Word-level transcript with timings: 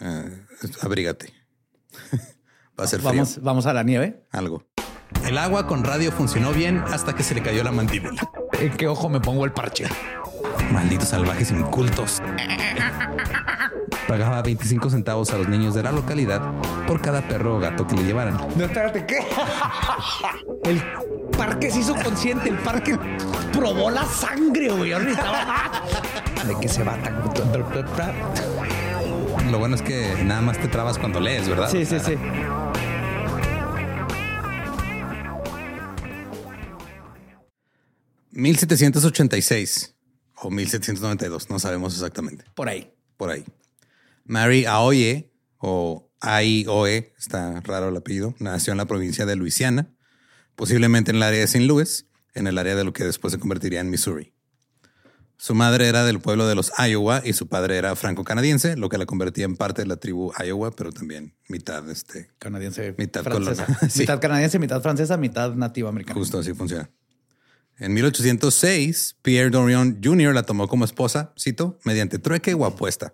Uh, 0.00 0.30
abrígate. 0.82 1.32
Va 2.78 2.84
a 2.84 2.86
ser 2.86 3.00
vamos, 3.00 3.34
frío. 3.34 3.44
Vamos 3.44 3.66
a 3.66 3.72
la 3.72 3.82
nieve. 3.82 4.26
Algo. 4.30 4.64
El 5.24 5.38
agua 5.38 5.66
con 5.66 5.84
radio 5.84 6.12
funcionó 6.12 6.52
bien 6.52 6.82
hasta 6.92 7.14
que 7.14 7.22
se 7.22 7.34
le 7.34 7.42
cayó 7.42 7.64
la 7.64 7.72
mandíbula. 7.72 8.28
¿En 8.60 8.76
qué 8.76 8.88
ojo 8.88 9.08
me 9.08 9.20
pongo 9.20 9.44
el 9.44 9.52
parche? 9.52 9.86
Malditos 10.72 11.08
salvajes 11.08 11.50
incultos. 11.50 12.20
Pagaba 14.06 14.42
25 14.42 14.90
centavos 14.90 15.30
a 15.32 15.38
los 15.38 15.48
niños 15.48 15.74
de 15.74 15.82
la 15.82 15.92
localidad 15.92 16.40
por 16.86 17.00
cada 17.00 17.26
perro 17.26 17.56
o 17.56 17.58
gato 17.58 17.86
que 17.86 17.96
le 17.96 18.04
llevaran. 18.04 18.36
No, 18.56 18.64
espérate, 18.64 19.06
¿qué? 19.06 19.18
El 20.64 20.82
parque 21.36 21.70
se 21.70 21.80
hizo 21.80 21.94
consciente, 21.94 22.48
el 22.48 22.58
parque 22.58 22.98
probó 23.52 23.90
la 23.90 24.04
sangre, 24.04 24.70
güey. 24.70 24.92
Ahorita 24.92 25.82
de 26.46 26.60
que 26.60 26.68
se 26.68 26.84
va 26.84 26.96
tan... 27.02 27.16
Lo 29.50 29.58
bueno 29.58 29.76
es 29.76 29.82
que 29.82 30.24
nada 30.24 30.40
más 30.40 30.58
te 30.58 30.68
trabas 30.68 30.98
cuando 30.98 31.20
lees, 31.20 31.48
¿verdad? 31.48 31.70
Sí, 31.70 31.84
sí, 31.84 31.98
sí. 32.00 32.14
¿1786 38.32 39.94
o 40.34 40.50
1792? 40.50 41.48
No 41.48 41.58
sabemos 41.58 41.94
exactamente. 41.94 42.44
Por 42.54 42.68
ahí. 42.68 42.92
Por 43.16 43.30
ahí. 43.30 43.44
Mary 44.24 44.66
Aoye 44.66 45.32
o 45.58 46.10
Aioe, 46.20 47.14
está 47.18 47.60
raro 47.60 47.88
el 47.88 47.96
apellido, 47.96 48.34
nació 48.38 48.72
en 48.72 48.78
la 48.78 48.86
provincia 48.86 49.26
de 49.26 49.36
Luisiana, 49.36 49.94
posiblemente 50.54 51.12
en 51.12 51.18
el 51.18 51.22
área 51.22 51.38
de 51.38 51.44
St. 51.44 51.64
Louis, 51.64 52.06
en 52.34 52.46
el 52.46 52.58
área 52.58 52.74
de 52.74 52.84
lo 52.84 52.92
que 52.92 53.04
después 53.04 53.32
se 53.32 53.38
convertiría 53.38 53.80
en 53.80 53.90
Missouri. 53.90 54.35
Su 55.38 55.54
madre 55.54 55.88
era 55.88 56.04
del 56.04 56.18
pueblo 56.18 56.48
de 56.48 56.54
los 56.54 56.72
Iowa 56.78 57.20
y 57.24 57.34
su 57.34 57.46
padre 57.46 57.76
era 57.76 57.94
franco-canadiense, 57.94 58.76
lo 58.76 58.88
que 58.88 58.96
la 58.96 59.04
convertía 59.04 59.44
en 59.44 59.56
parte 59.56 59.82
de 59.82 59.88
la 59.88 59.96
tribu 59.96 60.32
Iowa, 60.42 60.70
pero 60.70 60.92
también 60.92 61.34
mitad 61.48 61.88
este 61.90 62.30
canadiense, 62.38 62.94
mitad 62.96 63.22
francesa. 63.22 63.66
sí. 63.90 64.00
mitad 64.00 64.18
canadiense, 64.18 64.58
mitad 64.58 64.80
francesa, 64.80 65.16
mitad 65.18 65.54
nativa 65.54 65.90
americana. 65.90 66.18
Justo 66.18 66.38
así 66.38 66.54
funciona. 66.54 66.90
En 67.78 67.92
1806, 67.92 69.16
Pierre 69.20 69.50
Dorion 69.50 70.00
Jr. 70.02 70.34
la 70.34 70.44
tomó 70.44 70.68
como 70.68 70.86
esposa, 70.86 71.34
cito, 71.38 71.78
mediante 71.84 72.18
trueque 72.18 72.54
o 72.54 72.64
apuesta. 72.64 73.12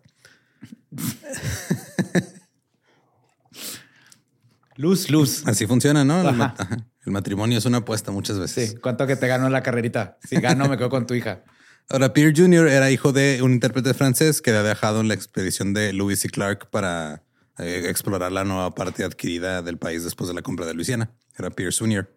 luz, 4.77 5.10
luz. 5.10 5.43
Así 5.47 5.66
funciona, 5.66 6.04
¿no? 6.04 6.28
El, 6.28 6.37
ma 6.37 6.54
el, 7.04 7.12
matrimonio 7.12 7.59
es 7.59 7.65
una 7.65 7.78
apuesta 7.78 8.12
muchas 8.12 8.39
veces. 8.39 8.71
Sí. 8.71 8.77
¿Cuánto 8.77 9.09
que 9.09 9.16
te 9.16 9.27
ganó 9.27 9.49
la 9.49 9.65
carrerita? 9.65 10.19
Si 10.22 10.37
gano, 10.37 10.69
me 10.69 10.77
quedo 10.77 10.91
con 10.91 11.06
tu 11.06 11.15
hija. 11.15 11.43
Ahora, 11.88 12.12
Pierre 12.12 12.32
Jr. 12.34 12.69
era 12.69 12.91
hijo 12.91 13.12
de 13.12 13.41
un 13.43 13.53
intérprete 13.53 13.94
francés 13.94 14.41
que 14.41 14.50
había 14.50 14.62
viajado 14.62 15.00
en 15.00 15.09
la 15.09 15.15
expedición 15.15 15.74
de 15.74 15.92
Lewis 15.92 16.24
y 16.24 16.28
Clark 16.28 16.71
para 16.71 17.22
eh, 17.59 17.84
explorar 17.89 18.33
la 18.33 18.45
nueva 18.45 18.74
parte 18.74 19.04
adquirida 19.04 19.62
del 19.62 19.78
país 19.78 20.04
después 20.04 20.28
de 20.28 20.34
la 20.34 20.42
compra 20.42 20.65
de 20.65 20.74
Luisiana. 20.74 21.10
Era 21.39 21.51
Pierre 21.51 21.72
Senior. 21.72 22.16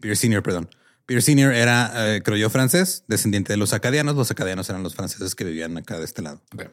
Pierre 0.00 0.16
Senior, 0.16 0.42
perdón. 0.42 0.68
Pierre 1.06 1.22
Senior 1.22 1.52
era, 1.52 2.14
eh, 2.14 2.22
creo 2.22 2.36
yo, 2.36 2.50
francés, 2.50 3.04
descendiente 3.08 3.52
de 3.52 3.56
los 3.56 3.72
acadianos. 3.72 4.14
Los 4.14 4.30
acadianos 4.30 4.68
eran 4.68 4.82
los 4.82 4.94
franceses 4.94 5.34
que 5.34 5.44
vivían 5.44 5.76
acá 5.78 5.98
de 5.98 6.04
este 6.04 6.22
lado. 6.22 6.42
Okay. 6.54 6.68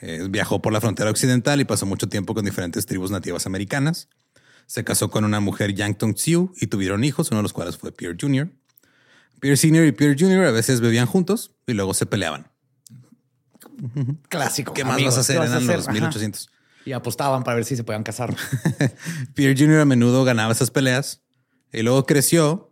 Eh, 0.00 0.26
viajó 0.28 0.60
por 0.60 0.72
la 0.72 0.80
frontera 0.80 1.08
occidental 1.08 1.60
y 1.60 1.64
pasó 1.64 1.86
mucho 1.86 2.08
tiempo 2.08 2.34
con 2.34 2.44
diferentes 2.44 2.84
tribus 2.84 3.10
nativas 3.10 3.46
americanas. 3.46 4.08
Se 4.66 4.84
casó 4.84 5.10
con 5.10 5.24
una 5.24 5.40
mujer 5.40 5.74
Yankton 5.74 6.16
Sioux 6.16 6.52
y 6.60 6.66
tuvieron 6.66 7.04
hijos, 7.04 7.30
uno 7.30 7.38
de 7.38 7.44
los 7.44 7.52
cuales 7.52 7.76
fue 7.76 7.92
Pierre 7.92 8.16
Jr. 8.20 8.50
Pierre 9.40 9.56
Senior 9.56 9.84
y 9.86 9.92
Pierre 9.92 10.16
Jr. 10.18 10.46
a 10.46 10.50
veces 10.50 10.80
bebían 10.80 11.06
juntos 11.06 11.52
y 11.66 11.72
luego 11.74 11.94
se 11.94 12.06
peleaban. 12.06 12.50
Clásico. 14.28 14.72
¿Qué 14.72 14.84
más 14.84 15.02
vas 15.02 15.16
a 15.16 15.20
hacer? 15.20 15.38
vas 15.38 15.50
a 15.50 15.56
hacer? 15.56 15.76
los 15.76 15.88
Ajá. 15.88 15.92
1800. 15.92 16.48
Y 16.86 16.92
apostaban 16.92 17.42
para 17.44 17.56
ver 17.56 17.64
si 17.64 17.76
se 17.76 17.84
podían 17.84 18.02
casar. 18.02 18.34
Pierre 19.34 19.54
Jr. 19.58 19.80
a 19.80 19.84
menudo 19.84 20.24
ganaba 20.24 20.52
esas 20.52 20.70
peleas 20.70 21.22
y 21.72 21.82
luego 21.82 22.04
creció. 22.06 22.70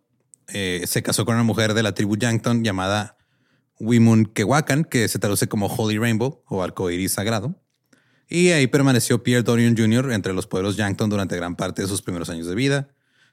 eh, 0.48 0.82
se 0.86 1.02
casó 1.02 1.24
con 1.24 1.34
una 1.34 1.44
mujer 1.44 1.72
de 1.74 1.82
la 1.82 1.92
tribu 1.94 2.16
Yankton 2.16 2.62
llamada 2.62 3.16
Wimun 3.80 4.26
Kewakan, 4.26 4.84
que 4.84 5.08
se 5.08 5.18
traduce 5.18 5.48
como 5.48 5.66
Holy 5.66 5.98
Rainbow 5.98 6.42
o 6.46 6.62
arco 6.62 6.90
iris 6.90 7.12
sagrado. 7.12 7.58
Y 8.28 8.50
ahí 8.50 8.66
permaneció 8.66 9.22
Pierre 9.22 9.42
Dorian 9.42 9.76
Jr. 9.76 10.12
entre 10.12 10.32
los 10.32 10.46
pueblos 10.46 10.76
Yankton 10.76 11.10
durante 11.10 11.36
gran 11.36 11.56
parte 11.56 11.82
de 11.82 11.88
sus 11.88 12.02
primeros 12.02 12.28
años 12.30 12.46
de 12.46 12.54
vida. 12.54 12.88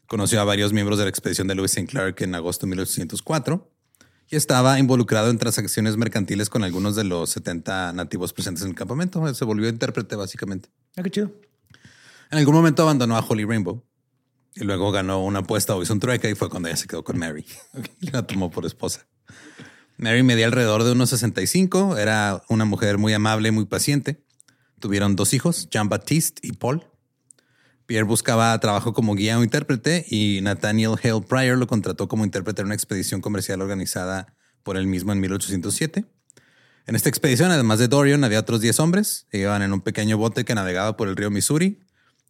Conoció 0.09 0.41
a 0.41 0.43
varios 0.43 0.73
miembros 0.73 0.97
de 0.97 1.05
la 1.05 1.09
expedición 1.11 1.47
de 1.47 1.53
Lewis 1.53 1.77
St. 1.77 1.87
Clark 1.87 2.15
en 2.23 2.33
agosto 2.33 2.65
de 2.65 2.71
1804 2.71 3.71
y 4.27 4.35
estaba 4.37 4.79
involucrado 4.79 5.29
en 5.29 5.37
transacciones 5.37 5.97
mercantiles 5.97 6.49
con 6.49 6.63
algunos 6.63 6.95
de 6.95 7.03
los 7.03 7.29
70 7.29 7.93
nativos 7.93 8.33
presentes 8.33 8.63
en 8.63 8.69
el 8.69 8.75
campamento. 8.75 9.31
Se 9.35 9.45
volvió 9.45 9.69
intérprete, 9.69 10.15
básicamente. 10.15 10.69
Ah, 10.97 11.03
qué 11.03 11.11
chido. 11.11 11.31
En 12.31 12.39
algún 12.39 12.55
momento 12.55 12.81
abandonó 12.81 13.17
a 13.17 13.19
Holy 13.19 13.45
Rainbow 13.45 13.85
y 14.55 14.63
luego 14.63 14.91
ganó 14.91 15.23
una 15.23 15.39
apuesta 15.39 15.75
o 15.75 15.83
hizo 15.83 15.93
un 15.93 15.99
trueque 15.99 16.31
y 16.31 16.33
fue 16.33 16.49
cuando 16.49 16.69
ella 16.69 16.77
se 16.77 16.87
quedó 16.87 17.03
con 17.03 17.19
Mary. 17.19 17.45
La 18.11 18.25
tomó 18.25 18.49
por 18.49 18.65
esposa. 18.65 19.05
Mary 19.97 20.23
medía 20.23 20.47
alrededor 20.47 20.85
de 20.85 20.93
unos 20.93 21.11
65, 21.11 21.97
era 21.97 22.41
una 22.49 22.65
mujer 22.65 22.97
muy 22.97 23.13
amable, 23.13 23.51
muy 23.51 23.65
paciente. 23.65 24.25
Tuvieron 24.79 25.15
dos 25.15 25.35
hijos, 25.35 25.69
Jean-Baptiste 25.69 26.47
y 26.47 26.53
Paul. 26.53 26.83
Pierre 27.89 28.05
buscaba 28.05 28.55
trabajo 28.59 28.93
como 28.93 29.15
guía 29.15 29.39
o 29.39 29.43
intérprete 29.43 30.05
y 30.07 30.41
Nathaniel 30.43 30.91
Hale 31.03 31.21
Pryor 31.21 31.57
lo 31.57 31.65
contrató 31.65 32.07
como 32.07 32.23
intérprete 32.23 32.61
en 32.61 32.67
una 32.67 32.75
expedición 32.75 33.19
comercial 33.19 33.63
organizada 33.63 34.35
por 34.61 34.77
él 34.77 34.85
mismo 34.85 35.11
en 35.11 35.19
1807. 35.19 36.05
En 36.85 36.95
esta 36.95 37.09
expedición, 37.09 37.49
además 37.49 37.79
de 37.79 37.87
Dorian, 37.87 38.23
había 38.23 38.41
otros 38.41 38.61
10 38.61 38.79
hombres. 38.79 39.25
Iban 39.31 39.63
en 39.63 39.73
un 39.73 39.81
pequeño 39.81 40.19
bote 40.19 40.45
que 40.45 40.53
navegaba 40.53 40.97
por 40.97 41.07
el 41.07 41.15
río 41.15 41.31
Missouri 41.31 41.79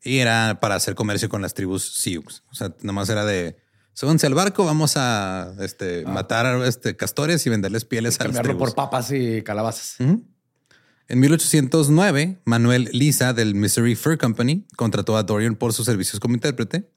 y 0.01 0.19
era 0.19 0.59
para 0.61 0.75
hacer 0.75 0.95
comercio 0.95 1.27
con 1.27 1.41
las 1.41 1.53
tribus 1.55 1.83
Sioux. 1.93 2.41
O 2.49 2.55
sea, 2.55 2.69
nada 2.79 2.93
más 2.93 3.09
era 3.09 3.25
de 3.25 3.57
súbanse 3.91 4.27
al 4.27 4.35
barco, 4.35 4.63
vamos 4.63 4.93
a 4.95 5.55
este, 5.59 6.05
matar 6.05 6.45
a 6.45 6.67
este, 6.69 6.95
castores 6.95 7.45
y 7.45 7.49
venderles 7.49 7.83
pieles 7.83 8.17
a 8.21 8.29
las 8.29 8.41
tribus. 8.41 8.59
por 8.59 8.75
papas 8.75 9.11
y 9.11 9.41
calabazas. 9.41 9.97
Ujú. 9.99 10.23
En 11.11 11.19
1809, 11.21 12.39
Manuel 12.45 12.87
Lisa 12.93 13.33
del 13.33 13.55
Missouri 13.55 13.95
Fur 13.95 14.19
Company 14.19 14.67
contrató 14.75 15.17
a 15.17 15.23
Dorian 15.23 15.55
por 15.55 15.73
sus 15.73 15.87
servicios 15.87 16.19
como 16.19 16.35
intérprete 16.35 16.87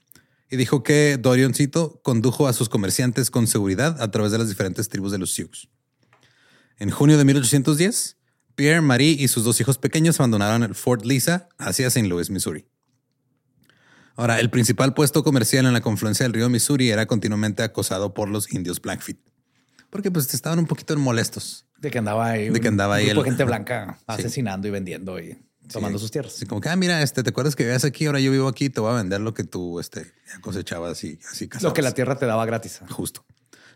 y 0.50 0.56
dijo 0.56 0.82
que 0.82 1.16
Dorian, 1.18 1.54
cito, 1.54 1.98
condujo 2.02 2.46
a 2.46 2.52
sus 2.52 2.68
comerciantes 2.68 3.30
con 3.30 3.46
seguridad 3.46 4.02
a 4.02 4.10
través 4.10 4.30
de 4.30 4.36
las 4.36 4.50
diferentes 4.50 4.90
tribus 4.90 5.12
de 5.12 5.18
los 5.18 5.32
Sioux. 5.32 5.70
En 6.78 6.90
junio 6.90 7.16
de 7.16 7.24
1810, 7.24 8.18
Pierre, 8.54 8.82
Marie 8.82 9.16
y 9.18 9.28
sus 9.28 9.44
dos 9.44 9.58
hijos 9.62 9.78
pequeños 9.78 10.20
abandonaron 10.20 10.62
el 10.62 10.74
Fort 10.74 11.06
Lisa 11.06 11.48
hacia 11.56 11.86
St. 11.86 12.06
Louis, 12.06 12.28
Missouri. 12.28 12.66
Ahora, 14.14 14.40
el 14.40 14.50
principal 14.50 14.92
puesto 14.92 15.24
comercial 15.24 15.64
en 15.64 15.72
la 15.72 15.80
confluencia 15.80 16.24
del 16.24 16.34
río 16.34 16.50
Missouri 16.50 16.90
era 16.90 17.06
continuamente 17.06 17.62
acosado 17.62 18.12
por 18.12 18.28
los 18.28 18.52
indios 18.52 18.82
Blackfeet, 18.82 19.20
porque 19.88 20.10
pues 20.10 20.34
estaban 20.34 20.58
un 20.58 20.66
poquito 20.66 20.94
molestos. 20.98 21.64
De 21.82 21.90
que 21.90 21.98
andaba 21.98 22.26
ahí. 22.30 22.48
De 22.48 22.60
que 22.60 22.68
un 22.68 22.74
andaba 22.74 22.94
ahí 22.94 23.06
grupo 23.06 23.20
el- 23.20 23.24
de 23.24 23.30
gente 23.32 23.44
blanca 23.44 23.96
Sí. 23.98 24.04
asesinando 24.06 24.68
y 24.68 24.70
vendiendo 24.70 25.20
y 25.20 25.36
tomando 25.70 25.98
sus 25.98 26.10
tierras. 26.10 26.34
Así 26.34 26.46
como 26.46 26.60
que, 26.60 26.68
ah, 26.68 26.76
mira, 26.76 27.02
este, 27.02 27.22
¿te 27.22 27.30
acuerdas 27.30 27.56
que 27.56 27.64
vivías 27.64 27.84
aquí? 27.84 28.06
Ahora 28.06 28.20
yo 28.20 28.30
vivo 28.30 28.48
aquí, 28.48 28.70
te 28.70 28.80
voy 28.80 28.92
a 28.92 28.96
vender 28.96 29.20
lo 29.20 29.34
que 29.34 29.44
tú 29.44 29.80
este, 29.80 30.06
cosechabas 30.40 31.02
y 31.04 31.18
así 31.30 31.44
Lo 31.44 31.50
que 31.50 31.58
la 31.58 31.70
cazabas". 31.70 31.94
tierra 31.94 32.18
te 32.18 32.26
daba 32.26 32.46
gratis. 32.46 32.80
Justo. 32.90 33.24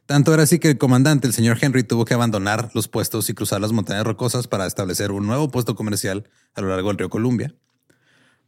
Tanto 0.06 0.32
era 0.32 0.44
así 0.44 0.58
que 0.60 0.70
el 0.70 0.78
comandante, 0.78 1.26
el 1.26 1.32
señor 1.32 1.58
Henry, 1.60 1.82
tuvo 1.82 2.04
que 2.04 2.14
abandonar 2.14 2.70
los 2.74 2.86
puestos 2.86 3.28
y 3.28 3.34
cruzar 3.34 3.60
las 3.60 3.72
montañas 3.72 4.04
rocosas 4.04 4.46
para 4.46 4.64
establecer 4.66 5.10
un 5.10 5.26
nuevo 5.26 5.50
puesto 5.50 5.74
comercial 5.74 6.28
a 6.54 6.60
lo 6.60 6.68
largo 6.68 6.88
del 6.90 6.98
río 6.98 7.10
Columbia. 7.10 7.54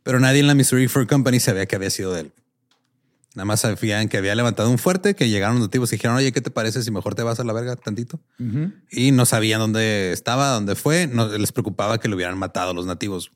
Pero 0.05 0.21
nadie 0.21 0.39
en 0.41 0.47
la 0.47 0.55
Missouri 0.55 0.87
Fur 0.87 1.07
Company 1.09 1.41
sabía 1.41 1.67
que 1.67 1.75
había 1.75 1.91
sido 1.91 2.13
de 2.13 2.21
él. 2.21 2.33
Nada 3.35 3.45
más 3.45 3.61
sabían 3.61 4.09
que 4.09 4.17
había 4.17 4.35
levantado 4.35 4.71
un 4.71 4.79
fuerte, 4.79 5.15
que 5.15 5.29
llegaron 5.29 5.57
los 5.57 5.69
nativos 5.69 5.93
y 5.93 5.97
dijeron, 5.97 6.17
oye, 6.17 6.33
¿qué 6.33 6.41
te 6.41 6.51
parece 6.51 6.83
si 6.83 6.91
mejor 6.91 7.15
te 7.15 7.23
vas 7.23 7.39
a 7.39 7.45
la 7.45 7.53
verga 7.53 7.77
tantito? 7.77 8.21
Y 8.91 9.13
no 9.13 9.27
sabían 9.27 9.61
dónde 9.61 10.13
estaba, 10.13 10.51
dónde 10.51 10.75
fue. 10.75 11.07
No 11.07 11.29
les 11.29 11.53
preocupaba 11.53 11.99
que 11.99 12.09
lo 12.09 12.17
hubieran 12.17 12.39
matado 12.39 12.75
los 12.75 12.87
nativos. 12.87 13.31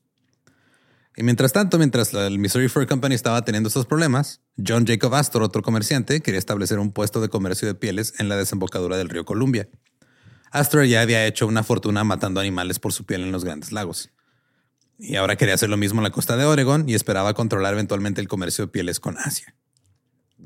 Y 1.14 1.22
mientras 1.22 1.52
tanto, 1.52 1.78
mientras 1.78 2.14
el 2.14 2.38
Missouri 2.38 2.68
Fur 2.68 2.86
Company 2.86 3.14
estaba 3.14 3.44
teniendo 3.44 3.68
estos 3.68 3.84
problemas, 3.84 4.40
John 4.66 4.86
Jacob 4.86 5.14
Astor, 5.14 5.42
otro 5.42 5.62
comerciante, 5.62 6.20
quería 6.20 6.38
establecer 6.38 6.78
un 6.78 6.90
puesto 6.90 7.20
de 7.20 7.28
comercio 7.28 7.68
de 7.68 7.74
pieles 7.74 8.14
en 8.18 8.30
la 8.30 8.36
desembocadura 8.36 8.96
del 8.96 9.10
río 9.10 9.26
Columbia. 9.26 9.68
Astor 10.50 10.84
ya 10.86 11.02
había 11.02 11.26
hecho 11.26 11.46
una 11.46 11.62
fortuna 11.62 12.02
matando 12.02 12.40
animales 12.40 12.78
por 12.78 12.92
su 12.92 13.04
piel 13.04 13.22
en 13.22 13.32
los 13.32 13.44
grandes 13.44 13.72
lagos. 13.72 14.10
Y 14.98 15.16
ahora 15.16 15.36
quería 15.36 15.54
hacer 15.54 15.68
lo 15.68 15.76
mismo 15.76 16.00
en 16.00 16.04
la 16.04 16.10
costa 16.10 16.36
de 16.36 16.44
Oregon 16.44 16.88
y 16.88 16.94
esperaba 16.94 17.34
controlar 17.34 17.74
eventualmente 17.74 18.20
el 18.20 18.28
comercio 18.28 18.66
de 18.66 18.72
pieles 18.72 19.00
con 19.00 19.18
Asia. 19.18 19.54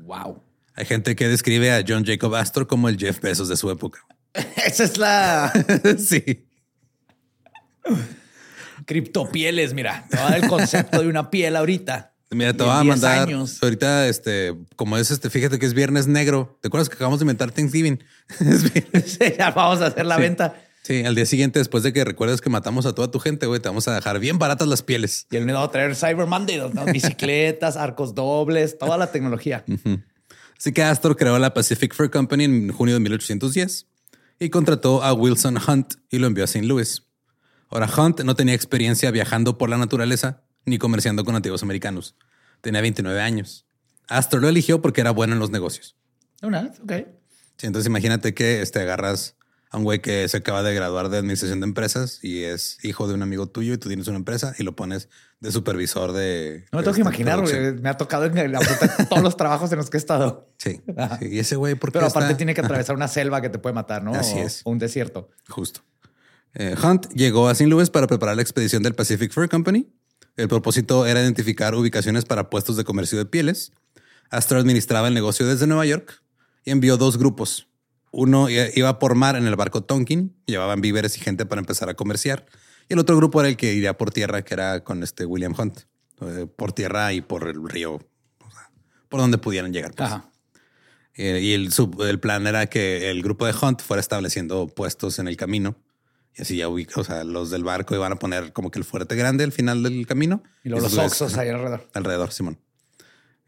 Wow. 0.03 0.43
Hay 0.75 0.85
gente 0.85 1.15
que 1.15 1.27
describe 1.27 1.71
a 1.71 1.83
John 1.87 2.05
Jacob 2.05 2.35
Astor 2.35 2.67
como 2.67 2.87
el 2.89 2.97
Jeff 2.97 3.19
Bezos 3.19 3.49
de 3.49 3.57
su 3.57 3.69
época. 3.71 3.99
Esa 4.65 4.83
es 4.83 4.97
la 4.97 5.51
sí. 5.97 6.45
criptopieles. 8.85 9.73
Mira, 9.73 10.05
te 10.09 10.17
va 10.17 10.27
a 10.27 10.29
dar 10.31 10.43
el 10.43 10.49
concepto 10.49 11.01
de 11.01 11.07
una 11.07 11.29
piel 11.29 11.55
ahorita. 11.55 12.13
Mira, 12.29 12.53
te 12.53 12.61
voy 12.63 12.73
a 12.73 12.81
10 12.81 12.85
mandar 12.87 13.19
años. 13.27 13.57
ahorita, 13.63 14.07
este, 14.09 14.53
como 14.75 14.97
es 14.97 15.11
este, 15.11 15.29
fíjate 15.29 15.59
que 15.59 15.65
es 15.65 15.73
viernes 15.73 16.07
negro. 16.07 16.57
¿Te 16.61 16.67
acuerdas 16.67 16.89
que 16.89 16.95
acabamos 16.95 17.19
de 17.19 17.23
inventar 17.23 17.51
Thanksgiving? 17.51 18.03
Es 18.41 18.71
viernes. 18.73 19.17
Sí, 19.19 19.33
ya 19.37 19.51
vamos 19.51 19.81
a 19.81 19.87
hacer 19.87 20.05
la 20.05 20.15
Sí. 20.17 20.21
venta. 20.21 20.53
Sí, 20.87 21.03
al 21.03 21.15
día 21.15 21.25
siguiente, 21.25 21.59
después 21.59 21.83
de 21.83 21.91
que 21.91 22.05
recuerdes 22.05 22.39
que 22.39 22.49
matamos 22.49 22.85
a 22.85 22.95
toda 22.95 23.11
tu 23.11 23.19
gente, 23.19 23.45
güey, 23.45 23.59
te 23.59 23.67
vamos 23.67 23.89
a 23.89 23.95
dejar 23.95 24.21
bien 24.21 24.39
baratas 24.39 24.69
las 24.69 24.83
pieles. 24.83 25.27
Y 25.29 25.35
el 25.35 25.53
va 25.53 25.61
a 25.61 25.69
traer 25.69 25.97
Cyber 25.97 26.27
Monday, 26.27 26.61
¿no? 26.73 26.85
bicicletas, 26.93 27.75
arcos 27.75 28.15
dobles, 28.15 28.77
toda 28.77 28.97
la 28.97 29.11
tecnología. 29.11 29.65
Así 30.57 30.71
que 30.71 30.83
Astor 30.83 31.17
creó 31.17 31.37
la 31.39 31.53
Pacific 31.53 31.93
Fur 31.93 32.09
Company 32.09 32.45
en 32.45 32.71
junio 32.71 32.93
de 32.93 33.01
1810 33.01 33.85
y 34.39 34.49
contrató 34.49 35.03
a 35.03 35.11
Wilson 35.11 35.57
Hunt 35.57 35.95
y 36.09 36.19
lo 36.19 36.27
envió 36.27 36.45
a 36.45 36.45
St. 36.45 36.65
Louis. 36.65 37.03
Ahora, 37.67 37.89
Hunt 37.93 38.21
no 38.21 38.37
tenía 38.37 38.53
experiencia 38.53 39.11
viajando 39.11 39.57
por 39.57 39.69
la 39.69 39.77
naturaleza 39.77 40.43
ni 40.63 40.77
comerciando 40.77 41.25
con 41.25 41.33
nativos 41.33 41.63
americanos. 41.63 42.15
Tenía 42.61 42.79
29 42.79 43.19
años. 43.19 43.65
Astor 44.07 44.41
lo 44.41 44.47
eligió 44.47 44.81
porque 44.81 45.01
era 45.01 45.11
bueno 45.11 45.33
en 45.33 45.39
los 45.39 45.49
negocios. 45.49 45.97
Una, 46.41 46.71
ok. 46.81 46.93
Sí, 47.57 47.67
entonces 47.67 47.87
imagínate 47.87 48.33
que 48.33 48.61
este, 48.61 48.79
agarras 48.79 49.36
a 49.69 49.77
un 49.77 49.83
güey 49.83 49.99
que 50.01 50.27
se 50.29 50.37
acaba 50.37 50.63
de 50.63 50.73
graduar 50.73 51.09
de 51.09 51.17
administración 51.17 51.59
de 51.59 51.65
empresas 51.65 52.19
y 52.23 52.43
es 52.43 52.77
hijo 52.83 53.07
de 53.07 53.13
un 53.13 53.21
amigo 53.21 53.47
tuyo 53.47 53.73
y 53.73 53.77
tú 53.77 53.89
tienes 53.89 54.07
una 54.07 54.17
empresa 54.17 54.55
y 54.57 54.63
lo 54.63 54.75
pones 54.75 55.09
de 55.41 55.51
supervisor 55.51 56.13
de. 56.13 56.65
No 56.71 56.79
me 56.79 56.83
tengo 56.83 56.95
que 56.95 57.01
este, 57.01 57.09
imaginar, 57.21 57.41
güey. 57.41 57.73
Me 57.81 57.89
ha 57.89 57.97
tocado 57.97 58.25
en 58.25 58.51
la 58.51 58.59
todos 59.09 59.21
los 59.23 59.35
trabajos 59.35 59.71
en 59.71 59.77
los 59.77 59.89
que 59.89 59.97
he 59.97 59.99
estado. 59.99 60.47
Sí. 60.57 60.81
Y 61.21 61.39
ese 61.39 61.55
güey, 61.55 61.75
¿por 61.75 61.89
qué 61.91 61.99
Pero 61.99 62.07
aparte 62.07 62.27
está- 62.29 62.37
tiene 62.37 62.53
que 62.53 62.61
atravesar 62.65 62.95
una 62.95 63.07
selva 63.07 63.41
que 63.41 63.49
te 63.49 63.59
puede 63.59 63.73
matar, 63.75 64.03
¿no? 64.03 64.13
Así 64.13 64.37
O- 64.37 64.43
es. 64.43 64.61
O 64.63 64.71
un 64.71 64.79
desierto. 64.79 65.29
Justo. 65.49 65.81
Eh, 66.53 66.75
Hunt 66.81 67.07
llegó 67.13 67.47
a 67.49 67.51
St. 67.51 67.67
Louis 67.69 67.89
para 67.89 68.07
preparar 68.07 68.35
la 68.35 68.41
expedición 68.41 68.81
del 68.83 68.95
Pacific 68.95 69.31
Fur 69.31 69.47
Company. 69.49 69.87
El 70.37 70.47
propósito 70.47 71.05
era 71.05 71.21
identificar 71.21 71.75
ubicaciones 71.75 72.25
para 72.25 72.49
puestos 72.49 72.77
de 72.77 72.83
comercio 72.83 73.17
de 73.17 73.25
pieles. 73.25 73.73
Astor 74.29 74.57
administraba 74.59 75.07
el 75.07 75.13
negocio 75.13 75.45
desde 75.45 75.67
Nueva 75.67 75.85
York 75.85 76.21
y 76.63 76.71
envió 76.71 76.97
dos 76.97 77.17
grupos. 77.17 77.67
Uno 78.19 78.47
iba 78.49 78.97
por 78.97 79.13
mar 79.13 79.35
en 79.35 79.45
el 79.45 79.55
barco 79.55 79.83
Tonkin, 79.83 80.35
llevaban 80.47 80.81
víveres 80.81 81.15
y 81.17 81.19
gente 81.19 81.45
para 81.45 81.59
empezar 81.59 81.87
a 81.87 81.93
comerciar. 81.93 82.47
Y 82.89 82.93
el 82.93 82.99
otro 82.99 83.15
grupo 83.15 83.39
era 83.41 83.47
el 83.49 83.57
que 83.57 83.75
iría 83.75 83.95
por 83.95 84.09
tierra, 84.11 84.41
que 84.43 84.55
era 84.55 84.83
con 84.83 85.03
este 85.03 85.23
William 85.25 85.53
Hunt, 85.55 85.81
eh, 86.21 86.47
por 86.55 86.71
tierra 86.71 87.13
y 87.13 87.21
por 87.21 87.47
el 87.47 87.69
río, 87.69 87.93
o 87.93 88.49
sea, 88.51 88.71
por 89.07 89.19
donde 89.19 89.37
pudieran 89.37 89.71
llegar. 89.71 89.93
pues. 89.93 90.09
Ajá. 90.09 90.31
Eh, 91.13 91.41
y 91.43 91.53
el, 91.53 91.71
sub- 91.71 92.01
el 92.01 92.19
plan 92.19 92.47
era 92.47 92.65
que 92.65 93.11
el 93.11 93.21
grupo 93.21 93.45
de 93.45 93.53
Hunt 93.59 93.81
fuera 93.81 94.01
estableciendo 94.01 94.65
puestos 94.67 95.19
en 95.19 95.27
el 95.27 95.37
camino. 95.37 95.75
Y 96.35 96.41
así 96.41 96.57
ya 96.57 96.69
ubica, 96.69 96.99
o 97.01 97.03
sea, 97.03 97.23
los 97.23 97.51
del 97.51 97.63
barco 97.63 97.93
iban 97.93 98.11
a 98.13 98.15
poner 98.17 98.51
como 98.51 98.71
que 98.71 98.79
el 98.79 98.85
fuerte 98.85 99.15
grande 99.15 99.43
al 99.43 99.51
final 99.51 99.83
del 99.83 100.07
camino. 100.07 100.41
Y 100.63 100.69
luego 100.69 100.85
los 100.85 100.95
güeyes- 100.97 101.05
oxos 101.07 101.37
ahí 101.37 101.49
alrededor. 101.49 101.87
Alrededor, 101.93 102.31
Simón. 102.31 102.59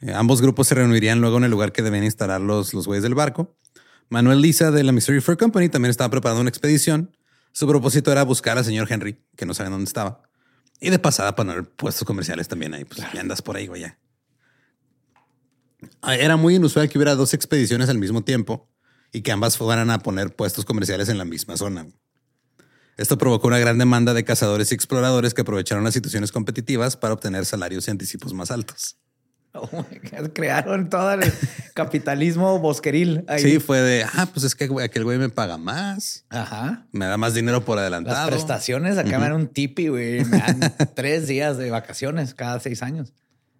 Eh, 0.02 0.14
ambos 0.14 0.42
grupos 0.42 0.68
se 0.68 0.76
reunirían 0.76 1.22
luego 1.22 1.38
en 1.38 1.44
el 1.46 1.52
lugar 1.52 1.72
que 1.72 1.82
deben 1.82 2.04
instalar 2.04 2.40
los, 2.40 2.74
los 2.76 2.86
güeyes 2.88 3.04
del 3.04 3.16
barco. 3.16 3.56
Manuel 4.10 4.42
Lisa 4.42 4.72
de 4.72 4.84
la 4.84 4.92
Missouri 4.92 5.22
Fur 5.22 5.38
Company 5.38 5.70
también 5.70 5.92
estaba 5.92 6.10
preparando 6.10 6.42
una 6.42 6.50
expedición. 6.50 7.16
Su 7.52 7.68
propósito 7.68 8.12
era 8.12 8.24
buscar 8.24 8.58
al 8.58 8.66
señor 8.66 8.92
Henry, 8.92 9.24
que 9.36 9.46
no 9.46 9.54
saben 9.54 9.72
dónde 9.72 9.88
estaba. 9.88 10.24
Y 10.82 10.90
de 10.90 10.98
pasada 11.00 11.36
poner 11.36 11.64
puestos 11.64 12.06
comerciales 12.08 12.48
también 12.48 12.74
ahí. 12.74 12.86
Pues 12.86 13.00
ya 13.14 13.22
andas 13.22 13.42
por 13.42 13.56
ahí, 13.56 13.68
güey. 13.68 13.86
Ah, 16.02 16.16
Era 16.16 16.38
muy 16.38 16.56
inusual 16.56 16.90
que 16.90 16.98
hubiera 16.98 17.16
dos 17.16 17.34
expediciones 17.34 17.90
al 17.90 17.98
mismo 18.00 18.24
tiempo 18.24 18.68
y 19.12 19.22
que 19.22 19.32
ambas 19.32 19.58
fueran 19.58 19.90
a 19.92 20.00
poner 20.00 20.36
puestos 20.36 20.66
comerciales 20.66 21.10
en 21.10 21.18
la 21.18 21.26
misma 21.26 21.58
zona. 21.58 21.88
Esto 22.98 23.18
provocó 23.18 23.48
una 23.48 23.60
gran 23.60 23.78
demanda 23.78 24.14
de 24.14 24.26
cazadores 24.26 24.72
y 24.72 24.76
exploradores 24.76 25.34
que 25.34 25.42
aprovecharon 25.42 25.84
las 25.84 25.94
situaciones 25.94 26.32
competitivas 26.32 26.98
para 26.98 27.14
obtener 27.14 27.46
salarios 27.46 27.88
y 27.88 27.92
anticipos 27.92 28.34
más 28.34 28.52
altos. 28.52 28.98
Oh 29.54 29.68
Crearon 30.34 30.90
todo 30.90 31.14
el 31.14 31.32
capitalismo 31.74 32.60
bosqueril. 32.60 33.24
Ahí. 33.28 33.42
Sí, 33.42 33.60
fue 33.60 33.82
de, 33.82 34.04
ah, 34.04 34.28
pues 34.32 34.46
es 34.46 34.56
que 34.56 34.70
aquel 34.84 35.04
güey 35.04 35.18
me 35.18 35.30
paga 35.30 35.58
más, 35.58 36.26
Ajá. 36.30 36.86
me 36.92 37.06
da 37.06 37.18
más 37.18 37.34
dinero 37.34 37.66
por 37.66 37.78
Las 37.78 37.84
adelantado. 37.84 38.30
prestaciones 38.30 38.98
acá 38.98 39.18
me 39.18 39.26
dan 39.26 39.34
un 39.34 39.48
tipi, 39.48 39.88
güey. 39.88 40.24
Me 40.26 40.38
dan 40.38 40.60
tres 40.96 41.28
días 41.28 41.58
de 41.58 41.72
vacaciones 41.72 42.34
cada 42.34 42.60
seis 42.60 42.84
años. 42.84 43.14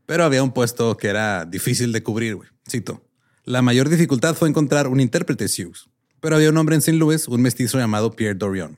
Pero 0.06 0.24
había 0.24 0.44
un 0.44 0.52
puesto 0.52 0.98
que 0.98 1.08
era 1.08 1.46
difícil 1.46 1.92
de 1.92 2.04
cubrir, 2.04 2.36
güey. 2.36 2.50
Cito. 2.70 3.04
La 3.46 3.62
mayor 3.62 3.90
dificultad 3.90 4.36
fue 4.36 4.50
encontrar 4.50 4.88
un 4.88 5.00
intérprete 5.00 5.48
Sioux. 5.48 5.90
Pero 6.20 6.36
había 6.36 6.50
un 6.50 6.58
hombre 6.58 6.76
en 6.76 6.80
St. 6.80 6.98
Louis, 6.98 7.28
un 7.28 7.42
mestizo 7.42 7.78
llamado 7.80 8.12
Pierre 8.12 8.36
Dorion. 8.36 8.78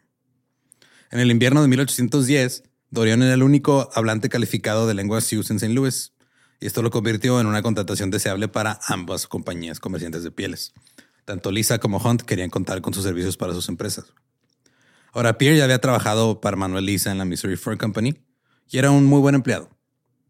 En 1.10 1.20
el 1.20 1.32
invierno 1.32 1.62
de 1.62 1.68
1810, 1.68 2.64
Dorion 2.90 3.22
era 3.24 3.34
el 3.34 3.44
único 3.44 3.90
hablante 3.96 4.30
calificado 4.30 4.88
de 4.88 4.94
lengua 4.94 5.20
Sioux 5.22 5.50
en 5.50 5.58
St. 5.58 5.74
Louis, 5.74 6.14
y 6.62 6.68
esto 6.68 6.84
lo 6.84 6.92
convirtió 6.92 7.42
en 7.42 7.48
una 7.48 7.64
contratación 7.64 8.12
deseable 8.12 8.48
para 8.48 8.80
ambas 8.88 9.28
compañías 9.28 9.80
comerciantes 9.80 10.24
de 10.24 10.30
pieles. 10.30 10.74
Tanto 11.26 11.52
Lisa 11.52 11.80
como 11.80 11.98
Hunt 11.98 12.22
querían 12.22 12.52
contar 12.52 12.82
con 12.82 12.94
sus 12.94 13.04
servicios 13.04 13.36
para 13.36 13.54
sus 13.54 13.68
empresas. 13.68 14.14
Ahora, 15.12 15.40
Pierre 15.40 15.58
ya 15.58 15.64
había 15.64 15.82
trabajado 15.82 16.40
para 16.40 16.56
Manuel 16.56 16.86
Lisa 16.86 17.12
en 17.12 17.18
la 17.18 17.26
Missouri 17.26 17.58
Fur 17.58 17.78
Company 17.80 18.14
y 18.70 18.78
era 18.78 18.92
un 18.92 19.06
muy 19.06 19.20
buen 19.20 19.34
empleado 19.34 19.70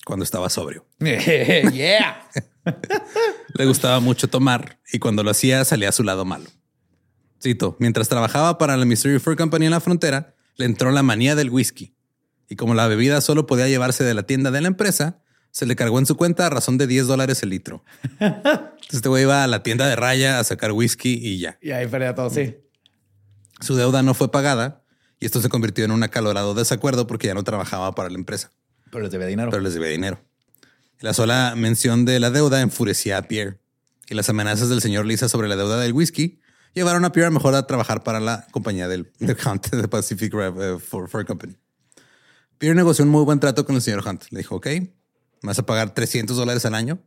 cuando 0.06 0.24
estaba 0.24 0.50
sobrio. 0.50 0.88
yeah. 1.00 2.28
Le 3.54 3.66
gustaba 3.66 4.00
mucho 4.00 4.30
tomar 4.30 4.80
y 4.92 5.00
cuando 5.00 5.24
lo 5.24 5.32
hacía 5.32 5.66
salía 5.66 5.90
a 5.90 5.92
su 5.92 6.04
lado 6.04 6.24
malo. 6.24 6.46
Cito, 7.42 7.76
mientras 7.80 8.08
trabajaba 8.08 8.58
para 8.58 8.78
la 8.78 8.86
Missouri 8.86 9.20
Fur 9.20 9.36
Company 9.36 9.66
en 9.66 9.72
la 9.72 9.82
frontera, 9.82 10.36
le 10.56 10.66
entró 10.66 10.92
la 10.92 11.04
manía 11.04 11.36
del 11.36 11.50
whisky. 11.50 11.94
Y 12.48 12.56
como 12.56 12.74
la 12.74 12.88
bebida 12.88 13.20
solo 13.20 13.48
podía 13.48 13.68
llevarse 13.68 14.06
de 14.06 14.14
la 14.14 14.24
tienda 14.24 14.50
de 14.52 14.62
la 14.62 14.68
empresa, 14.68 15.22
se 15.52 15.66
le 15.66 15.76
cargó 15.76 16.00
en 16.00 16.06
su 16.06 16.16
cuenta 16.18 16.48
a 16.48 16.50
razón 16.50 16.78
de 16.78 16.88
10 16.88 17.08
dólares 17.08 17.44
el 17.44 17.50
litro. 17.50 17.84
Entonces 18.20 18.94
este 18.94 19.10
güey 19.10 19.24
iba 19.24 19.44
a 19.44 19.48
la 19.48 19.64
tienda 19.64 19.88
de 19.88 19.96
raya 19.96 20.40
a 20.40 20.44
sacar 20.44 20.72
whisky 20.72 21.14
y 21.22 21.40
ya. 21.40 21.58
Y 21.62 21.72
ahí 21.72 21.88
perdía 21.88 22.16
todo, 22.16 22.30
sí. 22.30 22.56
Su 23.60 23.76
deuda 23.76 24.02
no 24.04 24.14
fue 24.14 24.32
pagada 24.32 24.84
y 25.20 25.26
esto 25.26 25.42
se 25.42 25.50
convirtió 25.50 25.86
en 25.86 25.92
un 25.92 26.02
acalorado 26.04 26.54
desacuerdo 26.56 27.06
porque 27.08 27.28
ya 27.28 27.34
no 27.34 27.44
trabajaba 27.44 27.94
para 27.94 28.10
la 28.10 28.16
empresa, 28.16 28.52
Pero 28.90 29.04
les 29.04 29.12
debía 29.12 29.28
dinero. 29.28 29.52
pero 29.52 29.62
les 29.62 29.74
debía 29.74 29.90
dinero. 29.90 30.20
La 31.00 31.14
sola 31.14 31.54
mención 31.56 32.06
de 32.06 32.20
la 32.20 32.32
deuda 32.32 32.62
enfurecía 32.62 33.18
a 33.18 33.24
Pierre 33.24 33.60
y 34.10 34.16
las 34.16 34.30
amenazas 34.30 34.70
del 34.70 34.82
señor 34.82 35.06
Lisa 35.06 35.30
sobre 35.30 35.48
la 35.48 35.56
deuda 35.56 35.80
del 35.80 35.94
whisky 35.94 36.40
llevaron 36.74 37.06
a 37.06 37.12
Pierre 37.12 37.28
a 37.28 37.32
mejor 37.32 37.54
a 37.56 37.68
trabajar 37.68 38.04
para 38.04 38.20
la 38.20 38.48
compañía 38.52 38.88
del, 38.88 39.12
del 39.20 39.38
Hunt 39.46 39.68
de 39.70 39.88
Pacific 39.88 40.34
Rev- 40.34 40.78
eh, 40.78 40.80
Fur 40.80 41.26
Company. 41.26 41.56
Pierre 42.58 42.76
negoció 42.76 43.04
un 43.04 43.12
muy 43.12 43.24
buen 43.24 43.40
trato 43.40 43.66
con 43.66 43.76
el 43.76 43.82
señor 43.82 44.04
Hunt. 44.08 44.24
Le 44.32 44.40
dijo, 44.40 44.56
ok, 44.56 44.68
me 45.42 45.48
vas 45.48 45.60
a 45.60 45.66
pagar 45.66 45.94
300 45.94 46.36
dólares 46.38 46.66
al 46.66 46.76
año, 46.76 47.00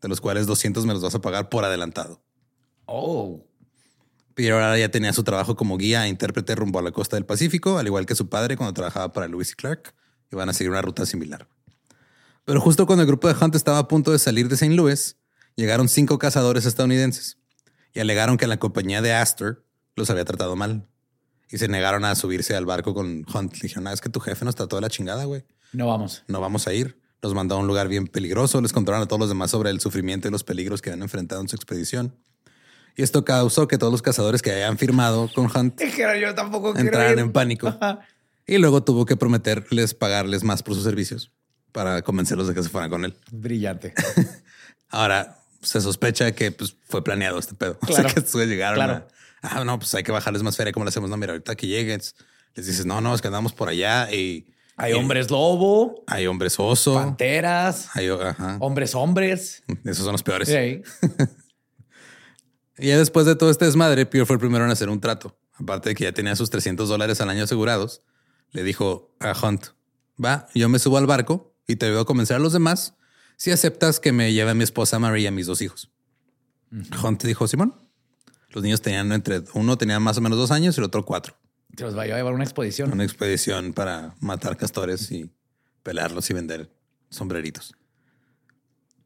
de 0.00 0.08
los 0.08 0.20
cuales 0.20 0.46
200 0.46 0.84
me 0.86 0.92
los 0.92 1.02
vas 1.02 1.14
a 1.14 1.20
pagar 1.20 1.48
por 1.48 1.64
adelantado. 1.64 2.22
Oh. 2.86 3.44
Pierre 4.34 4.54
ahora 4.54 4.78
ya 4.78 4.90
tenía 4.90 5.12
su 5.12 5.24
trabajo 5.24 5.56
como 5.56 5.76
guía 5.78 6.06
e 6.06 6.08
intérprete 6.08 6.54
rumbo 6.54 6.78
a 6.78 6.82
la 6.82 6.92
costa 6.92 7.16
del 7.16 7.26
Pacífico, 7.26 7.78
al 7.78 7.86
igual 7.86 8.06
que 8.06 8.14
su 8.14 8.28
padre 8.28 8.56
cuando 8.56 8.72
trabajaba 8.72 9.12
para 9.12 9.26
Lewis 9.26 9.50
y 9.52 9.54
Clark. 9.54 9.94
Iban 10.30 10.48
a 10.48 10.52
seguir 10.52 10.70
una 10.70 10.82
ruta 10.82 11.06
similar. 11.06 11.48
Pero 12.44 12.60
justo 12.60 12.86
cuando 12.86 13.02
el 13.02 13.08
grupo 13.08 13.28
de 13.28 13.34
Hunt 13.34 13.54
estaba 13.54 13.78
a 13.78 13.88
punto 13.88 14.12
de 14.12 14.18
salir 14.18 14.48
de 14.48 14.54
St. 14.54 14.74
Louis, 14.74 15.16
llegaron 15.56 15.88
cinco 15.88 16.18
cazadores 16.18 16.66
estadounidenses 16.66 17.38
y 17.92 18.00
alegaron 18.00 18.36
que 18.36 18.46
la 18.46 18.58
compañía 18.58 19.02
de 19.02 19.12
Astor 19.12 19.64
los 19.96 20.08
había 20.10 20.24
tratado 20.24 20.54
mal. 20.54 20.88
Y 21.50 21.58
se 21.58 21.68
negaron 21.68 22.04
a 22.04 22.14
subirse 22.14 22.54
al 22.54 22.66
barco 22.66 22.94
con 22.94 23.24
Hunt. 23.34 23.54
Le 23.54 23.60
dijeron, 23.62 23.86
"Ah, 23.86 23.92
es 23.92 24.00
que 24.00 24.10
tu 24.10 24.20
jefe 24.20 24.44
nos 24.44 24.54
trató 24.54 24.76
de 24.76 24.82
la 24.82 24.90
chingada, 24.90 25.24
güey. 25.24 25.44
No 25.72 25.86
vamos. 25.88 26.22
No 26.28 26.40
vamos 26.40 26.66
a 26.66 26.74
ir. 26.74 27.00
Los 27.22 27.34
mandó 27.34 27.56
a 27.56 27.58
un 27.58 27.66
lugar 27.66 27.88
bien 27.88 28.06
peligroso. 28.06 28.60
Les 28.60 28.72
contaron 28.72 29.02
a 29.02 29.06
todos 29.06 29.20
los 29.20 29.28
demás 29.28 29.50
sobre 29.50 29.70
el 29.70 29.80
sufrimiento 29.80 30.28
y 30.28 30.30
los 30.30 30.44
peligros 30.44 30.82
que 30.82 30.90
habían 30.90 31.02
enfrentado 31.02 31.40
en 31.40 31.48
su 31.48 31.56
expedición. 31.56 32.14
Y 32.96 33.02
esto 33.02 33.24
causó 33.24 33.68
que 33.68 33.78
todos 33.78 33.92
los 33.92 34.02
cazadores 34.02 34.42
que 34.42 34.50
habían 34.52 34.76
firmado 34.78 35.30
con 35.34 35.46
Hunt 35.46 35.80
yo 36.20 36.34
tampoco 36.34 36.76
entraran 36.76 37.18
en 37.18 37.32
pánico. 37.32 37.76
Y 38.46 38.58
luego 38.58 38.82
tuvo 38.82 39.04
que 39.06 39.16
prometerles 39.16 39.94
pagarles 39.94 40.42
más 40.42 40.62
por 40.62 40.74
sus 40.74 40.84
servicios 40.84 41.30
para 41.72 42.02
convencerlos 42.02 42.48
de 42.48 42.54
que 42.54 42.62
se 42.62 42.68
fueran 42.68 42.90
con 42.90 43.04
él. 43.04 43.14
Brillante. 43.30 43.94
Ahora 44.88 45.38
se 45.62 45.80
sospecha 45.80 46.32
que 46.32 46.50
pues, 46.50 46.74
fue 46.88 47.04
planeado 47.04 47.38
este 47.38 47.54
pedo. 47.54 47.78
Claro. 47.78 48.08
O 48.16 48.22
sea, 48.26 48.40
que 48.42 48.46
llegaron 48.46 48.76
Claro. 48.76 49.06
a, 49.42 49.58
ah, 49.60 49.64
no, 49.64 49.78
pues 49.78 49.94
hay 49.94 50.02
que 50.02 50.12
bajarles 50.12 50.42
más 50.42 50.56
feria. 50.56 50.72
¿Cómo 50.72 50.84
le 50.84 50.88
hacemos? 50.88 51.10
No, 51.10 51.16
mira, 51.16 51.32
ahorita 51.32 51.56
que 51.56 51.66
llegues, 51.66 52.16
les 52.54 52.66
dices, 52.66 52.86
no, 52.86 53.00
no, 53.00 53.14
es 53.14 53.20
que 53.20 53.28
andamos 53.28 53.52
por 53.52 53.68
allá 53.68 54.10
y 54.12 54.52
Hay 54.78 54.92
hombres 54.92 55.30
lobo, 55.30 56.04
hay 56.06 56.26
hombres 56.26 56.54
oso. 56.58 56.94
panteras, 56.94 57.88
Hay, 57.94 58.08
ajá. 58.08 58.56
hombres 58.60 58.94
hombres. 58.94 59.62
Esos 59.84 60.04
son 60.04 60.12
los 60.12 60.22
peores. 60.22 60.48
Sí. 60.48 60.82
Y 62.80 62.86
ya 62.88 62.98
después 62.98 63.26
de 63.26 63.34
todo 63.34 63.50
este 63.50 63.64
desmadre, 63.64 64.06
Pierre 64.06 64.24
fue 64.24 64.34
el 64.34 64.40
primero 64.40 64.64
en 64.64 64.70
hacer 64.70 64.88
un 64.88 65.00
trato. 65.00 65.36
Aparte 65.54 65.88
de 65.88 65.94
que 65.96 66.04
ya 66.04 66.12
tenía 66.12 66.36
sus 66.36 66.48
300 66.48 66.88
dólares 66.88 67.20
al 67.20 67.28
año 67.28 67.42
asegurados, 67.42 68.02
le 68.52 68.62
dijo 68.62 69.16
a 69.18 69.32
Hunt, 69.32 69.66
va, 70.24 70.46
yo 70.54 70.68
me 70.68 70.78
subo 70.78 70.96
al 70.96 71.06
barco 71.06 71.56
y 71.66 71.74
te 71.74 71.90
veo 71.90 71.98
a 72.00 72.04
convencer 72.06 72.36
a 72.36 72.38
los 72.38 72.52
demás 72.52 72.94
si 73.36 73.50
aceptas 73.50 73.98
que 73.98 74.12
me 74.12 74.32
lleve 74.32 74.52
a 74.52 74.54
mi 74.54 74.62
esposa 74.62 75.00
María 75.00 75.24
y 75.24 75.26
a 75.26 75.30
mis 75.32 75.46
dos 75.48 75.60
hijos. 75.60 75.90
Hunt 77.02 77.24
dijo, 77.24 77.48
Simón. 77.48 77.74
Los 78.50 78.62
niños 78.62 78.80
tenían 78.80 79.10
entre 79.12 79.42
uno 79.54 79.76
tenía 79.76 79.98
más 79.98 80.16
o 80.18 80.20
menos 80.20 80.38
dos 80.38 80.52
años 80.52 80.76
y 80.76 80.80
el 80.80 80.84
otro 80.84 81.04
cuatro. 81.04 81.34
Se 81.76 81.84
los 81.84 81.96
va 81.96 82.02
a 82.02 82.06
llevar 82.06 82.32
una 82.32 82.44
exposición. 82.44 82.92
Una 82.92 83.04
expedición 83.04 83.72
para 83.72 84.14
matar 84.20 84.56
castores 84.56 85.10
y 85.10 85.30
pelearlos 85.82 86.28
y 86.30 86.34
vender 86.34 86.70
sombreritos. 87.10 87.74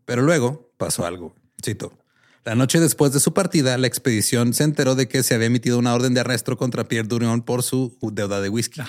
Pero 0.05 0.23
luego 0.23 0.73
pasó 0.77 1.07
algo. 1.07 1.35
Cito. 1.65 1.99
La 2.45 2.57
noche 2.57 2.81
después 2.81 3.13
de 3.13 3.21
su 3.21 3.35
partida, 3.35 3.79
la 3.79 3.87
expedición 3.87 4.53
se 4.53 4.65
enteró 4.65 4.97
de 4.97 5.07
que 5.07 5.23
se 5.23 5.35
había 5.35 5.47
emitido 5.47 5.79
una 5.79 5.95
orden 5.95 6.13
de 6.13 6.21
arresto 6.21 6.57
contra 6.57 6.89
Pierre 6.89 7.07
Durion 7.07 7.43
por 7.43 7.63
su 7.63 7.97
deuda 8.01 8.41
de 8.41 8.49
whisky. 8.49 8.81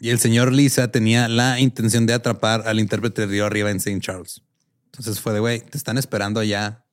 Y 0.00 0.10
el 0.10 0.20
señor 0.20 0.52
Lisa 0.52 0.92
tenía 0.92 1.26
la 1.26 1.58
intención 1.58 2.06
de 2.06 2.12
atrapar 2.14 2.68
al 2.68 2.78
intérprete 2.78 3.22
de 3.22 3.26
Río 3.26 3.46
Arriba 3.46 3.70
en 3.70 3.78
St. 3.78 3.98
Charles. 4.00 4.42
Entonces 4.86 5.20
fue 5.20 5.32
de, 5.32 5.40
güey, 5.40 5.60
te 5.60 5.76
están 5.76 5.98
esperando 5.98 6.38
allá. 6.38 6.84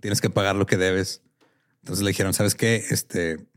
Tienes 0.00 0.20
que 0.20 0.30
pagar 0.30 0.56
lo 0.56 0.66
que 0.66 0.76
debes. 0.76 1.20
Entonces 1.82 2.02
le 2.04 2.10
dijeron, 2.10 2.32
¿sabes 2.32 2.54
qué? 2.54 2.84
Este, 2.90 3.47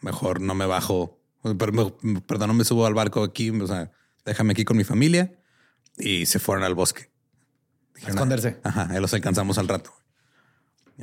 mejor 0.00 0.40
no 0.40 0.54
me 0.54 0.66
bajo. 0.66 1.20
Perdón, 1.42 2.48
no 2.48 2.54
me 2.54 2.64
subo 2.64 2.86
al 2.86 2.94
barco 2.94 3.22
aquí. 3.22 3.50
O 3.50 3.66
sea, 3.66 3.90
déjame 4.24 4.52
aquí 4.52 4.64
con 4.64 4.76
mi 4.76 4.84
familia. 4.84 5.32
Y 5.98 6.26
se 6.26 6.38
fueron 6.38 6.64
al 6.64 6.74
bosque. 6.74 7.10
A 8.04 8.10
esconderse. 8.10 8.60
Ajá, 8.62 8.88
ahí 8.90 9.00
los 9.00 9.12
alcanzamos 9.14 9.58
al 9.58 9.68
rato. 9.68 9.92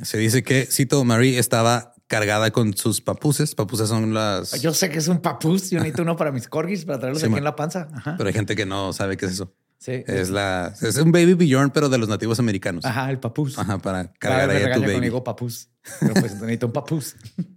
Se 0.02 0.18
dice 0.18 0.42
que 0.42 0.66
Cito 0.66 1.02
Marie 1.04 1.38
estaba 1.38 1.94
cargada 2.06 2.50
con 2.50 2.76
sus 2.76 3.00
papuses. 3.00 3.54
Papuses 3.54 3.88
son 3.88 4.14
las... 4.14 4.60
Yo 4.60 4.72
sé 4.72 4.90
que 4.90 4.98
es 4.98 5.08
un 5.08 5.20
papús. 5.20 5.70
Yo 5.70 5.78
necesito 5.78 6.02
uno 6.02 6.16
para 6.16 6.32
mis 6.32 6.48
corgis 6.48 6.84
para 6.84 6.98
traerlos 6.98 7.20
Sí, 7.20 7.26
aquí 7.26 7.32
man. 7.32 7.38
en 7.38 7.44
la 7.44 7.56
panza. 7.56 7.88
Ajá. 7.92 8.14
Pero 8.16 8.28
hay 8.28 8.34
gente 8.34 8.54
que 8.56 8.66
no 8.66 8.92
sabe 8.92 9.16
qué 9.16 9.26
es 9.26 9.32
eso. 9.32 9.54
Sí. 9.78 10.04
Es 10.06 10.30
la... 10.30 10.74
Es 10.80 10.96
un 10.96 11.12
baby 11.12 11.34
bjorn, 11.34 11.70
pero 11.70 11.88
de 11.88 11.98
los 11.98 12.08
nativos 12.08 12.38
americanos. 12.38 12.84
Ajá, 12.84 13.10
el 13.10 13.18
papús. 13.18 13.58
Ajá, 13.58 13.78
para 13.78 14.12
cargar 14.14 14.48
me 14.48 14.54
ahí 14.56 14.62
a 14.64 14.74
tu 14.74 14.80
baby. 14.80 14.92
conmigo 14.94 15.24
papús. 15.24 15.68
Pero 16.00 16.14
pues 16.14 16.34
necesito 16.34 16.66
un 16.66 16.72
papús. 16.72 17.16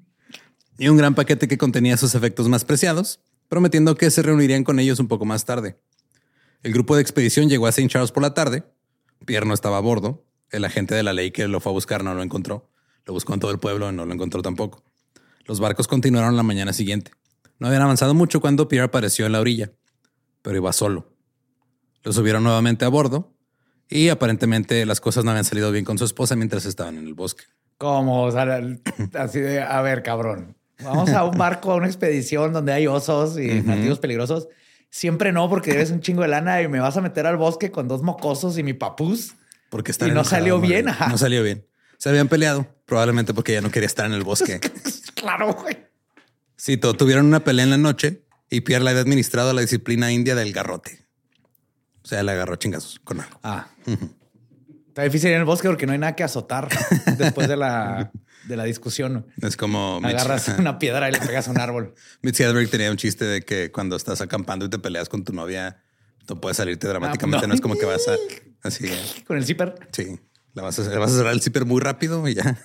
y 0.79 0.87
un 0.87 0.97
gran 0.97 1.13
paquete 1.13 1.47
que 1.49 1.57
contenía 1.57 1.97
sus 1.97 2.15
efectos 2.15 2.47
más 2.47 2.63
preciados, 2.63 3.19
prometiendo 3.49 3.95
que 3.95 4.09
se 4.09 4.23
reunirían 4.23 4.63
con 4.63 4.79
ellos 4.79 4.99
un 4.99 5.09
poco 5.09 5.25
más 5.25 5.43
tarde. 5.43 5.77
El 6.63 6.71
grupo 6.71 6.95
de 6.95 7.01
expedición 7.01 7.49
llegó 7.49 7.67
a 7.67 7.69
St. 7.69 7.89
Charles 7.89 8.11
por 8.11 8.23
la 8.23 8.33
tarde. 8.33 8.63
Pierre 9.25 9.45
no 9.45 9.53
estaba 9.53 9.77
a 9.77 9.81
bordo. 9.81 10.25
El 10.51 10.63
agente 10.63 10.95
de 10.95 11.03
la 11.03 11.13
ley 11.13 11.31
que 11.31 11.47
lo 11.47 11.59
fue 11.59 11.71
a 11.71 11.73
buscar 11.73 12.03
no 12.03 12.13
lo 12.13 12.23
encontró. 12.23 12.71
Lo 13.05 13.13
buscó 13.13 13.33
en 13.33 13.41
todo 13.41 13.51
el 13.51 13.59
pueblo 13.59 13.89
y 13.89 13.93
no 13.93 14.05
lo 14.05 14.13
encontró 14.13 14.41
tampoco. 14.41 14.83
Los 15.45 15.59
barcos 15.59 15.87
continuaron 15.87 16.37
la 16.37 16.43
mañana 16.43 16.71
siguiente. 16.71 17.11
No 17.59 17.67
habían 17.67 17.81
avanzado 17.81 18.13
mucho 18.13 18.39
cuando 18.39 18.69
Pierre 18.69 18.85
apareció 18.85 19.25
en 19.25 19.33
la 19.33 19.41
orilla, 19.41 19.73
pero 20.41 20.55
iba 20.55 20.71
solo. 20.71 21.13
Lo 22.03 22.13
subieron 22.13 22.43
nuevamente 22.43 22.85
a 22.85 22.87
bordo 22.87 23.35
y 23.89 24.07
aparentemente 24.07 24.85
las 24.85 25.01
cosas 25.01 25.25
no 25.25 25.31
habían 25.31 25.45
salido 25.45 25.71
bien 25.71 25.83
con 25.83 25.97
su 25.97 26.05
esposa 26.05 26.37
mientras 26.37 26.65
estaban 26.65 26.97
en 26.97 27.05
el 27.05 27.15
bosque. 27.15 27.43
Como, 27.77 28.23
o 28.23 28.31
sea, 28.31 28.61
así 29.15 29.39
de, 29.39 29.61
a 29.61 29.81
ver, 29.81 30.03
cabrón, 30.03 30.55
vamos 30.83 31.09
a 31.11 31.23
un 31.23 31.37
barco, 31.37 31.71
a 31.71 31.75
una 31.75 31.87
expedición 31.87 32.53
donde 32.53 32.73
hay 32.73 32.87
osos 32.87 33.37
y 33.37 33.61
nativos 33.61 33.99
peligrosos. 33.99 34.47
Siempre 34.89 35.31
no, 35.31 35.49
porque 35.49 35.71
debes 35.71 35.91
un 35.91 36.01
chingo 36.01 36.23
de 36.23 36.29
lana 36.29 36.61
y 36.61 36.67
me 36.67 36.79
vas 36.79 36.97
a 36.97 37.01
meter 37.01 37.27
al 37.27 37.37
bosque 37.37 37.71
con 37.71 37.87
dos 37.87 38.01
mocosos 38.01 38.57
y 38.57 38.63
mi 38.63 38.73
papús. 38.73 39.35
Porque 39.69 39.91
están 39.91 40.09
Y 40.09 40.11
no 40.11 40.23
salió 40.23 40.59
bien, 40.59 40.89
ajá. 40.89 41.09
No 41.09 41.17
salió 41.17 41.43
bien. 41.43 41.65
Se 41.97 42.09
habían 42.09 42.27
peleado, 42.27 42.65
probablemente 42.85 43.33
porque 43.33 43.53
ya 43.53 43.61
no 43.61 43.71
quería 43.71 43.87
estar 43.87 44.05
en 44.05 44.13
el 44.13 44.23
bosque. 44.23 44.59
Claro, 45.15 45.53
güey. 45.53 45.75
Sí, 46.55 46.77
tuvieron 46.77 47.25
una 47.25 47.41
pelea 47.41 47.65
en 47.65 47.71
la 47.71 47.77
noche 47.77 48.23
y 48.49 48.61
Pierre 48.61 48.85
le 48.85 48.91
había 48.91 49.01
administrado 49.01 49.51
la 49.51 49.59
disciplina 49.59 50.13
india 50.13 50.33
del 50.33 50.53
garrote. 50.53 51.05
O 52.01 52.07
sea, 52.07 52.23
le 52.23 52.31
agarró 52.31 52.55
chingazos 52.55 53.01
con 53.03 53.19
algo. 53.19 53.37
Ah. 53.43 53.67
Está 54.87 55.03
difícil 55.03 55.29
ir 55.29 55.35
en 55.35 55.41
el 55.41 55.45
bosque 55.45 55.67
porque 55.67 55.85
no 55.85 55.91
hay 55.91 55.97
nada 55.97 56.15
que 56.15 56.23
azotar 56.23 56.69
después 57.17 57.49
de 57.49 57.57
la, 57.57 58.11
de 58.45 58.57
la 58.57 58.63
discusión. 58.63 59.27
Es 59.41 59.57
como 59.57 59.99
Mitch, 60.01 60.11
Agarras 60.11 60.47
una 60.57 60.79
piedra 60.79 61.09
y 61.09 61.11
le 61.11 61.19
pegas 61.19 61.47
a 61.47 61.51
un 61.51 61.59
árbol. 61.59 61.93
Mitch 62.21 62.39
Hedberg 62.39 62.69
tenía 62.69 62.91
un 62.91 62.97
chiste 62.97 63.25
de 63.25 63.41
que 63.41 63.71
cuando 63.71 63.95
estás 63.95 64.21
acampando 64.21 64.65
y 64.65 64.69
te 64.69 64.79
peleas 64.79 65.09
con 65.09 65.23
tu 65.23 65.33
novia, 65.33 65.83
no 66.27 66.39
puedes 66.39 66.57
salirte 66.57 66.87
dramáticamente. 66.87 67.45
Ah, 67.45 67.47
no. 67.47 67.47
no. 67.49 67.53
es 67.55 67.61
como 67.61 67.77
que 67.77 67.85
vas 67.85 68.07
a 68.07 68.15
así. 68.67 68.89
Con 69.25 69.37
el 69.37 69.45
zipper. 69.45 69.75
Sí, 69.91 70.19
la 70.53 70.63
vas 70.63 70.79
a, 70.79 70.89
le 70.89 70.97
vas 70.97 71.11
a 71.11 71.17
cerrar 71.17 71.33
el 71.33 71.41
zipper 71.41 71.65
muy 71.65 71.81
rápido 71.81 72.27
y 72.27 72.35
ya. 72.35 72.57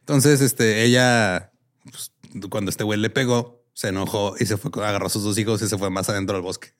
Entonces, 0.00 0.40
este, 0.40 0.84
ella, 0.84 1.52
pues, 1.90 2.12
cuando 2.48 2.70
este 2.70 2.84
güey 2.84 2.98
le 2.98 3.10
pegó, 3.10 3.64
se 3.74 3.88
enojó 3.88 4.34
y 4.38 4.46
se 4.46 4.56
fue, 4.56 4.70
agarró 4.84 5.06
a 5.06 5.10
sus 5.10 5.22
dos 5.22 5.38
hijos 5.38 5.60
y 5.62 5.68
se 5.68 5.78
fue 5.78 5.90
más 5.90 6.08
adentro 6.08 6.34
del 6.34 6.42
bosque. 6.42 6.72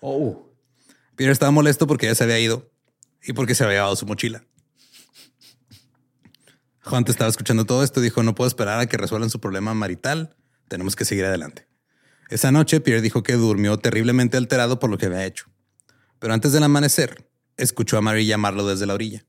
Oh, 0.00 0.50
Peter 1.16 1.32
estaba 1.32 1.50
molesto 1.50 1.86
porque 1.86 2.06
ella 2.06 2.14
se 2.14 2.24
había 2.24 2.38
ido 2.38 2.70
y 3.22 3.32
porque 3.32 3.54
se 3.54 3.64
había 3.64 3.76
llevado 3.76 3.96
su 3.96 4.06
mochila. 4.06 4.44
Hunt 6.90 7.08
estaba 7.08 7.30
escuchando 7.30 7.64
todo 7.64 7.82
esto 7.82 8.00
y 8.00 8.04
dijo, 8.04 8.22
no 8.22 8.34
puedo 8.34 8.48
esperar 8.48 8.78
a 8.78 8.86
que 8.86 8.96
resuelvan 8.96 9.30
su 9.30 9.40
problema 9.40 9.74
marital. 9.74 10.36
Tenemos 10.68 10.96
que 10.96 11.04
seguir 11.04 11.24
adelante. 11.24 11.66
Esa 12.30 12.52
noche, 12.52 12.80
Pierre 12.80 13.02
dijo 13.02 13.22
que 13.22 13.34
durmió 13.34 13.78
terriblemente 13.78 14.36
alterado 14.36 14.78
por 14.78 14.90
lo 14.90 14.98
que 14.98 15.06
había 15.06 15.24
hecho. 15.24 15.46
Pero 16.18 16.34
antes 16.34 16.52
del 16.52 16.62
amanecer, 16.62 17.28
escuchó 17.56 17.98
a 17.98 18.00
Marie 18.00 18.26
llamarlo 18.26 18.66
desde 18.66 18.86
la 18.86 18.94
orilla. 18.94 19.24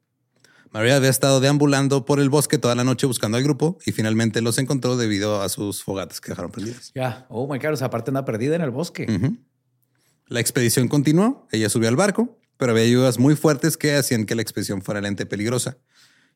María 0.71 0.97
había 0.97 1.09
estado 1.09 1.39
deambulando 1.39 2.03
por 2.03 2.19
el 2.19 2.29
bosque 2.29 2.57
toda 2.57 2.75
la 2.75 2.83
noche 2.83 3.07
buscando 3.07 3.37
al 3.37 3.43
grupo 3.43 3.77
y 3.85 3.93
finalmente 3.93 4.41
los 4.41 4.57
encontró 4.57 4.97
debido 4.97 5.41
a 5.41 5.47
sus 5.47 5.83
fogatas 5.83 6.19
que 6.19 6.31
dejaron 6.31 6.51
prendidas. 6.51 6.91
Ya, 6.93 7.25
oh 7.29 7.51
my 7.51 7.59
god, 7.59 7.73
o 7.73 7.77
sea, 7.77 7.87
aparte 7.87 8.09
anda 8.09 8.25
perdida 8.25 8.55
en 8.55 8.61
el 8.61 8.71
bosque. 8.71 9.07
La 10.27 10.39
expedición 10.39 10.87
continuó, 10.87 11.47
ella 11.51 11.69
subió 11.69 11.87
al 11.87 11.95
barco, 11.95 12.39
pero 12.57 12.71
había 12.71 12.85
lluvias 12.87 13.19
muy 13.19 13.35
fuertes 13.35 13.77
que 13.77 13.95
hacían 13.95 14.25
que 14.25 14.35
la 14.35 14.41
expedición 14.41 14.81
fuera 14.81 14.99
lenta 14.99 15.23
y 15.23 15.25
peligrosa. 15.27 15.77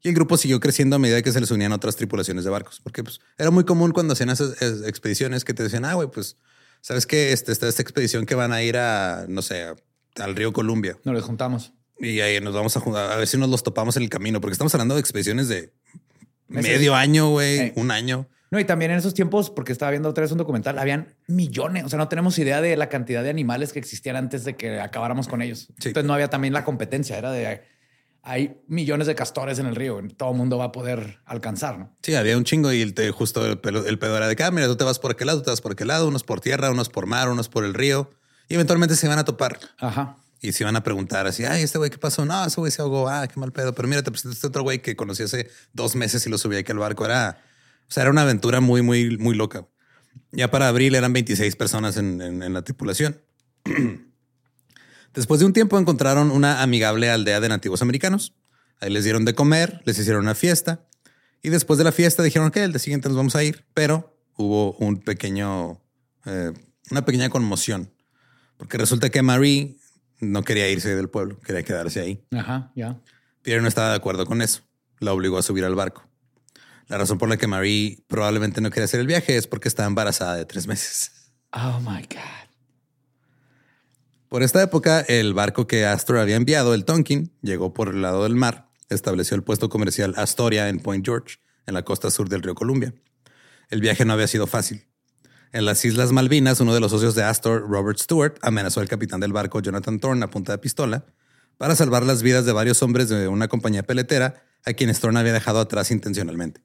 Y 0.02 0.10
el 0.10 0.16
grupo 0.16 0.38
siguió 0.38 0.60
creciendo 0.60 0.96
a 0.96 1.00
medida 1.00 1.22
que 1.22 1.32
se 1.32 1.40
les 1.40 1.52
unían 1.52 1.72
otras 1.72 1.96
tripulaciones 1.96 2.46
de 2.46 2.50
barcos, 2.50 2.80
porque 2.82 3.04
pues, 3.04 3.20
era 3.38 3.52
muy 3.52 3.66
común 3.66 3.92
cuando 3.92 4.14
hacían 4.14 4.30
esas 4.30 4.62
expediciones 4.86 5.44
que 5.44 5.54
te 5.54 5.64
decían, 5.64 5.84
ah, 5.86 5.94
güey, 5.94 6.10
pues, 6.10 6.38
¿sabes 6.82 7.06
qué? 7.06 7.34
Este, 7.34 7.52
esta, 7.52 7.68
esta 7.68 7.82
expedición 7.82 8.26
que 8.26 8.36
van 8.36 8.54
a 8.54 8.64
ir 8.64 8.78
a, 8.78 9.26
no 9.28 9.42
sé, 9.42 9.66
al 10.18 10.36
río 10.36 10.54
Columbia. 10.54 10.98
Nos 11.04 11.16
les 11.16 11.24
juntamos. 11.24 11.74
Y 12.00 12.22
ahí 12.22 12.40
nos 12.40 12.54
vamos 12.54 12.78
a 12.78 12.80
juntar, 12.80 13.12
a 13.12 13.18
ver 13.18 13.28
si 13.28 13.38
nos 13.38 13.50
los 13.50 13.62
topamos 13.62 13.98
en 13.98 14.04
el 14.04 14.10
camino, 14.10 14.40
porque 14.40 14.54
estamos 14.54 14.74
hablando 14.74 14.96
de 14.96 15.02
expediciones 15.02 15.50
de 15.50 15.74
medio 16.48 16.96
año, 16.96 17.30
güey, 17.30 17.74
un 17.76 17.92
año. 17.92 18.28
No, 18.52 18.60
y 18.60 18.66
también 18.66 18.92
en 18.92 18.98
esos 18.98 19.14
tiempos, 19.14 19.50
porque 19.50 19.72
estaba 19.72 19.92
viendo 19.92 20.10
otra 20.10 20.24
vez 20.24 20.32
un 20.32 20.40
documental, 20.40 20.80
habían 20.80 21.14
millones. 21.28 21.84
O 21.84 21.90
sea, 21.90 22.00
no 22.00 22.08
tenemos 22.08 22.40
idea 22.40 22.62
de 22.62 22.76
la 22.78 22.90
cantidad 22.90 23.22
de 23.22 23.30
animales 23.30 23.74
que 23.74 23.80
existían 23.80 24.16
antes 24.16 24.44
de 24.44 24.56
que 24.56 24.80
acabáramos 24.80 25.28
con 25.28 25.42
ellos. 25.42 25.68
Entonces 25.70 26.06
no 26.06 26.14
había 26.14 26.30
también 26.30 26.54
la 26.54 26.64
competencia, 26.64 27.18
era 27.18 27.32
de 27.32 27.62
hay 28.22 28.62
millones 28.68 29.08
de 29.08 29.16
castores 29.16 29.60
en 29.60 29.66
el 29.66 29.76
río, 29.76 30.02
todo 30.18 30.32
el 30.32 30.38
mundo 30.38 30.58
va 30.58 30.66
a 30.66 30.72
poder 30.72 31.20
alcanzar, 31.26 31.80
¿no? 31.80 31.96
Sí, 32.02 32.16
había 32.16 32.38
un 32.38 32.44
chingo 32.44 32.72
y 32.72 32.82
el, 32.82 33.12
justo 33.12 33.46
el, 33.46 33.60
el 33.86 34.00
pedo 34.00 34.18
era 34.18 34.28
de 34.28 34.36
que, 34.36 34.44
ah, 34.44 34.52
mira, 34.52 34.68
tú 34.68 34.76
te 34.76 34.84
vas 34.84 35.00
por 35.00 35.12
aquel 35.12 35.28
lado, 35.28 35.40
tú 35.40 35.46
te 35.46 35.52
vas 35.52 35.62
por 35.62 35.72
aquel 35.72 35.88
lado, 35.88 36.08
unos 36.08 36.24
por 36.24 36.42
tierra, 36.42 36.70
unos 36.72 36.90
por 36.90 37.06
mar, 37.06 37.30
unos 37.30 37.50
por 37.50 37.64
el 37.64 37.74
río, 37.74 38.12
y 38.48 38.56
eventualmente 38.56 38.96
se 38.96 39.08
van 39.08 39.20
a 39.20 39.26
topar. 39.26 39.60
Ajá. 39.80 40.18
Y 40.42 40.54
se 40.54 40.64
iban 40.64 40.76
a 40.76 40.84
preguntar 40.84 41.28
así, 41.28 41.44
ay, 41.46 41.64
este 41.64 41.78
güey, 41.78 41.90
¿qué 41.90 41.98
pasó? 41.98 42.26
No, 42.26 42.46
ese 42.46 42.60
güey 42.60 42.72
se 42.72 42.82
ahogó, 42.82 43.10
ah, 43.10 43.28
qué 43.28 43.40
mal 43.40 43.52
pedo. 43.52 43.74
Pero 43.74 43.88
mira, 43.88 44.04
te 44.04 44.10
presentaste 44.10 44.38
este 44.38 44.48
otro 44.48 44.64
güey 44.64 44.82
que 44.82 44.96
conocí 44.96 45.24
hace 45.24 45.50
dos 45.74 45.96
meses 45.96 46.26
y 46.26 46.30
lo 46.30 46.38
subí 46.38 46.56
aquí 46.56 46.72
al 46.72 46.78
barco. 46.78 47.06
Era, 47.06 47.42
o 47.88 47.92
sea, 47.92 48.04
era 48.04 48.12
una 48.12 48.22
aventura 48.22 48.62
muy, 48.62 48.82
muy, 48.82 49.18
muy 49.18 49.36
loca. 49.36 49.68
Ya 50.32 50.50
para 50.50 50.70
abril 50.70 50.96
eran 50.96 51.12
26 51.12 51.56
personas 51.58 51.98
en, 51.98 52.22
en 52.22 52.54
la 52.54 52.62
tripulación. 52.62 53.22
Después 55.14 55.40
de 55.40 55.46
un 55.46 55.54
tiempo 55.54 55.78
encontraron 55.80 56.32
una 56.32 56.62
amigable 56.62 57.10
aldea 57.10 57.40
de 57.40 57.50
nativos 57.50 57.82
americanos. 57.82 58.34
Ahí 58.80 58.92
les 58.92 59.04
dieron 59.04 59.26
de 59.26 59.34
comer, 59.34 59.82
les 59.86 59.98
hicieron 59.98 60.24
una 60.24 60.36
fiesta. 60.36 60.86
Y 61.42 61.50
después 61.50 61.78
de 61.78 61.84
la 61.84 61.92
fiesta 61.92 62.24
dijeron 62.24 62.52
que 62.52 62.64
el 62.64 62.72
día 62.72 62.80
siguiente 62.80 63.10
nos 63.10 63.18
vamos 63.18 63.36
a 63.36 63.44
ir. 63.44 63.66
Pero 63.74 64.18
hubo 64.36 64.74
un 64.74 64.98
pequeño, 64.98 65.82
eh, 66.26 66.54
una 66.92 67.06
pequeña 67.06 67.30
conmoción. 67.30 67.92
Porque 68.58 68.78
resulta 68.78 69.10
que 69.10 69.22
Marie 69.22 69.78
no 70.20 70.44
quería 70.44 70.70
irse 70.70 70.96
del 70.96 71.10
pueblo, 71.10 71.40
quería 71.40 71.64
quedarse 71.64 72.02
ahí. 72.02 72.26
Ajá, 72.32 72.72
ya. 72.76 73.00
Pierre 73.42 73.62
no 73.62 73.68
estaba 73.68 73.90
de 73.90 73.96
acuerdo 73.96 74.26
con 74.26 74.42
eso. 74.42 74.62
La 75.00 75.14
obligó 75.14 75.38
a 75.38 75.42
subir 75.42 75.64
al 75.64 75.76
barco. 75.76 76.10
La 76.88 76.98
razón 76.98 77.18
por 77.18 77.30
la 77.30 77.38
que 77.38 77.48
Marie 77.48 78.04
probablemente 78.08 78.62
no 78.62 78.70
quería 78.70 78.86
hacer 78.86 79.00
el 79.00 79.08
viaje 79.08 79.38
es 79.38 79.48
porque 79.48 79.68
estaba 79.68 79.88
embarazada 79.88 80.36
de 80.36 80.46
tres 80.46 80.68
meses. 80.68 81.12
Oh 81.54 81.80
my 81.80 82.02
God. 82.02 82.39
Por 84.30 84.44
esta 84.44 84.62
época, 84.62 85.02
el 85.02 85.34
barco 85.34 85.66
que 85.66 85.88
Astor 85.88 86.20
había 86.20 86.36
enviado, 86.36 86.76
el 86.76 86.86
Tonkin, 86.86 87.34
llegó 87.42 87.74
por 87.74 87.90
el 87.90 88.04
lado 88.04 88.24
del 88.24 88.36
mar, 88.36 88.70
estableció 88.88 89.34
el 89.36 89.42
puesto 89.42 89.70
comercial 89.70 90.14
Astoria 90.18 90.70
en 90.70 90.80
Point 90.80 91.04
George, 91.04 91.38
en 91.66 91.74
la 91.74 91.84
costa 91.84 92.12
sur 92.12 92.30
del 92.30 92.44
río 92.44 92.54
Columbia. 92.54 92.94
El 93.70 93.82
viaje 93.82 94.06
no 94.06 94.14
había 94.14 94.28
sido 94.28 94.46
fácil. 94.46 94.86
En 95.52 95.66
las 95.66 95.84
Islas 95.84 96.12
Malvinas, 96.12 96.60
uno 96.60 96.76
de 96.76 96.80
los 96.80 96.92
socios 96.92 97.16
de 97.16 97.24
Astor, 97.24 97.68
Robert 97.68 97.98
Stewart, 97.98 98.36
amenazó 98.44 98.82
al 98.82 98.88
capitán 98.88 99.20
del 99.20 99.34
barco 99.34 99.62
Jonathan 99.62 100.00
Thorne 100.00 100.24
a 100.24 100.30
punta 100.30 100.52
de 100.52 100.60
pistola 100.60 101.08
para 101.58 101.76
salvar 101.76 102.04
las 102.04 102.22
vidas 102.22 102.46
de 102.46 102.52
varios 102.52 102.84
hombres 102.84 103.10
de 103.10 103.28
una 103.28 103.48
compañía 103.48 103.82
peletera 103.82 104.44
a 104.64 104.74
quienes 104.74 105.00
Thorne 105.00 105.20
había 105.20 105.34
dejado 105.34 105.60
atrás 105.60 105.90
intencionalmente. 105.90 106.62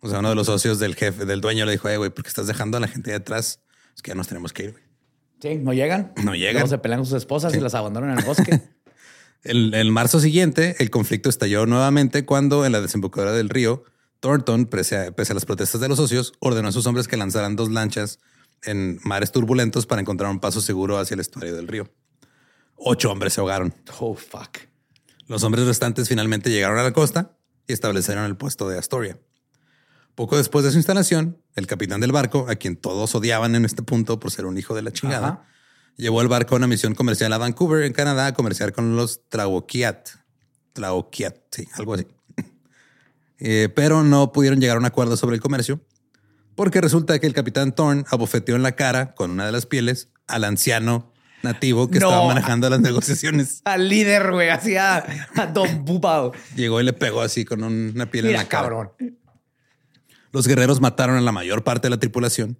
O 0.00 0.08
sea, 0.08 0.20
uno 0.20 0.30
de 0.30 0.36
los 0.36 0.46
socios 0.46 0.78
del 0.78 0.94
jefe, 0.94 1.26
del 1.26 1.42
dueño, 1.42 1.66
le 1.66 1.72
dijo, 1.72 1.88
güey, 1.98 2.08
¿por 2.08 2.24
qué 2.24 2.28
estás 2.28 2.46
dejando 2.46 2.78
a 2.78 2.80
la 2.80 2.88
gente 2.88 3.12
atrás? 3.12 3.60
Es 3.94 4.00
que 4.00 4.10
ya 4.10 4.14
nos 4.14 4.28
tenemos 4.28 4.54
que 4.54 4.64
ir, 4.64 4.72
güey. 4.72 4.83
Sí, 5.44 5.56
no 5.56 5.74
llegan. 5.74 6.14
No 6.24 6.34
llegan. 6.34 6.54
Luego 6.54 6.68
se 6.68 6.78
pelean 6.78 7.00
con 7.00 7.06
sus 7.06 7.18
esposas 7.18 7.54
y 7.54 7.60
las 7.60 7.74
abandonan 7.74 8.12
en 8.12 8.18
el 8.20 8.24
bosque. 8.24 8.62
el, 9.42 9.74
el 9.74 9.92
marzo 9.92 10.18
siguiente, 10.18 10.74
el 10.78 10.88
conflicto 10.88 11.28
estalló 11.28 11.66
nuevamente 11.66 12.24
cuando 12.24 12.64
en 12.64 12.72
la 12.72 12.80
desembocadura 12.80 13.32
del 13.32 13.50
río, 13.50 13.84
Thornton, 14.20 14.64
pese 14.64 14.96
a, 14.96 15.34
las 15.34 15.44
protestas 15.44 15.82
de 15.82 15.88
los 15.88 15.98
socios, 15.98 16.32
ordenó 16.38 16.68
a 16.68 16.72
sus 16.72 16.86
hombres 16.86 17.08
que 17.08 17.18
lanzaran 17.18 17.56
dos 17.56 17.70
lanchas 17.70 18.20
en 18.62 18.98
mares 19.04 19.32
turbulentos 19.32 19.84
para 19.84 20.00
encontrar 20.00 20.30
un 20.30 20.40
paso 20.40 20.62
seguro 20.62 20.96
hacia 20.96 21.12
el 21.12 21.20
estuario 21.20 21.54
del 21.54 21.68
río. 21.68 21.90
Ocho 22.76 23.12
hombres 23.12 23.34
se 23.34 23.40
ahogaron. 23.40 23.74
Oh, 23.98 24.14
fuck. 24.14 24.60
Los 25.26 25.44
hombres 25.44 25.66
restantes 25.66 26.08
finalmente 26.08 26.48
llegaron 26.48 26.78
a 26.78 26.82
la 26.82 26.94
costa 26.94 27.36
y 27.66 27.74
establecieron 27.74 28.24
el 28.24 28.38
puesto 28.38 28.66
de 28.66 28.78
Astoria. 28.78 29.18
Poco 30.14 30.36
después 30.36 30.64
de 30.64 30.70
su 30.70 30.76
instalación, 30.76 31.38
el 31.56 31.66
capitán 31.66 32.00
del 32.00 32.12
barco, 32.12 32.46
a 32.48 32.54
quien 32.54 32.76
todos 32.76 33.14
odiaban 33.14 33.56
en 33.56 33.64
este 33.64 33.82
punto 33.82 34.20
por 34.20 34.30
ser 34.30 34.46
un 34.46 34.56
hijo 34.56 34.74
de 34.74 34.82
la 34.82 34.92
chingada, 34.92 35.48
llevó 35.96 36.22
el 36.22 36.28
barco 36.28 36.54
a 36.54 36.58
una 36.58 36.68
misión 36.68 36.94
comercial 36.94 37.32
a 37.32 37.38
Vancouver, 37.38 37.82
en 37.84 37.92
Canadá, 37.92 38.26
a 38.26 38.34
comerciar 38.34 38.72
con 38.72 38.94
los 38.94 39.28
Tlaoquiat. 39.28 40.08
Tlaoquiat, 40.72 41.36
sí, 41.50 41.68
algo 41.74 41.94
así. 41.94 42.06
Eh, 43.40 43.68
pero 43.74 44.04
no 44.04 44.30
pudieron 44.30 44.60
llegar 44.60 44.76
a 44.76 44.78
un 44.78 44.86
acuerdo 44.86 45.16
sobre 45.16 45.34
el 45.34 45.42
comercio, 45.42 45.84
porque 46.54 46.80
resulta 46.80 47.18
que 47.18 47.26
el 47.26 47.34
capitán 47.34 47.74
Thorne 47.74 48.04
abofeteó 48.08 48.54
en 48.54 48.62
la 48.62 48.72
cara 48.72 49.12
con 49.14 49.32
una 49.32 49.44
de 49.44 49.50
las 49.50 49.66
pieles 49.66 50.08
al 50.28 50.44
anciano 50.44 51.12
nativo 51.42 51.90
que 51.90 51.98
estaba 51.98 52.26
manejando 52.28 52.70
las 52.70 52.80
negociaciones. 52.80 53.60
Al 53.64 53.88
líder, 53.88 54.30
güey, 54.30 54.48
así 54.48 54.76
a, 54.76 55.04
Don 55.52 55.84
Bubao. 55.84 56.32
Llegó 56.54 56.80
y 56.80 56.84
le 56.84 56.92
pegó 56.92 57.20
así 57.20 57.44
con 57.44 57.64
una 57.64 58.06
piel 58.06 58.26
en 58.26 58.32
la 58.34 58.48
cara. 58.48 58.62
cabrón. 58.62 58.92
Los 60.34 60.48
guerreros 60.48 60.80
mataron 60.80 61.16
a 61.16 61.20
la 61.20 61.30
mayor 61.30 61.62
parte 61.62 61.86
de 61.86 61.90
la 61.90 62.00
tripulación. 62.00 62.58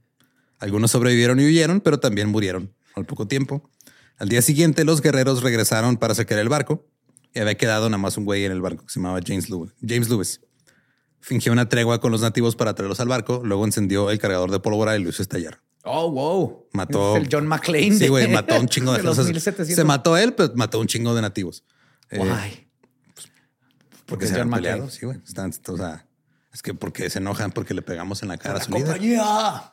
Algunos 0.60 0.92
sobrevivieron 0.92 1.40
y 1.40 1.44
huyeron, 1.44 1.80
pero 1.80 1.98
también 1.98 2.28
murieron 2.28 2.72
al 2.94 3.04
poco 3.04 3.26
tiempo. 3.26 3.68
Al 4.16 4.28
día 4.28 4.42
siguiente, 4.42 4.84
los 4.84 5.02
guerreros 5.02 5.42
regresaron 5.42 5.96
para 5.96 6.14
saquear 6.14 6.38
el 6.38 6.48
barco 6.48 6.87
y 7.34 7.40
había 7.40 7.56
quedado 7.56 7.88
nada 7.88 7.98
más 7.98 8.16
un 8.16 8.26
güey 8.26 8.44
en 8.44 8.52
el 8.52 8.62
barco 8.62 8.87
que 8.87 8.92
se 8.92 9.00
llamaba 9.00 9.18
James 9.26 9.50
Lewis. 9.50 9.72
James 9.84 10.08
Lewis 10.08 10.40
fingió 11.18 11.50
una 11.50 11.68
tregua 11.68 12.00
con 12.00 12.12
los 12.12 12.20
nativos 12.20 12.54
para 12.54 12.76
traerlos 12.76 13.00
al 13.00 13.08
barco, 13.08 13.42
luego 13.44 13.64
encendió 13.64 14.08
el 14.12 14.20
cargador 14.20 14.52
de 14.52 14.60
pólvora 14.60 14.96
y 14.96 15.02
lo 15.02 15.10
hizo 15.10 15.20
estallar. 15.20 15.60
Oh, 15.82 16.12
wow. 16.12 16.68
Mató. 16.74 17.16
el 17.16 17.28
John 17.28 17.48
McClane. 17.48 17.96
Sí, 17.96 18.06
güey, 18.06 18.28
mató 18.28 18.60
un 18.60 18.68
chingo 18.68 18.92
de, 18.92 19.02
de 19.02 19.64
Se 19.64 19.82
mató 19.82 20.16
él, 20.16 20.32
pero 20.34 20.52
mató 20.54 20.78
un 20.78 20.87
chingo 20.87 21.12
de 21.12 21.22
nativos. 21.22 21.64
Eh, 22.10 22.18
Guay. 22.18 22.68
pues, 23.14 23.32
porque, 24.06 24.26
se 24.28 24.40
han 24.40 24.48
peleado. 24.48 24.88
Sí, 24.88 25.04
güey. 25.04 25.18
Están, 25.26 25.52
o 25.66 25.76
sea, 25.76 26.03
es 26.54 26.62
que 26.62 26.72
porque 26.72 27.10
se 27.10 27.18
enojan 27.18 27.50
porque 27.50 27.74
le 27.74 27.82
pegamos 27.82 28.22
en 28.22 28.28
la 28.28 28.38
cara 28.38 28.58
a 28.58 28.62
su 28.62 28.70
compañía. 28.70 29.72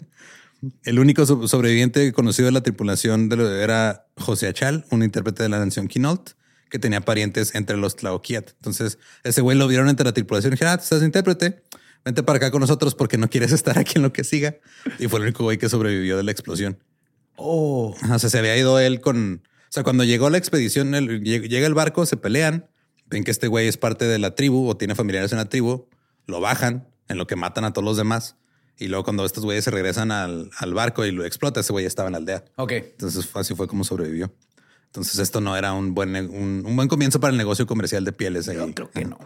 el 0.84 0.98
único 0.98 1.24
sobreviviente 1.24 2.12
conocido 2.12 2.44
de 2.46 2.52
la 2.52 2.62
tripulación 2.62 3.30
era 3.32 4.06
José 4.18 4.48
Achal, 4.48 4.84
un 4.90 5.02
intérprete 5.02 5.42
de 5.42 5.48
la 5.48 5.64
nación 5.64 5.88
Quinault 5.88 6.32
que 6.68 6.78
tenía 6.78 7.00
parientes 7.00 7.54
entre 7.54 7.78
los 7.78 7.96
Tlaoquiat. 7.96 8.50
Entonces, 8.50 8.98
ese 9.22 9.40
güey 9.40 9.56
lo 9.56 9.66
vieron 9.66 9.88
entre 9.88 10.04
la 10.04 10.12
tripulación 10.12 10.52
y 10.52 10.56
dijeron, 10.56 10.74
ah, 10.74 10.82
estás 10.82 11.02
intérprete, 11.02 11.62
vente 12.04 12.22
para 12.22 12.36
acá 12.36 12.50
con 12.50 12.60
nosotros 12.60 12.94
porque 12.94 13.16
no 13.16 13.30
quieres 13.30 13.52
estar 13.52 13.78
aquí 13.78 13.94
en 13.96 14.02
lo 14.02 14.12
que 14.12 14.24
siga. 14.24 14.56
Y 14.98 15.08
fue 15.08 15.20
el 15.20 15.24
único 15.24 15.44
güey 15.44 15.56
que 15.56 15.70
sobrevivió 15.70 16.18
de 16.18 16.22
la 16.22 16.32
explosión. 16.32 16.78
Oh. 17.36 17.96
O 18.12 18.18
sea, 18.18 18.28
se 18.28 18.38
había 18.38 18.56
ido 18.58 18.78
él 18.78 19.00
con... 19.00 19.42
O 19.46 19.72
sea, 19.74 19.84
cuando 19.84 20.04
llegó 20.04 20.28
la 20.28 20.36
expedición, 20.36 20.92
llega 20.92 21.66
el 21.66 21.74
barco, 21.74 22.04
se 22.04 22.16
pelean, 22.18 22.68
ven 23.06 23.24
que 23.24 23.30
este 23.30 23.48
güey 23.48 23.68
es 23.68 23.76
parte 23.76 24.04
de 24.04 24.18
la 24.18 24.34
tribu 24.34 24.68
o 24.68 24.76
tiene 24.76 24.94
familiares 24.94 25.32
en 25.32 25.38
la 25.38 25.48
tribu, 25.48 25.88
lo 26.26 26.40
bajan 26.40 26.88
en 27.08 27.18
lo 27.18 27.26
que 27.26 27.36
matan 27.36 27.64
a 27.64 27.72
todos 27.72 27.84
los 27.84 27.96
demás. 27.96 28.36
Y 28.76 28.88
luego 28.88 29.04
cuando 29.04 29.24
estos 29.24 29.44
güeyes 29.44 29.64
se 29.64 29.70
regresan 29.70 30.10
al, 30.10 30.50
al 30.58 30.74
barco 30.74 31.04
y 31.04 31.12
lo 31.12 31.24
explota, 31.24 31.60
ese 31.60 31.72
güey 31.72 31.86
estaba 31.86 32.08
en 32.08 32.12
la 32.12 32.18
aldea. 32.18 32.44
Ok. 32.56 32.72
Entonces 32.72 33.28
así 33.34 33.54
fue 33.54 33.68
como 33.68 33.84
sobrevivió. 33.84 34.32
Entonces 34.94 35.18
esto 35.18 35.40
no 35.40 35.56
era 35.56 35.72
un 35.72 35.92
buen, 35.92 36.14
un, 36.14 36.76
buen 36.76 36.86
comienzo 36.86 37.18
para 37.18 37.32
el 37.32 37.36
negocio 37.36 37.66
comercial 37.66 38.04
de 38.04 38.12
pieles. 38.12 38.48
Ahí. 38.48 38.56
creo 38.74 38.90
que 38.90 39.04
no. 39.04 39.18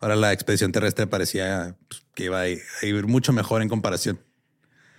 Ahora 0.00 0.16
la 0.16 0.32
expedición 0.32 0.72
terrestre 0.72 1.06
parecía 1.06 1.76
pues, 1.86 2.02
que 2.12 2.24
iba 2.24 2.40
a 2.40 2.48
ir, 2.48 3.06
mucho 3.06 3.32
mejor 3.32 3.62
en 3.62 3.68
comparación. 3.68 4.18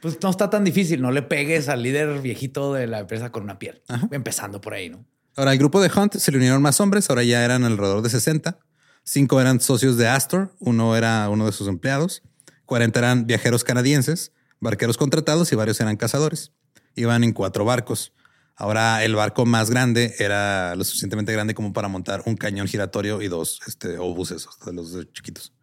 Pues 0.02 0.18
no 0.24 0.30
está 0.30 0.50
tan 0.50 0.64
difícil. 0.64 1.02
No 1.02 1.12
le 1.12 1.24
pegues 1.24 1.68
al 1.68 1.84
líder 1.84 2.22
viejito 2.22 2.74
de 2.74 2.88
la 2.88 3.00
empresa 3.00 3.34
con 3.34 3.44
una 3.44 3.60
piel. 3.60 3.82
Empezando 4.12 4.62
por 4.62 4.74
ahí, 4.74 4.90
¿no? 4.90 5.06
Ahora, 5.36 5.52
el 5.52 5.58
grupo 5.58 5.82
de 5.82 5.92
Hunt 5.94 6.16
se 6.16 6.32
le 6.32 6.38
unieron 6.38 6.62
más 6.62 6.80
hombres. 6.80 7.10
Ahora 7.10 7.24
ya 7.24 7.44
eran 7.44 7.66
alrededor 7.66 8.02
de 8.02 8.10
60. 8.10 8.58
Cinco 9.04 9.42
eran 9.42 9.60
socios 9.60 9.98
de 9.98 10.08
Astor. 10.08 10.56
Uno 10.60 10.96
era 10.96 11.30
uno 11.30 11.46
de 11.46 11.52
sus 11.52 11.68
empleados. 11.68 12.24
40 12.66 12.98
eran 13.00 13.28
viajeros 13.28 13.64
canadienses, 13.64 14.32
barqueros 14.60 14.98
contratados 14.98 15.52
y 15.52 15.56
varios 15.56 15.80
eran 15.82 15.98
cazadores. 15.98 16.52
Iban 16.96 17.24
en 17.24 17.34
cuatro 17.34 17.66
barcos. 17.66 18.14
Ahora 18.56 19.04
el 19.04 19.16
barco 19.16 19.46
más 19.46 19.70
grande 19.70 20.16
era 20.20 20.76
lo 20.76 20.84
suficientemente 20.84 21.34
grande 21.34 21.56
como 21.56 21.74
para 21.74 21.88
montar 21.88 22.24
un 22.26 22.36
cañón 22.36 22.68
giratorio 22.68 23.22
y 23.22 23.28
dos 23.28 23.60
este, 23.68 23.98
obuses, 23.98 24.48
de 24.66 24.74
los 24.74 25.12
chiquitos. 25.12 25.54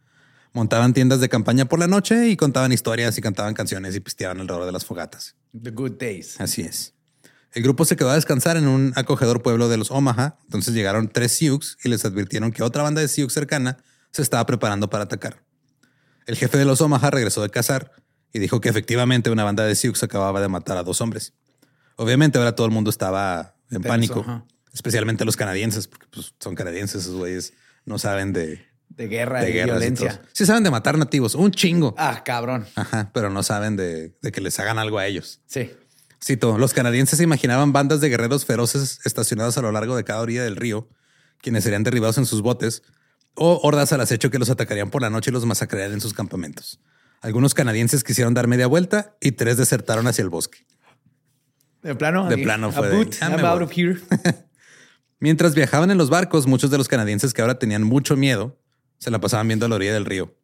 Montaban 0.52 0.92
tiendas 0.92 1.20
de 1.20 1.28
campaña 1.28 1.66
por 1.66 1.78
la 1.78 1.86
noche 1.86 2.28
y 2.28 2.36
contaban 2.36 2.72
historias 2.72 3.16
y 3.16 3.20
cantaban 3.20 3.54
canciones 3.54 3.94
y 3.94 4.00
pisteaban 4.00 4.40
alrededor 4.40 4.66
de 4.66 4.72
las 4.72 4.84
fogatas. 4.84 5.36
The 5.62 5.70
good 5.70 5.92
days. 5.92 6.40
Así 6.40 6.62
es. 6.62 6.94
El 7.52 7.62
grupo 7.62 7.84
se 7.84 7.96
quedó 7.96 8.10
a 8.10 8.14
descansar 8.14 8.56
en 8.56 8.68
un 8.68 8.92
acogedor 8.96 9.42
pueblo 9.42 9.68
de 9.68 9.76
los 9.76 9.90
Omaha. 9.90 10.38
Entonces 10.44 10.74
llegaron 10.74 11.08
tres 11.08 11.32
Sioux 11.32 11.76
y 11.82 11.88
les 11.88 12.04
advirtieron 12.04 12.52
que 12.52 12.62
otra 12.62 12.82
banda 12.82 13.00
de 13.00 13.08
Sioux 13.08 13.32
cercana 13.32 13.78
se 14.12 14.22
estaba 14.22 14.46
preparando 14.46 14.88
para 14.88 15.04
atacar. 15.04 15.42
El 16.26 16.36
jefe 16.36 16.58
de 16.58 16.64
los 16.64 16.80
Omaha 16.80 17.10
regresó 17.10 17.42
de 17.42 17.50
cazar 17.50 17.92
y 18.32 18.38
dijo 18.38 18.60
que 18.60 18.68
efectivamente 18.68 19.30
una 19.30 19.42
banda 19.44 19.64
de 19.64 19.74
Sioux 19.74 20.00
acababa 20.02 20.40
de 20.40 20.48
matar 20.48 20.76
a 20.76 20.84
dos 20.84 21.00
hombres. 21.00 21.34
Obviamente 21.96 22.38
ahora 22.38 22.54
todo 22.54 22.66
el 22.66 22.72
mundo 22.72 22.88
estaba 22.90 23.56
en 23.70 23.82
Tenso, 23.82 23.88
pánico, 23.88 24.20
ajá. 24.20 24.44
especialmente 24.72 25.24
los 25.24 25.36
canadienses, 25.36 25.88
porque 25.88 26.06
pues, 26.10 26.34
son 26.38 26.54
canadienses, 26.54 27.02
esos 27.02 27.16
güeyes 27.16 27.52
no 27.84 27.98
saben 27.98 28.32
de, 28.32 28.64
De 28.88 29.08
guerra 29.08 29.42
de 29.42 29.50
y 29.50 29.52
violencia. 29.64 30.22
Sí 30.32 30.46
saben 30.46 30.62
de 30.62 30.70
matar 30.70 30.96
nativos, 30.96 31.34
un 31.34 31.50
chingo. 31.50 31.94
Ah, 31.98 32.22
cabrón. 32.24 32.66
Ajá, 32.76 33.10
pero 33.12 33.28
no 33.28 33.42
saben 33.42 33.76
de, 33.76 34.16
de 34.22 34.32
que 34.32 34.40
les 34.40 34.58
hagan 34.60 34.78
algo 34.78 34.98
a 34.98 35.06
ellos. 35.06 35.40
Sí. 35.46 35.72
Cito, 36.22 36.58
los 36.58 36.74
canadienses 36.74 37.16
se 37.18 37.24
imaginaban 37.24 37.72
bandas 37.72 38.00
de 38.00 38.08
guerreros 38.08 38.44
feroces 38.44 39.00
estacionados 39.04 39.56
a 39.56 39.62
lo 39.62 39.72
largo 39.72 39.96
de 39.96 40.04
cada 40.04 40.20
orilla 40.20 40.44
del 40.44 40.56
río, 40.56 40.88
quienes 41.40 41.64
serían 41.64 41.82
derribados 41.82 42.18
en 42.18 42.26
sus 42.26 42.42
botes, 42.42 42.82
o 43.34 43.58
hordas 43.62 43.92
al 43.92 44.00
acecho 44.02 44.30
que 44.30 44.38
los 44.38 44.50
atacarían 44.50 44.90
por 44.90 45.00
la 45.02 45.08
noche 45.10 45.30
y 45.30 45.32
los 45.32 45.46
masacrarían 45.46 45.92
en 45.92 46.00
sus 46.00 46.12
campamentos. 46.12 46.80
Algunos 47.22 47.54
canadienses 47.54 48.04
quisieron 48.04 48.34
dar 48.34 48.48
media 48.48 48.66
vuelta 48.66 49.16
y 49.20 49.32
tres 49.32 49.56
desertaron 49.56 50.06
hacia 50.06 50.22
el 50.22 50.28
bosque. 50.28 50.66
De 51.82 51.94
plano. 51.94 52.28
De 52.28 52.36
plano 52.38 52.72
fue 52.72 52.88
de, 52.88 53.10
"Ah, 53.22 53.30
I'm 53.30 53.44
out 53.44 53.58
voy". 53.58 53.64
of 53.64 53.72
here. 53.72 54.00
Mientras 55.20 55.54
viajaban 55.54 55.90
en 55.90 55.98
los 55.98 56.10
barcos, 56.10 56.46
muchos 56.46 56.70
de 56.70 56.78
los 56.78 56.88
canadienses 56.88 57.32
que 57.32 57.40
ahora 57.42 57.58
tenían 57.58 57.82
mucho 57.82 58.16
miedo 58.16 58.58
se 58.98 59.10
la 59.10 59.20
pasaban 59.20 59.48
viendo 59.48 59.66
a 59.66 59.68
la 59.68 59.76
orilla 59.76 59.94
del 59.94 60.04
río, 60.04 60.34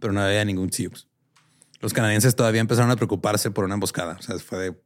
pero 0.00 0.12
no 0.12 0.20
había 0.20 0.44
ningún 0.44 0.72
Sioux. 0.72 1.06
Los 1.80 1.92
canadienses 1.92 2.34
todavía 2.34 2.60
empezaron 2.60 2.90
a 2.90 2.96
preocuparse 2.96 3.50
por 3.50 3.64
una 3.64 3.74
emboscada. 3.74 4.16
O 4.18 4.22
sea, 4.22 4.38
fue 4.38 4.58
de... 4.58 4.80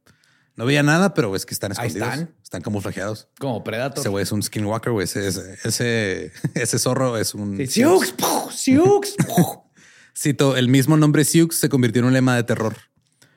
No 0.55 0.65
veía 0.65 0.83
nada, 0.83 1.13
pero 1.13 1.35
es 1.35 1.45
que 1.45 1.53
están 1.53 1.71
Ahí 1.71 1.87
escondidos. 1.87 2.13
están. 2.13 2.35
Están 2.41 2.61
camuflajeados. 2.61 3.27
Como 3.39 3.63
Predator. 3.63 3.99
Ese 3.99 4.09
güey 4.09 4.23
es 4.23 4.31
un 4.31 4.41
skinwalker, 4.41 4.93
güey. 4.93 5.03
Ese, 5.03 5.27
ese, 5.27 6.31
ese, 6.55 6.79
zorro 6.79 7.17
es 7.17 7.33
un... 7.33 7.57
Sioux. 7.67 8.13
¡puf! 8.17 8.53
Cito, 10.17 10.55
el 10.55 10.69
mismo 10.69 10.95
nombre 10.95 11.25
Sioux 11.25 11.53
se 11.53 11.67
convirtió 11.67 11.99
en 12.01 12.05
un 12.07 12.13
lema 12.13 12.35
de 12.37 12.43
terror. 12.43 12.77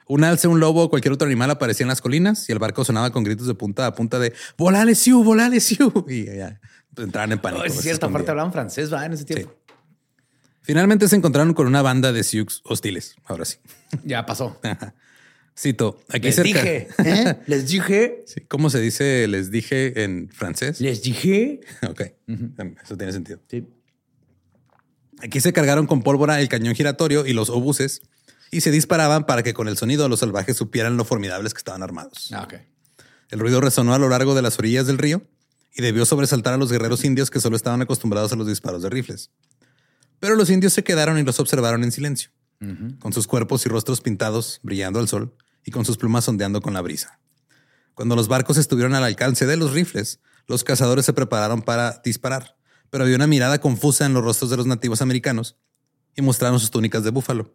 Un 0.07 0.25
alce, 0.25 0.47
un 0.47 0.61
lobo 0.61 0.85
o 0.85 0.91
cualquier 0.91 1.13
otro 1.13 1.27
animal 1.27 1.51
aparecía 1.51 1.85
en 1.85 1.89
las 1.89 2.01
colinas 2.01 2.49
y 2.49 2.53
el 2.53 2.59
barco 2.61 2.85
sonaba 2.85 3.11
con 3.11 3.25
gritos 3.25 3.47
de 3.47 3.55
punta 3.55 3.87
a 3.87 3.95
punta 3.95 4.19
de 4.19 4.33
volale 4.57 4.95
Sioux, 4.95 5.25
volale 5.25 5.61
Sioux. 5.61 5.93
Y 6.09 6.25
ya 6.25 6.61
entraban 6.97 7.33
en 7.33 7.39
pánico. 7.39 7.65
Es 7.65 7.81
cierto, 7.81 8.07
aparte 8.07 8.31
hablaban 8.31 8.53
francés, 8.53 8.93
¿va? 8.93 9.05
En 9.05 9.13
ese 9.13 9.25
tiempo. 9.25 9.55
Finalmente 10.63 11.09
se 11.09 11.17
encontraron 11.17 11.55
con 11.55 11.67
una 11.67 11.83
banda 11.83 12.13
de 12.13 12.23
Sioux 12.23 12.61
hostiles. 12.65 13.17
Ahora 13.25 13.45
sí. 13.45 13.59
Ya 14.05 14.25
pasó. 14.27 14.61
Cito, 15.59 15.99
aquí 16.09 16.27
Les 16.29 16.37
cerca. 16.37 16.63
dije. 16.63 16.89
¿eh? 17.05 17.39
Les 17.47 17.67
dije. 17.69 18.23
Sí, 18.27 18.43
¿Cómo 18.43 18.71
se 18.71 18.81
dice? 18.81 19.27
Les 19.27 19.51
dije 19.51 20.05
en 20.05 20.29
francés. 20.31 20.81
Les 20.81 21.03
dije. 21.03 21.61
Ok, 21.89 22.03
eso 22.85 22.97
tiene 22.97 23.13
sentido. 23.13 23.41
Sí. 23.51 23.67
Aquí 25.21 25.41
se 25.41 25.53
cargaron 25.53 25.89
con 25.89 26.03
pólvora 26.03 26.41
el 26.41 26.49
cañón 26.49 26.77
giratorio 26.77 27.27
y 27.27 27.33
los 27.33 27.51
obuses 27.51 28.03
y 28.53 28.61
se 28.61 28.71
disparaban 28.71 29.27
para 29.27 29.43
que 29.43 29.53
con 29.53 29.67
el 29.67 29.77
sonido 29.77 30.09
los 30.09 30.21
salvajes 30.21 30.57
supieran 30.57 30.97
lo 30.97 31.05
formidables 31.05 31.55
que 31.55 31.59
estaban 31.59 31.83
armados. 31.83 32.31
Ah. 32.33 32.47
El 33.31 33.41
ruido 33.41 33.61
resonó 33.61 33.95
a 33.95 33.99
lo 33.99 34.09
largo 34.09 34.37
de 34.37 34.43
las 34.43 34.61
orillas 34.61 34.87
del 34.87 34.97
río 34.97 35.23
y 35.75 35.83
debió 35.83 36.07
sobresaltar 36.07 36.55
a 36.55 36.57
los 36.57 36.71
guerreros 36.71 37.05
indios 37.05 37.31
que 37.31 37.41
solo 37.41 37.57
estaban 37.57 37.83
acostumbrados 37.83 38.33
a 38.33 38.37
los 38.37 38.47
disparos 38.47 38.83
de 38.83 38.91
rifles. 38.91 39.31
Pero 40.21 40.37
los 40.37 40.51
indios 40.51 40.73
se 40.73 40.85
quedaron 40.85 41.19
y 41.19 41.25
los 41.25 41.41
observaron 41.41 41.83
en 41.83 41.91
silencio, 41.93 42.31
con 43.01 43.13
sus 43.13 43.27
cuerpos 43.27 43.67
y 43.67 43.69
rostros 43.69 44.01
pintados, 44.01 44.61
brillando 44.63 45.01
al 45.01 45.09
sol 45.09 45.35
y 45.69 45.71
con 45.71 45.85
sus 45.85 45.99
plumas 45.99 46.27
ondeando 46.27 46.63
con 46.63 46.73
la 46.73 46.81
brisa. 46.81 47.21
Cuando 47.93 48.17
los 48.17 48.27
barcos 48.27 48.57
estuvieron 48.57 48.95
al 48.95 49.05
alcance 49.05 49.45
de 49.45 49.59
los 49.59 49.73
rifles, 49.73 50.19
los 50.47 50.65
cazadores 50.65 51.05
se 51.05 51.13
prepararon 51.13 51.61
para 51.61 52.01
disparar, 52.03 52.57
pero 52.89 53.05
había 53.05 53.17
una 53.17 53.27
mirada 53.27 53.61
confusa 53.61 54.07
en 54.07 54.15
los 54.15 54.25
rostros 54.25 54.49
de 54.49 54.57
los 54.57 54.65
nativos 54.65 55.03
americanos 55.03 55.59
y 56.17 56.23
mostraron 56.23 56.59
sus 56.59 56.71
túnicas 56.71 57.05
de 57.05 57.11
búfalo. 57.11 57.53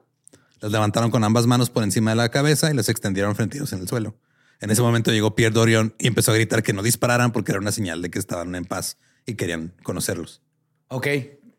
Las 0.60 0.72
levantaron 0.72 1.10
con 1.10 1.24
ambas 1.24 1.48
manos 1.48 1.72
por 1.72 1.84
encima 1.84 2.12
de 2.12 2.18
la 2.18 2.30
cabeza 2.30 2.70
y 2.70 2.76
las 2.76 2.88
extendieron 2.88 3.36
frente 3.36 3.58
a 3.58 3.62
ellos 3.62 3.74
en 3.74 3.80
el 3.80 3.88
suelo. 3.88 4.16
En 4.62 4.70
ese 4.70 4.84
momento 4.84 5.12
llegó 5.12 5.34
Pierre 5.34 5.56
Dorion 5.56 5.96
y 5.98 6.06
empezó 6.06 6.34
a 6.34 6.36
gritar 6.36 6.62
que 6.62 6.72
no 6.72 6.84
dispararan 6.84 7.32
porque 7.32 7.52
era 7.52 7.62
una 7.62 7.72
señal 7.72 8.04
de 8.04 8.12
que 8.12 8.20
estaban 8.20 8.54
en 8.54 8.66
paz 8.66 9.00
y 9.26 9.34
querían 9.34 9.74
conocerlos. 9.82 10.44
Ok. 10.88 11.08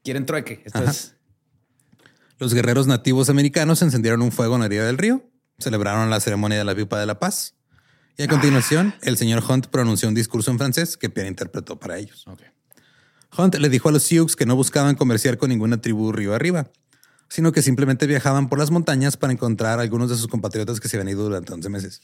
Quieren 0.05 0.25
trueque. 0.25 0.63
Esto 0.65 0.79
Ajá. 0.79 0.93
es. 0.93 1.17
Los 2.39 2.55
guerreros 2.55 2.87
nativos 2.87 3.29
americanos 3.29 3.83
encendieron 3.83 4.23
un 4.23 4.31
fuego 4.31 4.55
en 4.55 4.61
la 4.61 4.67
orilla 4.67 4.85
del 4.85 4.99
río, 4.99 5.29
celebraron 5.59 6.11
la 6.11 6.21
ceremonia 6.21 6.59
de 6.59 6.65
la 6.65 6.75
pipa 6.75 6.99
de 6.99 7.07
la 7.07 7.19
paz 7.19 7.55
y 8.17 8.23
a 8.23 8.29
continuación 8.29 8.95
el 9.03 9.17
señor 9.17 9.43
Hunt 9.49 9.67
pronunció 9.67 10.09
un 10.09 10.15
discurso 10.15 10.51
en 10.51 10.59
francés 10.59 10.97
que 10.97 11.11
Pierre 11.11 11.29
interpretó 11.29 11.79
para 11.79 11.99
ellos. 11.99 12.25
Hunt 13.37 13.57
le 13.57 13.69
dijo 13.69 13.89
a 13.89 13.93
los 13.93 14.05
Sioux 14.05 14.37
que 14.37 14.47
no 14.47 14.55
buscaban 14.55 14.95
comerciar 14.95 15.37
con 15.37 15.49
ninguna 15.49 15.81
tribu 15.81 16.13
río 16.13 16.35
arriba, 16.35 16.71
sino 17.29 17.51
que 17.51 17.63
simplemente 17.63 18.07
viajaban 18.07 18.49
por 18.49 18.61
las 18.61 18.71
montañas 18.71 19.17
para 19.17 19.33
encontrar 19.33 19.81
a 19.81 19.83
algunos 19.83 20.11
de 20.11 20.17
sus 20.17 20.29
compatriotas 20.29 20.79
que 20.79 20.89
se 20.89 20.97
habían 20.97 21.09
ido 21.09 21.25
durante 21.25 21.53
11 21.53 21.69
meses. 21.69 22.03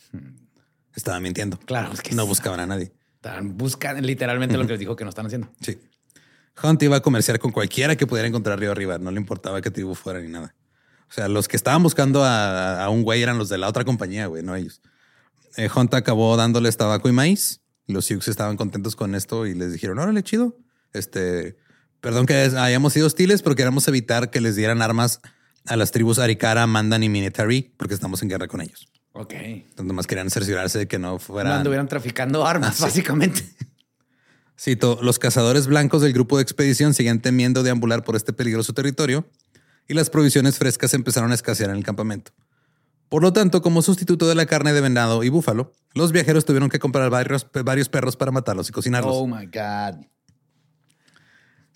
Estaban 0.97 1.23
mintiendo. 1.23 1.59
Claro, 1.59 1.93
es 1.93 2.01
que 2.01 2.17
no 2.17 2.27
buscaban 2.27 2.59
a 2.59 2.67
nadie. 2.67 2.93
Buscando 3.43 4.01
literalmente 4.01 4.57
lo 4.57 4.65
que 4.65 4.73
les 4.73 4.81
dijo 4.81 4.97
que 4.97 5.05
no 5.05 5.11
están 5.11 5.27
haciendo. 5.27 5.49
Sí. 5.61 5.79
Hunt 6.61 6.83
iba 6.83 6.97
a 6.97 7.01
comerciar 7.01 7.39
con 7.39 7.53
cualquiera 7.53 7.95
que 7.95 8.07
pudiera 8.07 8.27
encontrar 8.27 8.59
río 8.59 8.73
arriba. 8.73 8.99
No 8.99 9.13
le 9.13 9.19
importaba 9.19 9.61
qué 9.61 9.71
tribu 9.71 9.95
fuera 9.95 10.21
ni 10.21 10.29
nada. 10.29 10.57
O 11.11 11.12
sea, 11.12 11.29
los 11.29 11.49
que 11.49 11.57
estaban 11.57 11.83
buscando 11.83 12.25
a, 12.25 12.85
a 12.85 12.88
un 12.88 13.03
güey 13.03 13.20
eran 13.23 13.37
los 13.37 13.49
de 13.49 13.59
la 13.59 13.68
otra 13.68 13.85
compañía, 13.85 14.27
güey, 14.27 14.42
no 14.44 14.55
ellos. 14.55 14.81
Eh, 15.57 15.68
Hunt 15.75 15.92
acabó 15.94 16.37
dándoles 16.37 16.77
tabaco 16.77 17.09
y 17.09 17.12
maíz. 17.12 17.61
Los 17.88 18.05
Sioux 18.07 18.27
estaban 18.29 18.57
contentos 18.57 18.94
con 18.94 19.14
esto 19.16 19.46
y 19.46 19.55
les 19.55 19.73
dijeron, 19.73 19.99
órale, 19.99 20.23
chido. 20.23 20.57
Este, 20.92 21.57
perdón 22.01 22.27
que 22.27 22.35
hayamos 22.35 22.92
sido 22.92 23.09
hostiles, 23.09 23.42
pero 23.42 23.57
queremos 23.57 23.88
evitar 23.88 24.31
que 24.31 24.40
les 24.40 24.55
dieran 24.55 24.81
armas 24.83 25.20
a 25.66 25.75
las 25.77 25.90
tribus 25.90 26.20
Arikara, 26.20 26.66
Mandan 26.68 27.03
y 27.03 27.09
Minetari, 27.09 27.75
porque 27.77 27.94
estamos 27.94 28.23
en 28.23 28.29
guerra 28.29 28.46
con 28.46 28.61
ellos. 28.61 28.87
Ok. 29.12 29.33
Entonces, 29.35 29.85
nomás 29.87 30.07
querían 30.07 30.31
cerciorarse 30.31 30.79
de 30.79 30.87
que 30.87 31.01
no 31.01 31.12
No 31.14 31.18
fueran... 31.18 31.53
anduvieran 31.53 31.88
traficando 31.88 32.46
armas, 32.46 32.70
Ah, 32.70 32.75
sí. 32.77 32.83
básicamente. 32.85 33.42
Cito, 34.57 34.99
los 35.03 35.18
cazadores 35.18 35.66
blancos 35.66 36.03
del 36.03 36.12
grupo 36.12 36.37
de 36.37 36.42
expedición 36.44 36.94
seguían 36.94 37.20
temiendo 37.20 37.62
deambular 37.62 38.05
por 38.05 38.14
este 38.14 38.33
peligroso 38.33 38.73
territorio 38.75 39.27
y 39.90 39.94
las 39.94 40.09
provisiones 40.09 40.57
frescas 40.57 40.94
empezaron 40.94 41.33
a 41.33 41.35
escasear 41.35 41.68
en 41.70 41.74
el 41.74 41.83
campamento. 41.83 42.31
Por 43.09 43.22
lo 43.22 43.33
tanto, 43.33 43.61
como 43.61 43.83
sustituto 43.83 44.29
de 44.29 44.37
la 44.37 44.46
carne 44.46 44.72
de 44.72 44.81
venado 44.81 45.24
y 45.24 45.31
búfalo, 45.31 45.72
los 45.94 46.12
viajeros 46.12 46.44
tuvieron 46.44 46.68
que 46.68 46.79
comprar 46.79 47.11
varios, 47.11 47.44
varios 47.64 47.88
perros 47.88 48.14
para 48.14 48.31
matarlos 48.31 48.68
y 48.68 48.72
cocinarlos. 48.72 49.12
Oh 49.12 49.26
my 49.26 49.46
God. 49.46 50.07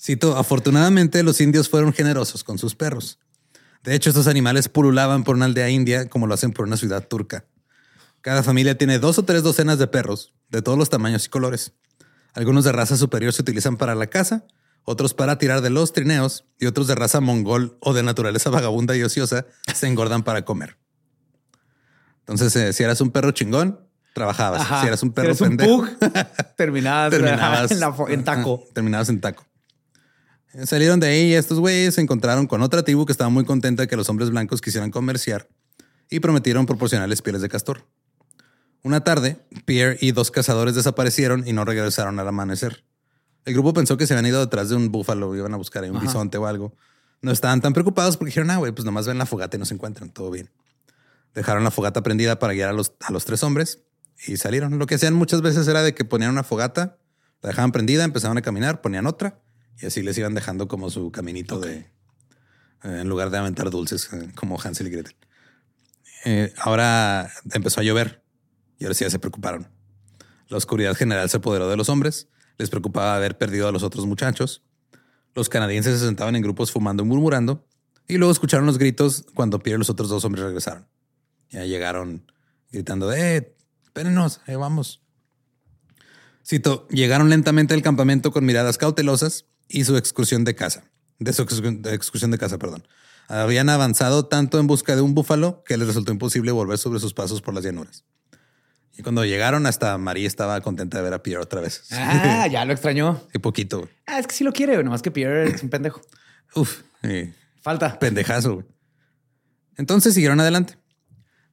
Cito, 0.01 0.37
afortunadamente 0.37 1.25
los 1.25 1.41
indios 1.41 1.69
fueron 1.69 1.93
generosos 1.93 2.45
con 2.45 2.57
sus 2.57 2.77
perros. 2.77 3.19
De 3.83 3.97
hecho, 3.97 4.11
estos 4.11 4.29
animales 4.29 4.69
pululaban 4.69 5.25
por 5.25 5.35
una 5.35 5.47
aldea 5.47 5.69
india 5.69 6.09
como 6.09 6.29
lo 6.29 6.35
hacen 6.35 6.53
por 6.53 6.67
una 6.67 6.77
ciudad 6.77 7.09
turca. 7.09 7.47
Cada 8.21 8.45
familia 8.45 8.79
tiene 8.79 9.01
dos 9.01 9.19
o 9.19 9.25
tres 9.25 9.43
docenas 9.43 9.81
de 9.81 9.89
perros, 9.89 10.35
de 10.51 10.63
todos 10.63 10.79
los 10.79 10.89
tamaños 10.89 11.27
y 11.27 11.31
colores. 11.31 11.73
Algunos 12.33 12.63
de 12.63 12.71
raza 12.71 12.97
superior 12.97 13.33
se 13.33 13.43
utilizan 13.43 13.77
para 13.77 13.97
la 13.97 14.07
caza, 14.07 14.47
otros 14.85 15.15
para 15.15 15.39
tirar 15.39 15.61
de 15.61 15.71
los 15.71 15.93
trineos 15.93 16.45
y 16.59 16.67
otros 16.67 16.87
de 16.87 16.95
raza 16.95 17.21
mongol 17.21 17.77
o 17.81 17.93
de 17.93 18.03
naturaleza 18.03 18.51
vagabunda 18.51 18.97
y 18.97 19.03
ociosa 19.03 19.47
se 19.75 19.87
engordan 19.87 20.23
para 20.23 20.45
comer. 20.45 20.79
Entonces, 22.21 22.55
eh, 22.57 22.73
si 22.73 22.83
eras 22.83 23.01
un 23.01 23.11
perro 23.11 23.33
chingón, 23.33 23.81
trabajabas. 24.15 24.63
Ajá. 24.63 24.81
Si 24.81 24.87
eras 24.87 25.03
un 25.03 25.13
perro 25.13 25.29
eres 25.29 25.41
un 25.41 25.49
pendejo, 25.49 25.77
pug, 25.79 25.89
terminabas, 26.57 27.11
terminabas 27.11 27.71
en, 27.71 27.81
la 27.81 27.95
en 28.09 28.25
taco. 28.25 28.65
Terminabas 28.73 29.09
en 29.11 29.21
taco. 29.21 29.45
Eh, 30.55 30.67
Salieron 30.67 31.01
de 31.01 31.09
ahí 31.09 31.33
y 31.33 31.35
estos 31.35 31.61
güeyes 31.61 31.95
se 31.97 32.01
encontraron 32.01 32.47
con 32.47 32.63
otra 32.63 32.83
tribu 32.83 33.05
que 33.05 33.13
estaba 33.13 33.29
muy 33.29 33.45
contenta 33.45 33.83
de 33.83 33.89
que 33.89 33.97
los 33.97 34.09
hombres 34.09 34.31
blancos 34.31 34.61
quisieran 34.63 34.91
comerciar 34.91 35.49
y 36.09 36.21
prometieron 36.21 36.65
proporcionarles 36.65 37.21
pieles 37.21 37.43
de 37.43 37.49
castor. 37.49 37.87
Una 38.83 39.03
tarde, 39.03 39.39
Pierre 39.65 39.97
y 40.01 40.13
dos 40.13 40.31
cazadores 40.31 40.75
desaparecieron 40.75 41.47
y 41.47 41.53
no 41.53 41.65
regresaron 41.65 42.19
al 42.21 42.29
amanecer. 42.29 42.85
El 43.45 43.55
grupo 43.55 43.73
pensó 43.75 43.97
que 43.97 44.07
se 44.07 44.15
habían 44.15 44.27
ido 44.27 44.41
detrás 44.41 44.69
de 44.69 44.77
un 44.77 44.91
búfalo, 44.91 45.35
iban 45.37 45.53
a 45.53 45.57
buscar 45.57 45.85
ahí 45.85 45.91
un 45.91 45.97
Ajá. 45.97 46.07
bisonte 46.07 46.39
o 46.39 46.47
algo. 46.47 46.75
No 47.21 47.31
estaban 47.31 47.61
tan 47.61 47.73
preocupados 47.73 48.17
porque 48.17 48.31
dijeron, 48.31 48.51
ah, 48.51 48.57
güey, 48.57 48.73
pues 48.73 48.85
nomás 48.85 49.07
ven 49.07 49.19
la 49.19 49.27
fogata 49.27 49.57
y 49.57 49.61
no 49.61 49.67
se 49.67 49.75
encuentran, 49.75 50.11
todo 50.11 50.31
bien. 50.31 50.51
Dejaron 51.35 51.65
la 51.65 51.71
fogata 51.71 52.03
prendida 52.03 52.39
para 52.39 52.53
guiar 52.53 52.71
a 52.71 52.73
los, 52.73 52.93
a 53.01 53.13
los 53.13 53.25
tres 53.25 53.43
hombres 53.43 53.81
y 54.27 54.37
salieron. 54.37 54.79
Lo 54.79 54.87
que 54.87 54.95
hacían 54.95 55.15
muchas 55.15 55.43
veces 55.43 55.67
era 55.69 55.83
de 55.83 55.95
que 55.95 56.05
ponían 56.05 56.31
una 56.31 56.43
fogata, 56.43 56.99
la 57.43 57.49
dejaban 57.49 57.73
prendida, 57.73 58.05
empezaban 58.05 58.39
a 58.39 58.43
caminar, 58.43 58.81
ponían 58.81 59.07
otra 59.07 59.41
y 59.81 59.87
así 59.87 60.03
les 60.03 60.17
iban 60.19 60.35
dejando 60.35 60.69
como 60.69 60.91
su 60.91 61.11
caminito 61.11 61.59
de, 61.59 61.77
eh, 61.77 61.89
en 62.83 63.09
lugar 63.09 63.31
de 63.31 63.39
aventar 63.39 63.71
dulces 63.71 64.09
eh, 64.13 64.31
como 64.35 64.59
Hansel 64.61 64.87
y 64.87 64.91
Gretel. 64.91 65.17
Eh, 66.25 66.53
ahora 66.59 67.31
empezó 67.53 67.81
a 67.81 67.83
llover 67.83 68.23
y 68.79 68.85
ahora 68.85 68.95
sí 68.95 69.05
ya 69.05 69.11
se 69.11 69.19
preocuparon. 69.19 69.69
La 70.49 70.57
oscuridad 70.57 70.95
general 70.95 71.29
se 71.29 71.39
apoderó 71.39 71.69
de 71.69 71.77
los 71.77 71.89
hombres. 71.89 72.29
Les 72.59 72.71
preocupaba 72.71 73.17
haber 73.17 73.37
perdido 73.39 73.69
a 73.69 73.73
los 73.73 73.83
otros 73.83 74.07
muchachos. 74.07 74.63
Los 75.35 75.49
canadienses 75.49 75.99
se 75.99 76.07
sentaban 76.07 76.37
en 76.37 76.43
grupos 76.43 76.71
fumando 76.71 77.03
y 77.03 77.07
murmurando. 77.07 77.67
Y 78.07 78.19
luego 78.19 78.33
escucharon 78.33 78.67
los 78.67 78.79
gritos 78.79 79.25
cuando 79.35 79.59
Pierre 79.61 79.77
y 79.77 79.81
los 79.81 79.91
otros 79.91 80.09
dos 80.09 80.25
hombres 80.25 80.45
regresaron. 80.45 80.87
Ya 81.51 81.65
llegaron 81.65 82.31
gritando, 82.71 83.13
eh, 83.13 83.55
espérenos, 83.83 84.41
ahí 84.47 84.57
vamos. 84.57 85.01
Cito, 86.47 86.87
llegaron 86.89 87.31
lentamente 87.31 87.73
al 87.73 87.83
campamento 87.83 88.31
con 88.31 88.45
miradas 88.45 88.77
cautelosas 88.77 89.47
y 89.69 89.85
su 89.85 89.97
excursión 89.97 90.45
de 90.45 90.55
casa. 90.55 90.85
De 91.19 91.33
su 91.33 91.43
excursión 91.43 92.31
de, 92.31 92.39
casa, 92.39 92.59
perdón. 92.59 92.87
Habían 93.29 93.71
avanzado 93.71 94.27
tanto 94.27 94.59
en 94.59 94.67
busca 94.67 94.95
de 94.95 95.01
un 95.01 95.15
búfalo 95.15 95.63
que 95.65 95.79
les 95.79 95.87
resultó 95.87 96.13
imposible 96.13 96.53
volver 96.53 96.77
sobre 96.77 97.01
sus 97.01 97.15
pasos 97.15 97.41
por 97.41 97.55
las 97.55 97.65
llanuras. 97.65 98.05
Y 98.97 99.03
cuando 99.03 99.25
llegaron, 99.25 99.67
hasta 99.67 99.99
María 99.99 100.27
estaba 100.27 100.61
contenta 100.61 100.99
de 100.99 101.05
ver 101.05 101.15
a 101.15 101.23
Pierre 101.23 101.43
otra 101.43 101.61
vez. 101.61 101.83
Ah, 101.93 102.47
ya 102.47 102.65
lo 102.65 102.73
extrañó. 102.73 103.21
Y 103.33 103.39
poquito. 103.39 103.89
Ah, 104.07 104.19
es 104.19 104.27
que 104.27 104.35
sí 104.35 104.45
lo 104.45 104.53
quiere, 104.53 104.83
nomás 104.85 105.03
que 105.03 105.11
Pierre 105.11 105.49
es 105.49 105.63
un 105.63 105.71
pendejo. 105.71 106.01
Uf, 106.55 106.83
eh, 107.03 107.33
Falta. 107.63 107.99
pendejazo. 107.99 108.55
güey. 108.55 108.67
Entonces 109.77 110.15
siguieron 110.15 110.39
adelante. 110.41 110.77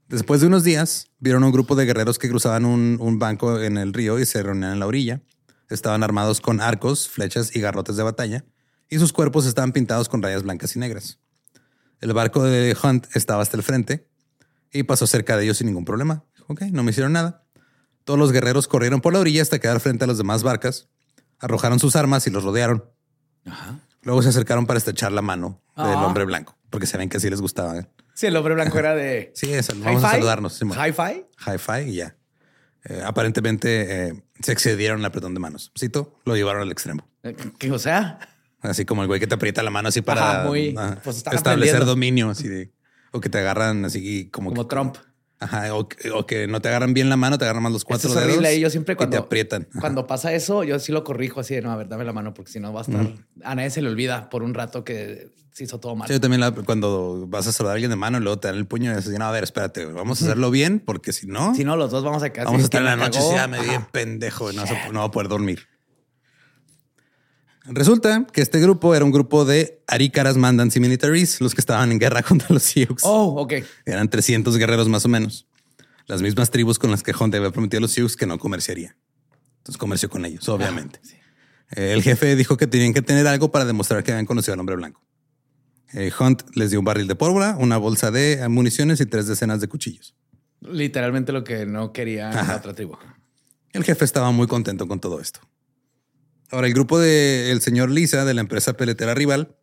Después 0.08 0.42
de 0.42 0.48
unos 0.48 0.64
días, 0.64 1.08
vieron 1.20 1.44
un 1.44 1.52
grupo 1.52 1.76
de 1.76 1.86
guerreros 1.86 2.20
que 2.20 2.30
cruzaban 2.30 2.66
un, 2.66 2.98
un 3.00 3.18
banco 3.18 3.62
en 3.62 3.78
el 3.78 3.94
río 3.94 4.20
y 4.20 4.26
se 4.26 4.44
reunían 4.44 4.74
en 4.74 4.80
la 4.80 4.86
orilla. 4.88 5.22
Estaban 5.70 6.04
armados 6.04 6.42
con 6.42 6.60
arcos, 6.60 7.08
flechas 7.08 7.56
y 7.56 7.62
garrotes 7.62 7.96
de 7.96 8.04
batalla, 8.04 8.44
y 8.90 9.00
sus 9.00 9.14
cuerpos 9.14 9.46
estaban 9.46 9.72
pintados 9.72 10.10
con 10.10 10.22
rayas 10.22 10.44
blancas 10.44 10.76
y 10.76 10.80
negras. 10.80 11.18
El 12.02 12.12
barco 12.14 12.44
de 12.44 12.76
Hunt 12.84 13.08
estaba 13.16 13.42
hasta 13.42 13.56
el 13.56 13.64
frente 13.64 14.06
y 14.74 14.84
pasó 14.84 15.08
cerca 15.08 15.38
de 15.38 15.46
ellos 15.46 15.58
sin 15.60 15.68
ningún 15.68 15.86
problema. 15.86 16.26
Ok, 16.52 16.62
no 16.72 16.84
me 16.84 16.92
hicieron 16.92 17.14
nada. 17.14 17.44
Todos 18.04 18.20
los 18.20 18.32
guerreros 18.32 18.68
corrieron 18.68 19.02
por 19.02 19.14
la 19.14 19.20
orilla 19.20 19.42
hasta 19.42 19.60
quedar 19.60 19.80
frente 19.80 20.04
a 20.04 20.08
las 20.08 20.18
demás 20.18 20.44
barcas, 20.44 20.90
arrojaron 21.40 21.80
sus 21.80 21.96
armas 21.96 22.26
y 22.28 22.30
los 22.32 22.44
rodearon. 22.44 22.84
Luego 24.04 24.22
se 24.22 24.30
acercaron 24.30 24.66
para 24.66 24.78
estrechar 24.80 25.12
la 25.12 25.22
mano 25.22 25.62
del 25.78 25.86
Ah. 25.88 26.06
hombre 26.06 26.26
blanco, 26.26 26.58
porque 26.70 26.88
saben 26.88 27.10
que 27.10 27.18
así 27.18 27.30
les 27.30 27.42
gustaba. 27.42 27.78
¿eh? 27.78 27.88
Sí, 28.16 28.26
el 28.28 28.36
hombre 28.36 28.56
blanco 28.56 28.78
era 28.80 28.96
de. 28.96 29.32
Sí, 29.36 29.54
eso, 29.54 29.74
vamos 29.78 30.04
a 30.04 30.12
saludarnos. 30.12 30.60
Hi-fi. 30.62 31.26
Hi-Fi 31.48 31.90
y 31.90 31.96
ya. 31.96 32.16
Eh, 32.86 33.02
aparentemente 33.06 34.08
eh, 34.10 34.24
se 34.42 34.52
excedieron 34.52 35.00
el 35.00 35.06
apretón 35.06 35.34
de 35.36 35.40
manos. 35.40 35.72
Cito, 35.80 36.20
lo 36.26 36.36
llevaron 36.36 36.64
al 36.64 36.72
extremo. 36.72 37.08
O 37.72 37.80
sea, 37.80 38.20
Así 38.62 38.86
como 38.86 39.02
el 39.02 39.08
güey 39.08 39.20
que 39.20 39.26
te 39.26 39.34
aprieta 39.34 39.64
la 39.64 39.72
mano 39.72 39.90
así 39.90 40.02
para 40.04 40.42
Ajá, 40.42 40.48
muy- 40.48 40.76
ajá, 40.78 41.00
pues 41.04 41.24
establecer 41.32 41.84
dominio, 41.84 42.30
así 42.30 42.48
de, 42.48 42.72
o 43.12 43.20
que 43.20 43.28
te 43.28 43.40
agarran 43.40 43.86
así 43.86 44.30
como, 44.30 44.50
como 44.52 44.64
que, 44.68 44.70
Trump. 44.70 44.98
Ajá, 45.42 45.76
o, 45.76 45.90
que- 45.90 46.10
o 46.12 46.26
que 46.26 46.48
no 46.48 46.62
te 46.62 46.70
agarran 46.70 46.94
bien 46.94 47.10
la 47.10 47.18
mano, 47.18 47.38
te 47.38 47.44
agarran 47.44 47.64
más 47.64 47.74
los 47.74 47.82
Eso 47.82 47.88
cuatro 47.88 48.10
es 48.10 48.16
dedos. 48.28 48.54
Y 48.54 48.60
yo 48.62 48.70
siempre 48.70 48.94
y 48.94 48.96
cuando, 48.96 49.18
te 49.18 49.24
aprietan. 49.24 49.68
Ajá. 49.72 49.80
cuando 49.82 50.08
pasa 50.08 50.34
eso, 50.34 50.64
yo 50.64 50.80
sí 50.80 50.92
lo 50.94 51.04
corrijo 51.04 51.40
así 51.42 51.56
de 51.56 51.62
no, 51.62 51.72
a 51.72 51.76
ver, 51.76 51.90
dame 51.90 52.06
la 52.06 52.14
mano, 52.14 52.34
porque 52.34 52.52
si 52.52 52.60
no 52.62 52.72
va 52.72 52.82
a 52.82 52.84
estar. 52.84 53.06
A 53.44 53.56
nadie 53.56 53.70
se 53.70 53.82
le 53.82 53.90
olvida 53.90 54.30
por 54.30 54.44
un 54.44 54.54
rato 54.54 54.84
que 54.86 55.30
se 55.52 55.66
hizo 55.66 55.80
todo 55.82 55.96
mal. 55.98 56.08
Sí, 56.08 56.14
yo 56.14 56.22
también 56.22 56.40
la- 56.40 56.52
cuando 56.52 57.26
vas 57.28 57.46
a 57.48 57.52
saludar 57.52 57.74
a 57.74 57.76
alguien 57.76 57.90
de 57.90 57.98
mano 57.98 58.20
y 58.20 58.22
luego 58.22 58.40
te 58.40 58.48
dan 58.48 58.56
el 58.56 58.66
puño 58.66 58.92
y 58.94 58.96
dices, 58.96 59.12
no, 59.20 59.26
a 59.26 59.32
ver, 59.32 59.44
espérate, 59.44 59.86
vamos 59.86 60.22
a 60.22 60.26
hacerlo 60.26 60.50
bien 60.50 60.80
porque 60.80 61.12
si 61.12 61.28
no, 61.28 61.54
Si 61.54 61.66
no, 61.66 61.76
los 61.76 61.92
dos 61.92 62.04
vamos 62.06 62.24
a 62.24 62.30
quedar. 62.32 62.46
vamos 62.46 62.62
a 62.62 62.64
estar 62.64 62.80
en 62.80 62.86
la 62.86 62.96
noche 62.96 63.20
y 63.22 63.36
ya 63.36 63.48
me 63.48 63.60
di 63.62 63.70
pendejo 63.92 64.52
y 64.52 64.56
no, 64.56 64.64
no 64.94 65.00
va 65.02 65.06
a 65.08 65.12
poder 65.12 65.28
dormir. 65.28 65.68
Resulta 67.66 68.26
que 68.32 68.42
este 68.42 68.60
grupo 68.60 68.96
era 68.96 69.06
un 69.06 69.12
grupo 69.12 69.46
de 69.46 69.84
Arícaras 69.88 70.36
Mandans 70.36 70.76
y 70.76 70.80
Militaries, 70.80 71.42
los 71.42 71.54
que 71.54 71.62
estaban 71.62 71.92
en 71.92 72.00
guerra 72.00 72.24
contra 72.28 72.48
los 72.50 72.64
Sioux. 72.64 72.96
Oh, 73.04 73.36
ok. 73.42 73.54
Eran 73.86 74.10
300 74.10 74.58
guerreros 74.58 74.88
más 74.88 75.06
o 75.06 75.10
menos. 75.10 75.48
Las 76.08 76.22
mismas 76.22 76.50
tribus 76.50 76.80
con 76.80 76.92
las 76.92 77.04
que 77.04 77.14
Hunt 77.18 77.34
había 77.36 77.52
prometido 77.52 77.78
a 77.78 77.82
los 77.82 77.92
Sioux 77.92 78.16
que 78.18 78.26
no 78.26 78.40
comerciaría. 78.40 78.98
Entonces 79.60 79.78
comerció 79.78 80.10
con 80.10 80.26
ellos, 80.26 80.50
obviamente. 80.50 81.00
Eh, 81.76 81.94
El 81.94 82.02
jefe 82.02 82.36
dijo 82.36 82.58
que 82.58 82.66
tenían 82.68 82.94
que 82.94 83.02
tener 83.04 83.28
algo 83.28 83.52
para 83.52 83.64
demostrar 83.66 84.04
que 84.04 84.12
habían 84.12 84.26
conocido 84.26 84.56
al 84.56 84.60
hombre 84.60 84.76
blanco. 84.76 85.02
Eh, 85.94 86.12
Hunt 86.20 86.42
les 86.56 86.72
dio 86.72 86.80
un 86.80 86.86
barril 86.86 87.08
de 87.08 87.16
pólvora, 87.16 87.56
una 87.60 87.78
bolsa 87.78 88.12
de 88.12 88.48
municiones 88.50 89.00
y 89.02 89.06
tres 89.06 89.28
decenas 89.28 89.62
de 89.62 89.68
cuchillos. 89.68 90.16
Literalmente 90.62 91.32
lo 91.32 91.44
que 91.44 91.66
no 91.66 91.92
quería 91.94 92.32
la 92.32 92.56
otra 92.58 92.74
tribu. 92.74 92.98
El 93.72 93.84
jefe 93.84 94.04
estaba 94.04 94.32
muy 94.32 94.48
contento 94.48 94.88
con 94.88 95.00
todo 95.00 95.20
esto. 95.20 95.42
Ahora, 96.52 96.68
el 96.68 96.74
grupo 96.74 97.00
del 97.00 97.62
señor 97.62 97.90
Lisa 97.90 98.26
de 98.26 98.34
la 98.34 98.42
empresa 98.42 98.74
peletera 98.74 99.14
rival 99.14 99.56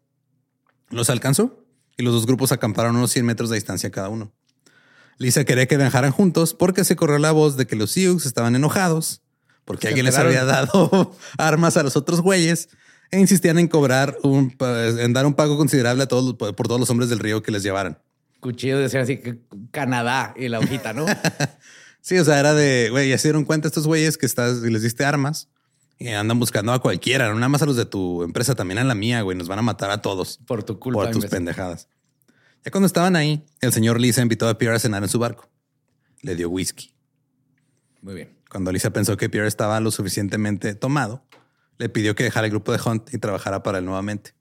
los 0.89 1.11
alcanzó 1.11 1.67
y 1.99 2.03
los 2.03 2.15
dos 2.15 2.27
grupos 2.27 2.51
acamparon 2.51 2.97
a 2.97 2.99
unos 2.99 3.11
100 3.13 3.27
metros 3.27 3.51
de 3.51 3.57
distancia 3.57 3.91
cada 3.91 4.09
uno. 4.09 4.33
Lisa 5.19 5.45
quería 5.45 5.67
que 5.67 5.77
viajaran 5.77 6.13
juntos 6.13 6.55
porque 6.55 6.85
se 6.85 6.97
corrió 6.97 7.19
la 7.19 7.33
voz 7.33 7.57
de 7.57 7.67
que 7.67 7.77
los 7.77 7.91
Sioux 7.91 8.25
estaban 8.25 8.57
enojados 8.57 9.23
porque 9.65 9.83
Se 9.83 9.89
alguien 9.89 10.07
les 10.07 10.17
había 10.17 10.47
dado 10.47 11.15
armas 11.39 11.77
a 11.77 11.83
los 11.83 11.95
otros 11.97 12.23
güeyes 12.23 12.71
e 13.11 13.21
insistían 13.21 13.59
en 13.59 13.69
cobrar 13.69 14.17
un, 14.23 14.57
en 14.59 15.13
dar 15.13 15.27
un 15.27 15.35
pago 15.35 15.59
considerable 15.59 16.05
a 16.05 16.09
todos 16.09 16.37
por 16.37 16.69
todos 16.69 16.81
los 16.81 16.89
hombres 16.89 17.11
del 17.11 17.19
río 17.19 17.43
que 17.43 17.53
les 17.53 17.63
llevaran. 17.63 17.99
Cuchillo 18.41 18.79
decía 18.79 19.03
así 19.03 19.19
que 19.19 19.41
Canadá 19.73 20.33
y 20.37 20.49
la 20.49 20.61
hojita, 20.61 20.93
¿no? 20.95 21.05
Sí, 22.01 22.17
o 22.17 22.25
sea, 22.25 22.39
era 22.39 22.55
de, 22.55 22.89
güey, 22.91 23.11
ya 23.11 23.19
se 23.19 23.29
dieron 23.29 23.45
cuenta 23.45 23.69
estos 23.69 23.87
güeyes 23.87 24.17
que 24.17 24.25
estás 24.25 24.65
y 24.65 24.71
les 24.71 24.83
diste 24.83 25.05
armas 25.05 25.51
y 25.99 26.09
andan 26.09 26.39
buscando 26.39 26.73
a 26.73 26.81
cualquiera, 26.81 27.29
no 27.29 27.35
nada 27.35 27.49
más 27.49 27.63
a 27.63 27.67
los 27.67 27.77
de 27.77 27.85
tu 27.87 28.23
empresa, 28.23 28.55
también 28.55 28.79
a 28.79 28.85
la 28.85 28.95
mía, 28.95 29.21
güey, 29.23 29.37
nos 29.37 29.49
van 29.49 29.59
a 29.59 29.63
matar 29.63 29.91
a 29.91 30.01
todos 30.03 30.39
Por 30.47 30.63
tu 30.63 30.79
culpa. 30.79 31.01
por 31.01 31.07
tus 31.09 31.17
imbécil. 31.17 31.37
pendejadas. 31.37 31.89
Ya 32.65 32.71
cuando 32.71 32.87
estaban 32.87 33.17
ahí, 33.17 33.45
el 33.61 33.73
señor 33.73 34.01
Lisa 34.01 34.21
invitó 34.23 34.49
a 34.49 34.59
Pierre 34.59 34.77
a 34.77 34.79
cenar 34.79 35.03
en 35.03 35.09
su 35.09 35.19
barco. 35.19 35.49
Le 36.23 36.35
dio 36.37 36.49
whisky. 36.51 36.93
Muy 38.03 38.15
bien. 38.15 38.37
Cuando 38.51 38.73
Lisa 38.73 38.91
pensó 38.91 39.17
que 39.17 39.29
Pierre 39.29 39.49
estaba 39.49 39.79
lo 39.81 39.91
suficientemente 39.91 40.75
tomado, 40.75 41.25
le 41.79 41.89
pidió 41.89 42.15
que 42.15 42.25
dejara 42.25 42.47
el 42.47 42.51
grupo 42.53 42.73
de 42.73 42.81
Hunt 42.85 43.13
y 43.15 43.19
trabajara 43.19 43.63
para 43.63 43.79
él 43.79 43.85
nuevamente. 43.85 44.35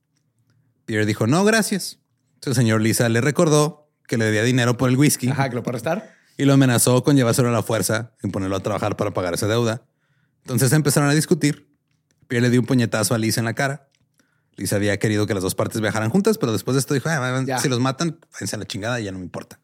Pierre 0.85 1.05
dijo, 1.05 1.27
no, 1.27 1.43
gracias. 1.43 1.99
Entonces 2.35 2.57
el 2.59 2.63
señor 2.63 2.81
Lisa 2.81 3.09
le 3.09 3.19
recordó 3.21 3.89
que 4.07 4.17
le 4.17 4.25
debía 4.25 4.43
dinero 4.43 4.77
por 4.77 4.89
el 4.89 4.95
whisky 4.97 5.29
Ajá, 5.29 5.49
que 5.49 5.55
lo 5.55 5.63
puedo 5.63 5.71
arrestar. 5.75 6.13
y 6.37 6.45
lo 6.45 6.53
amenazó 6.53 7.03
con 7.03 7.15
llevárselo 7.15 7.49
a 7.49 7.51
la 7.51 7.63
fuerza 7.63 8.13
y 8.23 8.29
ponerlo 8.29 8.55
a 8.55 8.61
trabajar 8.61 8.95
para 8.95 9.11
pagar 9.13 9.33
esa 9.33 9.47
deuda. 9.47 9.83
Entonces 10.47 10.71
empezaron 10.71 11.09
a 11.09 11.13
discutir. 11.13 11.67
Pierre 12.29 12.43
le 12.43 12.49
dio 12.49 12.61
un 12.61 12.65
puñetazo 12.65 13.13
a 13.13 13.17
Lisa 13.17 13.41
en 13.41 13.45
la 13.45 13.53
cara. 13.53 13.89
Lisa 14.55 14.77
había 14.77 14.97
querido 14.97 15.27
que 15.27 15.33
las 15.33 15.43
dos 15.43 15.55
partes 15.55 15.81
viajaran 15.81 16.09
juntas, 16.09 16.37
pero 16.37 16.53
después 16.53 16.75
de 16.75 16.79
esto 16.79 16.93
dijo, 16.93 17.09
"Ah, 17.09 17.43
Ya. 17.45 17.59
si 17.59 17.67
los 17.67 17.81
matan, 17.81 18.17
váyanse 18.31 18.55
a 18.55 18.59
la 18.59 18.65
chingada 18.65 18.99
y 19.01 19.03
ya 19.03 19.11
no 19.11 19.19
me 19.19 19.25
importa. 19.25 19.59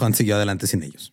Hunt 0.00 0.14
siguió 0.14 0.36
adelante 0.36 0.66
sin 0.66 0.82
ellos. 0.82 1.12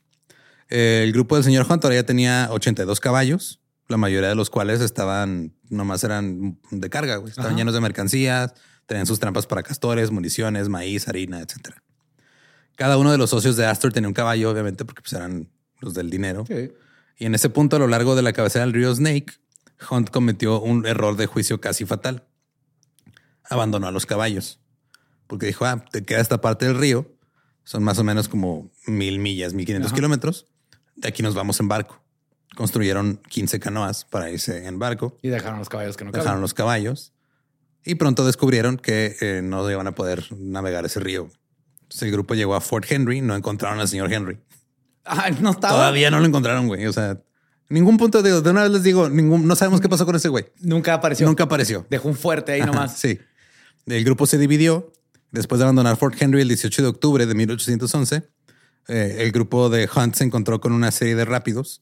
Eh, 0.70 1.02
El 1.04 1.12
grupo 1.12 1.36
del 1.36 1.44
señor 1.44 1.66
ahora 1.70 1.94
ya 1.94 2.04
tenía 2.04 2.48
82 2.52 3.00
caballos, 3.02 3.60
la 3.90 3.98
mayoría 3.98 4.30
de 4.30 4.36
los 4.36 4.50
cuales 4.50 4.80
estaban, 4.82 5.54
nomás 5.70 6.04
eran 6.06 6.58
de 6.72 6.90
carga, 6.90 7.18
güey. 7.18 7.32
estaban 7.32 7.52
Ajá. 7.52 7.58
llenos 7.58 7.74
de 7.74 7.82
mercancías, 7.82 8.54
tenían 8.86 9.06
sus 9.06 9.20
trampas 9.20 9.46
para 9.46 9.62
castores, 9.62 10.10
municiones, 10.12 10.70
maíz, 10.70 11.08
harina, 11.10 11.42
etcétera. 11.42 11.84
Cada 12.78 12.98
uno 12.98 13.12
de 13.12 13.18
los 13.18 13.30
socios 13.30 13.56
de 13.58 13.66
Astor 13.66 13.94
tenía 13.94 14.08
un 14.08 14.14
caballo, 14.14 14.50
obviamente, 14.50 14.86
porque 14.86 15.02
pues, 15.02 15.14
eran 15.14 15.50
los 15.82 15.94
del 15.94 16.10
dinero. 16.10 16.46
Sí. 16.48 16.72
Y 17.18 17.26
en 17.26 17.36
ese 17.36 17.50
punto, 17.50 17.76
a 17.76 17.80
lo 17.80 17.88
largo 17.88 18.16
de 18.16 18.22
la 18.22 18.34
cabecera 18.34 18.66
del 18.66 18.74
río 18.74 18.94
Snake, 18.94 19.34
Hunt 19.90 20.10
cometió 20.10 20.60
un 20.62 20.86
error 20.86 21.16
de 21.18 21.26
juicio 21.28 21.62
casi 21.62 21.86
fatal. 21.86 22.26
Abandonó 23.50 23.88
a 23.88 23.92
los 23.92 24.06
caballos 24.06 24.60
porque 25.28 25.46
dijo: 25.48 25.66
Ah, 25.66 25.84
te 25.92 26.04
queda 26.04 26.20
esta 26.22 26.42
parte 26.42 26.66
del 26.66 26.78
río. 26.78 27.12
Son 27.64 27.84
más 27.84 27.98
o 28.00 28.04
menos 28.04 28.28
como 28.28 28.72
mil 28.86 29.20
millas, 29.20 29.54
mil 29.54 29.66
quinientos 29.66 29.94
kilómetros. 29.94 30.48
De 30.96 31.08
aquí 31.08 31.24
nos 31.24 31.36
vamos 31.36 31.60
en 31.60 31.68
barco. 31.68 32.02
Construyeron 32.56 33.18
15 33.30 33.60
canoas 33.60 34.06
para 34.06 34.30
irse 34.30 34.66
en 34.66 34.80
barco. 34.80 35.18
Y 35.22 35.30
dejaron 35.30 35.60
los 35.60 35.68
caballos 35.70 35.98
que 35.98 36.06
no 36.06 36.12
Dejaron 36.12 36.28
caben. 36.34 36.42
los 36.42 36.54
caballos 36.54 37.12
y 37.84 37.96
pronto 37.96 38.26
descubrieron 38.26 38.78
que 38.78 39.16
eh, 39.22 39.42
no 39.44 39.70
iban 39.70 39.88
a 39.88 39.94
poder 39.94 40.26
navegar 40.36 40.86
ese 40.86 41.00
río. 41.00 41.30
Entonces 41.84 42.04
el 42.04 42.12
grupo 42.12 42.34
llegó 42.34 42.56
a 42.56 42.62
Fort 42.62 42.86
Henry, 42.90 43.22
no 43.22 43.36
encontraron 43.36 43.80
al 43.80 43.88
señor 43.88 44.12
Henry. 44.12 44.40
Ah, 45.06 45.30
no 45.40 45.52
estaba. 45.52 45.74
Todavía 45.76 46.10
no 46.12 46.20
lo 46.20 46.26
encontraron, 46.26 46.68
güey. 46.68 46.86
O 46.88 46.94
sea, 46.94 47.20
ningún 47.70 47.98
punto 47.98 48.22
de, 48.22 48.42
de 48.42 48.50
una 48.50 48.64
vez 48.64 48.72
les 48.72 48.84
digo, 48.84 49.10
ningún, 49.10 49.48
no 49.48 49.56
sabemos 49.56 49.82
qué 49.82 49.90
pasó 49.90 50.06
con 50.06 50.16
ese 50.16 50.30
güey. 50.30 50.46
Nunca 50.62 50.94
apareció. 50.94 51.28
Nunca 51.28 51.44
apareció. 51.44 51.86
Dejó 51.90 52.08
un 52.10 52.16
fuerte 52.16 52.52
ahí 52.54 52.62
nomás. 52.62 52.98
Sí. 52.98 53.20
El 53.86 54.04
grupo 54.04 54.26
se 54.26 54.38
dividió 54.38 54.92
después 55.32 55.60
de 55.60 55.66
abandonar 55.66 55.96
Fort 55.98 56.16
Henry 56.20 56.42
el 56.42 56.48
18 56.48 56.82
de 56.82 56.88
octubre 56.88 57.26
de 57.26 57.36
1811. 57.36 58.24
eh, 58.88 59.18
el 59.20 59.32
grupo 59.32 59.70
de 59.70 59.88
Hunt 59.94 60.16
se 60.16 60.24
encontró 60.24 60.60
con 60.60 60.72
una 60.72 60.92
serie 60.92 61.16
de 61.16 61.26
rápidos. 61.26 61.82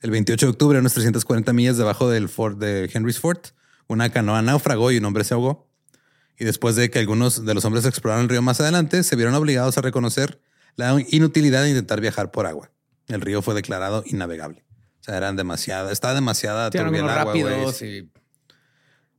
El 0.00 0.10
28 0.10 0.46
de 0.46 0.50
octubre, 0.50 0.76
a 0.78 0.80
unas 0.80 0.92
340 0.94 1.52
millas 1.52 1.76
debajo 1.78 2.10
del 2.10 2.28
fort 2.28 2.58
de 2.58 2.90
Henry's 2.92 3.18
Fort, 3.18 3.48
una 3.86 4.10
canoa 4.10 4.42
naufragó 4.42 4.90
y 4.90 4.98
un 4.98 5.04
hombre 5.04 5.24
se 5.24 5.34
ahogó. 5.34 5.68
Y 6.38 6.44
después 6.44 6.74
de 6.76 6.90
que 6.90 6.98
algunos 6.98 7.44
de 7.46 7.54
los 7.54 7.64
hombres 7.64 7.86
exploraron 7.86 8.24
el 8.24 8.28
río 8.28 8.42
más 8.42 8.60
adelante, 8.60 9.02
se 9.04 9.16
vieron 9.16 9.34
obligados 9.34 9.78
a 9.78 9.80
reconocer 9.80 10.40
la 10.76 10.96
inutilidad 11.08 11.62
de 11.62 11.70
intentar 11.70 12.00
viajar 12.00 12.30
por 12.30 12.46
agua. 12.46 12.70
El 13.08 13.20
río 13.20 13.42
fue 13.42 13.54
declarado 13.54 14.02
innavegable. 14.06 14.64
O 15.00 15.04
sea, 15.04 15.16
eran 15.16 15.36
demasiada, 15.36 15.92
estaba 15.92 16.14
demasiada 16.14 16.70
turbia 16.70 17.00
el 17.00 17.08
agua, 17.08 17.24
rápidos 17.24 17.82
y 17.82 18.10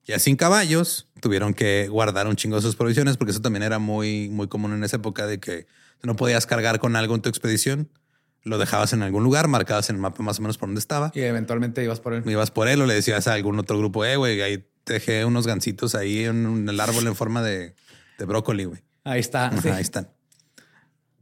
Ya 0.05 0.17
sin 0.17 0.35
caballos, 0.35 1.07
tuvieron 1.21 1.53
que 1.53 1.87
guardar 1.87 2.27
un 2.27 2.35
chingo 2.35 2.55
de 2.55 2.63
sus 2.63 2.75
provisiones, 2.75 3.17
porque 3.17 3.31
eso 3.31 3.41
también 3.41 3.63
era 3.63 3.77
muy, 3.77 4.29
muy 4.29 4.47
común 4.47 4.73
en 4.73 4.83
esa 4.83 4.97
época 4.97 5.27
de 5.27 5.39
que 5.39 5.67
no 6.01 6.15
podías 6.15 6.45
cargar 6.47 6.79
con 6.79 6.95
algo 6.95 7.15
en 7.15 7.21
tu 7.21 7.29
expedición. 7.29 7.89
lo 8.43 8.57
dejabas 8.57 8.93
en 8.93 9.01
algún 9.01 9.23
lugar, 9.23 9.47
marcabas 9.47 9.89
en 9.89 9.97
el 9.97 10.01
mapa 10.01 10.21
más 10.23 10.39
o 10.39 10.41
menos 10.41 10.57
por 10.57 10.69
dónde 10.69 10.79
estaba. 10.79 11.11
Y 11.15 11.21
eventualmente 11.21 11.83
ibas 11.83 11.99
por 11.99 12.13
él. 12.13 12.23
Ibas 12.25 12.51
por 12.51 12.67
él 12.67 12.81
o 12.81 12.85
le 12.85 12.93
decías 12.95 13.27
a 13.27 13.33
algún 13.33 13.59
otro 13.59 13.77
grupo, 13.77 14.05
eh, 14.05 14.15
güey, 14.17 14.41
ahí 14.41 14.67
te 14.83 14.93
dejé 14.93 15.25
unos 15.25 15.47
gancitos 15.47 15.95
ahí 15.95 16.25
en, 16.25 16.67
el 16.67 16.79
árbol 16.79 17.07
en 17.07 17.15
forma 17.15 17.41
de, 17.41 17.75
de 18.17 18.25
brócoli, 18.25 18.65
güey. 18.65 18.81
Ahí 19.03 19.19
está. 19.19 19.47
Ajá, 19.47 19.61
sí. 19.61 19.69
Ahí 19.69 19.81
están. 19.81 20.14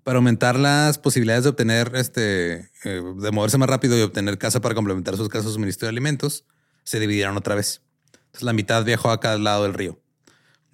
Para 0.03 0.17
aumentar 0.17 0.59
las 0.59 0.97
posibilidades 0.97 1.43
de 1.43 1.49
obtener, 1.51 1.91
este, 1.95 2.71
eh, 2.83 3.01
de 3.17 3.31
moverse 3.31 3.57
más 3.57 3.69
rápido 3.69 3.97
y 3.97 4.01
obtener 4.01 4.37
casa 4.37 4.59
para 4.59 4.75
complementar 4.75 5.15
sus 5.15 5.29
casos 5.29 5.47
de 5.47 5.53
suministro 5.53 5.85
de 5.85 5.91
alimentos, 5.91 6.45
se 6.83 6.99
dividieron 6.99 7.37
otra 7.37 7.55
vez. 7.55 7.81
Entonces 8.25 8.43
la 8.43 8.53
mitad 8.53 8.83
viajó 8.83 9.11
a 9.11 9.19
cada 9.19 9.37
lado 9.37 9.63
del 9.63 9.73
río. 9.73 9.99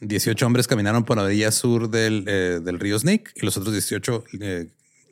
18 0.02 0.46
hombres 0.46 0.68
caminaron 0.68 1.04
por 1.04 1.18
la 1.18 1.24
orilla 1.24 1.52
sur 1.52 1.90
del, 1.90 2.24
eh, 2.28 2.60
del 2.64 2.80
río 2.80 2.98
Snake 2.98 3.32
y 3.36 3.46
los 3.46 3.58
otros 3.58 3.74
18 3.74 4.24
eh, 4.40 4.72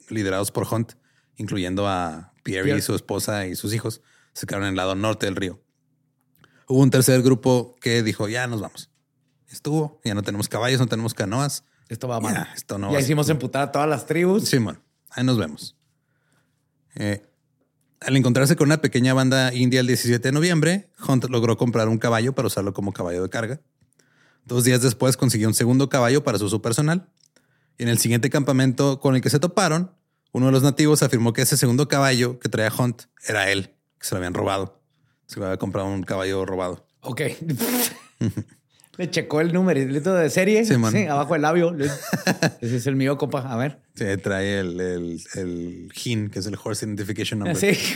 liderados 0.10 0.52
por 0.52 0.66
Hunt, 0.72 0.94
incluyendo 1.36 1.88
a 1.88 2.34
Pierre, 2.44 2.78
y 2.78 2.82
su 2.82 2.96
esposa 2.96 3.46
y 3.46 3.56
sus 3.56 3.74
hijos, 3.74 4.02
se 4.34 4.48
quedaron 4.48 4.68
en 4.68 4.72
el 4.72 4.78
lado 4.78 4.96
norte 4.96 5.26
del 5.26 5.36
río. 5.36 5.62
Hubo 6.68 6.82
un 6.82 6.90
tercer 6.90 7.22
grupo 7.22 7.76
que 7.82 8.02
dijo, 8.04 8.30
ya 8.30 8.48
nos 8.48 8.62
vamos. 8.62 8.90
Estuvo, 9.50 10.00
ya 10.04 10.14
no 10.14 10.24
tenemos 10.24 10.48
caballos, 10.50 10.80
no 10.80 10.88
tenemos 10.88 11.14
canoas. 11.14 11.64
Esto 11.90 12.08
va 12.08 12.20
mal. 12.20 12.34
Ya, 12.34 12.54
esto 12.56 12.78
no 12.78 12.88
ya 12.88 12.94
va 12.94 12.98
a- 13.00 13.02
hicimos 13.02 13.30
emputar 13.30 13.62
a 13.64 13.72
todas 13.72 13.88
las 13.88 14.06
tribus. 14.06 14.46
Simón, 14.48 14.82
ahí 15.10 15.24
nos 15.24 15.38
vemos. 15.38 15.76
Eh, 16.96 17.24
al 18.00 18.16
encontrarse 18.16 18.56
con 18.56 18.68
una 18.68 18.78
pequeña 18.82 19.14
banda 19.14 19.54
india 19.54 19.80
el 19.80 19.88
17 19.88 20.28
de 20.28 20.32
noviembre, 20.32 20.90
Hunt 21.08 21.26
logró 21.26 21.58
comprar 21.58 21.88
un 21.88 21.98
caballo 21.98 22.34
para 22.34 22.48
usarlo 22.48 22.74
como 22.74 22.92
caballo 22.94 23.24
de 23.24 23.30
carga. 23.30 23.62
Dos 24.46 24.64
días 24.64 24.82
después 24.82 25.18
consiguió 25.18 25.48
un 25.48 25.54
segundo 25.54 25.90
caballo 25.90 26.24
para 26.24 26.38
su 26.38 26.46
uso 26.46 26.62
personal. 26.62 27.10
Y 27.78 27.84
en 27.84 27.90
el 27.90 27.98
siguiente 28.00 28.30
campamento 28.30 29.00
con 29.00 29.16
el 29.16 29.22
que 29.22 29.30
se 29.30 29.40
toparon, 29.40 29.92
uno 30.32 30.48
de 30.48 30.52
los 30.52 30.64
nativos 30.64 31.04
afirmó 31.04 31.34
que 31.34 31.42
ese 31.44 31.58
segundo 31.58 31.88
caballo 31.88 32.40
que 32.40 32.50
traía 32.50 32.72
Hunt 32.78 33.04
era 33.28 33.52
él, 33.52 33.76
que 34.00 34.06
se 34.08 34.16
lo 34.16 34.18
habían 34.18 34.34
robado. 34.34 34.82
Se 35.26 35.42
había 35.44 35.58
comprado 35.58 35.88
un 35.88 36.04
caballo 36.04 36.46
robado. 36.46 36.86
Ok. 37.02 37.22
Le 38.98 39.10
checó 39.12 39.42
el 39.42 39.54
numerito 39.54 40.14
de 40.16 40.30
serie. 40.30 40.66
Sí, 40.66 40.74
abajo 41.06 41.34
del 41.34 41.44
labio. 41.44 41.76
Ese 42.62 42.78
es 42.78 42.88
el 42.88 42.96
mío, 42.96 43.18
compa. 43.18 43.42
A 43.52 43.56
ver. 43.56 43.80
Sí, 43.96 44.06
trae 44.22 44.60
el, 44.60 44.80
el, 44.82 45.22
el 45.36 45.92
HIN, 45.94 46.30
que 46.30 46.40
es 46.40 46.46
el 46.48 46.58
Horse 46.62 46.86
Identification 46.86 47.40
Number. 47.40 47.56
Sí. 47.56 47.70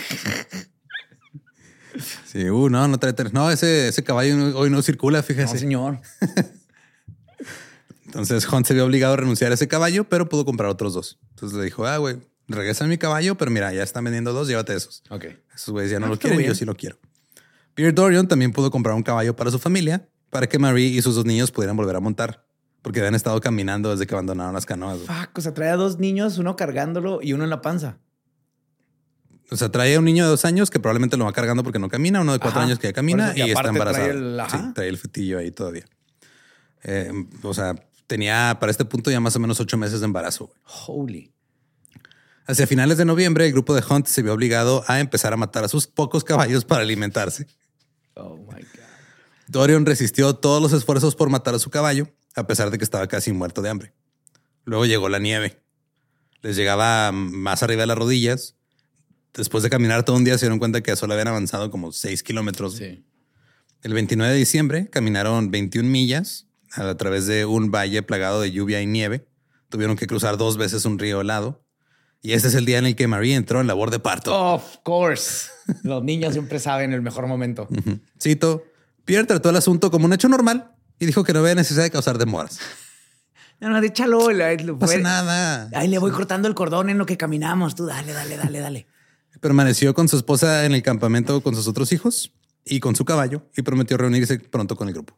Sí, 2.25 2.49
uh, 2.49 2.69
no, 2.69 2.87
no 2.87 2.97
trae 2.97 3.11
tres. 3.11 3.33
No, 3.33 3.51
ese, 3.51 3.89
ese 3.89 4.01
caballo 4.01 4.37
no- 4.37 4.57
hoy 4.57 4.69
no 4.69 4.81
circula, 4.81 5.17
No, 5.19 5.23
fíjese. 5.23 5.57
señor. 5.57 5.99
Entonces 8.05 8.47
Hunt 8.51 8.65
se 8.65 8.73
vio 8.73 8.85
obligado 8.85 9.13
a 9.13 9.17
renunciar 9.17 9.51
a 9.51 9.55
ese 9.55 9.67
caballo, 9.67 10.05
pero 10.05 10.29
pudo 10.29 10.45
comprar 10.45 10.69
otros 10.69 10.93
dos. 10.93 11.19
Entonces 11.31 11.57
le 11.57 11.65
dijo, 11.65 11.85
ah, 11.85 11.97
güey, 11.97 12.17
regresa 12.47 12.85
mi 12.87 12.97
caballo, 12.97 13.35
pero 13.35 13.51
mira, 13.51 13.73
ya 13.73 13.83
están 13.83 14.03
vendiendo 14.05 14.31
dos, 14.33 14.47
llévate 14.47 14.73
esos. 14.73 15.03
Ok. 15.09 15.25
Esos 15.53 15.71
güeyes 15.73 15.91
ya 15.91 15.99
no 15.99 16.05
Ah, 16.05 16.09
lo 16.09 16.17
quieren, 16.19 16.37
bien. 16.39 16.49
yo 16.51 16.55
sí 16.55 16.63
lo 16.65 16.75
quiero. 16.75 16.97
Pierre 17.73 17.93
Dorian 17.93 18.27
también 18.27 18.51
pudo 18.53 18.71
comprar 18.71 18.95
un 18.95 19.03
caballo 19.03 19.35
para 19.35 19.51
su 19.51 19.59
familia, 19.59 20.07
para 20.31 20.47
que 20.49 20.57
Marie 20.57 20.87
y 20.87 21.01
sus 21.03 21.13
dos 21.13 21.25
niños 21.25 21.51
pudieran 21.51 21.77
volver 21.77 21.95
a 21.95 21.99
montar, 21.99 22.43
porque 22.81 22.99
habían 22.99 23.13
estado 23.13 23.39
caminando 23.39 23.91
desde 23.91 24.07
que 24.07 24.15
abandonaron 24.15 24.55
las 24.55 24.65
canoas. 24.65 24.97
güey. 24.97 25.07
Fuck, 25.07 25.37
o 25.37 25.41
sea, 25.41 25.53
trae 25.53 25.69
a 25.69 25.75
dos 25.75 25.99
niños, 25.99 26.39
uno 26.39 26.55
cargándolo 26.55 27.19
y 27.21 27.33
uno 27.33 27.43
en 27.43 27.51
la 27.51 27.61
panza. 27.61 27.99
O 29.51 29.57
sea, 29.57 29.69
traía 29.69 29.99
un 29.99 30.05
niño 30.05 30.23
de 30.23 30.29
dos 30.29 30.45
años 30.45 30.71
que 30.71 30.79
probablemente 30.79 31.17
lo 31.17 31.25
va 31.25 31.33
cargando 31.33 31.61
porque 31.61 31.77
no 31.77 31.89
camina, 31.89 32.21
uno 32.21 32.31
de 32.31 32.39
cuatro 32.39 32.59
Ajá. 32.61 32.67
años 32.67 32.79
que 32.79 32.87
ya 32.87 32.93
camina 32.93 33.33
y 33.35 33.41
y, 33.41 33.51
está 33.51 33.71
trae 33.73 34.09
el-. 34.09 34.41
Sí, 34.49 34.57
trae 34.73 34.87
el 34.87 34.97
fetillo 34.97 35.39
ahí 35.39 35.51
todavía. 35.51 35.85
Eh, 36.83 37.11
o 37.43 37.53
sea, 37.53 37.75
tenía 38.07 38.57
para 38.59 38.71
este 38.71 38.85
punto 38.85 39.11
ya 39.11 39.19
más 39.19 39.35
o 39.35 39.39
menos 39.39 39.59
ocho 39.59 39.77
meses 39.77 39.99
de 39.99 40.05
embarazo. 40.05 40.47
güey. 40.47 40.59
Holy. 40.87 41.33
Hacia 42.47 42.65
finales 42.65 42.97
de 42.97 43.03
noviembre, 43.05 43.45
el 43.45 43.51
grupo 43.51 43.75
de 43.75 43.83
Hunt 43.87 44.07
se 44.07 44.21
vio 44.21 44.33
obligado 44.33 44.83
a 44.87 44.99
empezar 45.01 45.33
a 45.33 45.37
matar 45.37 45.65
a 45.65 45.67
sus 45.67 45.85
pocos 45.85 46.23
caballos 46.23 46.63
para 46.63 46.81
alimentarse. 46.81 47.45
Oh 48.15 48.37
my 48.37 48.61
God. 48.61 48.80
Dorian 49.51 49.85
resistió 49.85 50.33
todos 50.33 50.61
los 50.61 50.71
esfuerzos 50.71 51.13
por 51.13 51.29
matar 51.29 51.53
a 51.53 51.59
su 51.59 51.69
caballo, 51.69 52.07
a 52.35 52.47
pesar 52.47 52.71
de 52.71 52.77
que 52.77 52.85
estaba 52.85 53.07
casi 53.07 53.33
muerto 53.33 53.61
de 53.61 53.69
hambre. 53.69 53.93
Luego 54.63 54.85
llegó 54.85 55.09
la 55.09 55.19
nieve. 55.19 55.61
Les 56.41 56.55
llegaba 56.55 57.11
más 57.11 57.61
arriba 57.61 57.81
de 57.81 57.87
las 57.87 57.97
rodillas. 57.97 58.55
Después 59.33 59.61
de 59.61 59.69
caminar 59.69 60.05
todo 60.05 60.15
un 60.15 60.23
día, 60.23 60.37
se 60.37 60.45
dieron 60.45 60.57
cuenta 60.57 60.79
que 60.79 60.95
solo 60.95 61.13
habían 61.13 61.27
avanzado 61.27 61.69
como 61.69 61.91
seis 61.91 62.23
kilómetros. 62.23 62.77
Sí. 62.77 63.03
El 63.83 63.93
29 63.93 64.31
de 64.31 64.39
diciembre 64.39 64.89
caminaron 64.89 65.51
21 65.51 65.89
millas 65.89 66.47
a 66.71 66.95
través 66.95 67.27
de 67.27 67.43
un 67.43 67.71
valle 67.71 68.03
plagado 68.03 68.39
de 68.39 68.53
lluvia 68.53 68.81
y 68.81 68.85
nieve. 68.85 69.27
Tuvieron 69.67 69.97
que 69.97 70.07
cruzar 70.07 70.37
dos 70.37 70.55
veces 70.55 70.85
un 70.85 70.97
río 70.97 71.19
helado. 71.19 71.61
Y 72.21 72.31
este 72.31 72.47
es 72.47 72.55
el 72.55 72.63
día 72.63 72.77
en 72.77 72.85
el 72.85 72.95
que 72.95 73.07
Marie 73.07 73.35
entró 73.35 73.59
en 73.59 73.67
labor 73.67 73.91
de 73.91 73.99
parto. 73.99 74.33
Of 74.33 74.77
course. 74.83 75.49
Los 75.83 76.05
niños 76.05 76.31
siempre 76.31 76.59
saben 76.59 76.93
el 76.93 77.01
mejor 77.01 77.27
momento. 77.27 77.67
Cito, 78.17 78.63
Pierre 79.05 79.25
trató 79.25 79.49
el 79.49 79.55
asunto 79.55 79.91
como 79.91 80.05
un 80.05 80.13
hecho 80.13 80.29
normal 80.29 80.75
y 80.99 81.05
dijo 81.05 81.23
que 81.23 81.33
no 81.33 81.39
había 81.39 81.55
necesidad 81.55 81.83
de 81.83 81.91
causar 81.91 82.17
demoras. 82.17 82.59
No, 83.61 83.69
no, 83.69 83.77
échalo. 83.77 84.31
No 84.65 84.79
pasa 84.79 84.97
nada. 84.97 85.69
Ay, 85.75 85.87
le 85.87 85.99
voy 85.99 86.09
cortando 86.09 86.47
el 86.47 86.55
cordón 86.55 86.89
en 86.89 86.97
lo 86.97 87.05
que 87.05 87.15
caminamos. 87.15 87.75
Tú 87.75 87.85
dale, 87.85 88.11
dale, 88.11 88.35
dale, 88.35 88.59
dale. 88.59 88.87
Permaneció 89.39 89.93
con 89.93 90.07
su 90.07 90.17
esposa 90.17 90.65
en 90.65 90.73
el 90.73 90.81
campamento 90.81 91.41
con 91.41 91.53
sus 91.53 91.67
otros 91.67 91.91
hijos 91.91 92.33
y 92.65 92.79
con 92.79 92.95
su 92.95 93.05
caballo 93.05 93.43
y 93.55 93.61
prometió 93.61 93.97
reunirse 93.97 94.39
pronto 94.39 94.75
con 94.75 94.87
el 94.87 94.95
grupo. 94.95 95.15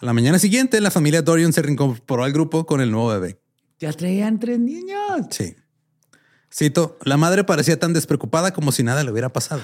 A 0.00 0.04
la 0.04 0.12
mañana 0.12 0.40
siguiente, 0.40 0.80
la 0.80 0.90
familia 0.90 1.22
Dorian 1.22 1.52
se 1.52 1.62
reincorporó 1.62 2.24
al 2.24 2.32
grupo 2.32 2.66
con 2.66 2.80
el 2.80 2.90
nuevo 2.90 3.08
bebé. 3.08 3.40
Ya 3.78 3.92
traían 3.92 4.40
tres 4.40 4.58
niños. 4.58 5.26
Sí. 5.30 5.54
Cito, 6.52 6.98
la 7.04 7.16
madre 7.16 7.44
parecía 7.44 7.78
tan 7.78 7.92
despreocupada 7.92 8.52
como 8.52 8.72
si 8.72 8.82
nada 8.82 9.04
le 9.04 9.12
hubiera 9.12 9.32
pasado. 9.32 9.62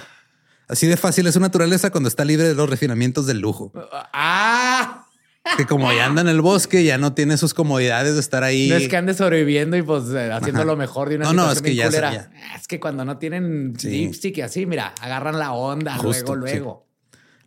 Así 0.70 0.86
de 0.86 0.96
fácil 0.96 1.26
es 1.26 1.34
su 1.34 1.40
naturaleza 1.40 1.90
cuando 1.90 2.08
está 2.08 2.24
libre 2.24 2.46
de 2.48 2.54
los 2.54 2.70
refinamientos 2.70 3.26
del 3.26 3.40
lujo. 3.40 3.72
Ah, 4.12 5.06
Que 5.56 5.66
como 5.66 5.92
ya 5.92 6.06
anda 6.06 6.20
en 6.20 6.28
el 6.28 6.40
bosque, 6.40 6.84
ya 6.84 6.96
no 6.96 7.12
tiene 7.12 7.36
sus 7.36 7.54
comodidades 7.54 8.14
de 8.14 8.20
estar 8.20 8.44
ahí. 8.44 8.68
no 8.68 8.76
es 8.76 8.88
que 8.88 8.96
ande 8.96 9.14
sobreviviendo 9.14 9.76
y 9.76 9.82
pues 9.82 10.04
eh, 10.10 10.30
haciendo 10.30 10.60
Ajá. 10.60 10.66
lo 10.70 10.76
mejor 10.76 11.08
de 11.08 11.16
una 11.16 11.24
No, 11.26 11.32
no, 11.32 11.50
es 11.52 11.60
que 11.60 11.74
ya. 11.74 11.88
Es 12.56 12.68
que 12.68 12.78
cuando 12.78 13.04
no 13.04 13.18
tienen 13.18 13.74
Sí. 13.76 13.88
lipstick 13.90 14.38
y 14.38 14.42
así, 14.42 14.64
mira, 14.66 14.94
agarran 15.00 15.38
la 15.38 15.52
onda 15.52 15.96
Justo, 15.96 16.36
luego, 16.36 16.46
sí. 16.46 16.54
luego. 16.58 16.86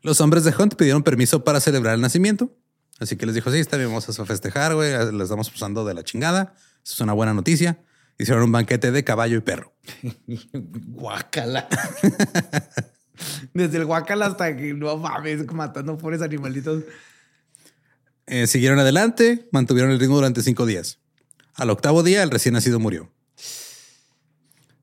Los 0.01 0.19
hombres 0.19 0.43
de 0.43 0.53
Hunt 0.57 0.75
pidieron 0.75 1.01
permiso 1.03 1.45
para 1.45 1.61
celebrar 1.61 1.95
el 1.95 2.01
nacimiento. 2.01 2.53
Así 2.99 3.15
que 3.15 3.25
les 3.25 3.35
dijo, 3.35 3.51
sí, 3.51 3.59
está 3.59 3.77
bien, 3.77 3.87
vamos 3.89 4.19
a 4.19 4.25
festejar, 4.25 4.75
güey. 4.75 4.91
Les 5.13 5.21
estamos 5.23 5.49
pasando 5.49 5.85
de 5.85 5.93
la 5.93 6.03
chingada. 6.03 6.55
Eso 6.83 6.93
es 6.95 6.99
una 6.99 7.13
buena 7.13 7.33
noticia. 7.33 7.79
Hicieron 8.19 8.43
un 8.43 8.51
banquete 8.51 8.91
de 8.91 9.03
caballo 9.05 9.37
y 9.37 9.41
perro. 9.41 9.73
Guácala. 10.53 11.67
Desde 13.53 13.77
el 13.77 13.85
guácala 13.85 14.25
hasta 14.27 14.55
que 14.55 14.73
no 14.73 14.97
mames, 14.97 15.51
matando 15.51 15.97
pobres 15.97 16.21
animalitos. 16.21 16.83
Eh, 18.25 18.47
siguieron 18.47 18.79
adelante, 18.79 19.47
mantuvieron 19.51 19.91
el 19.91 19.99
ritmo 19.99 20.15
durante 20.15 20.41
cinco 20.41 20.65
días. 20.65 20.99
Al 21.55 21.69
octavo 21.69 22.03
día, 22.03 22.23
el 22.23 22.31
recién 22.31 22.53
nacido 22.53 22.79
murió. 22.79 23.11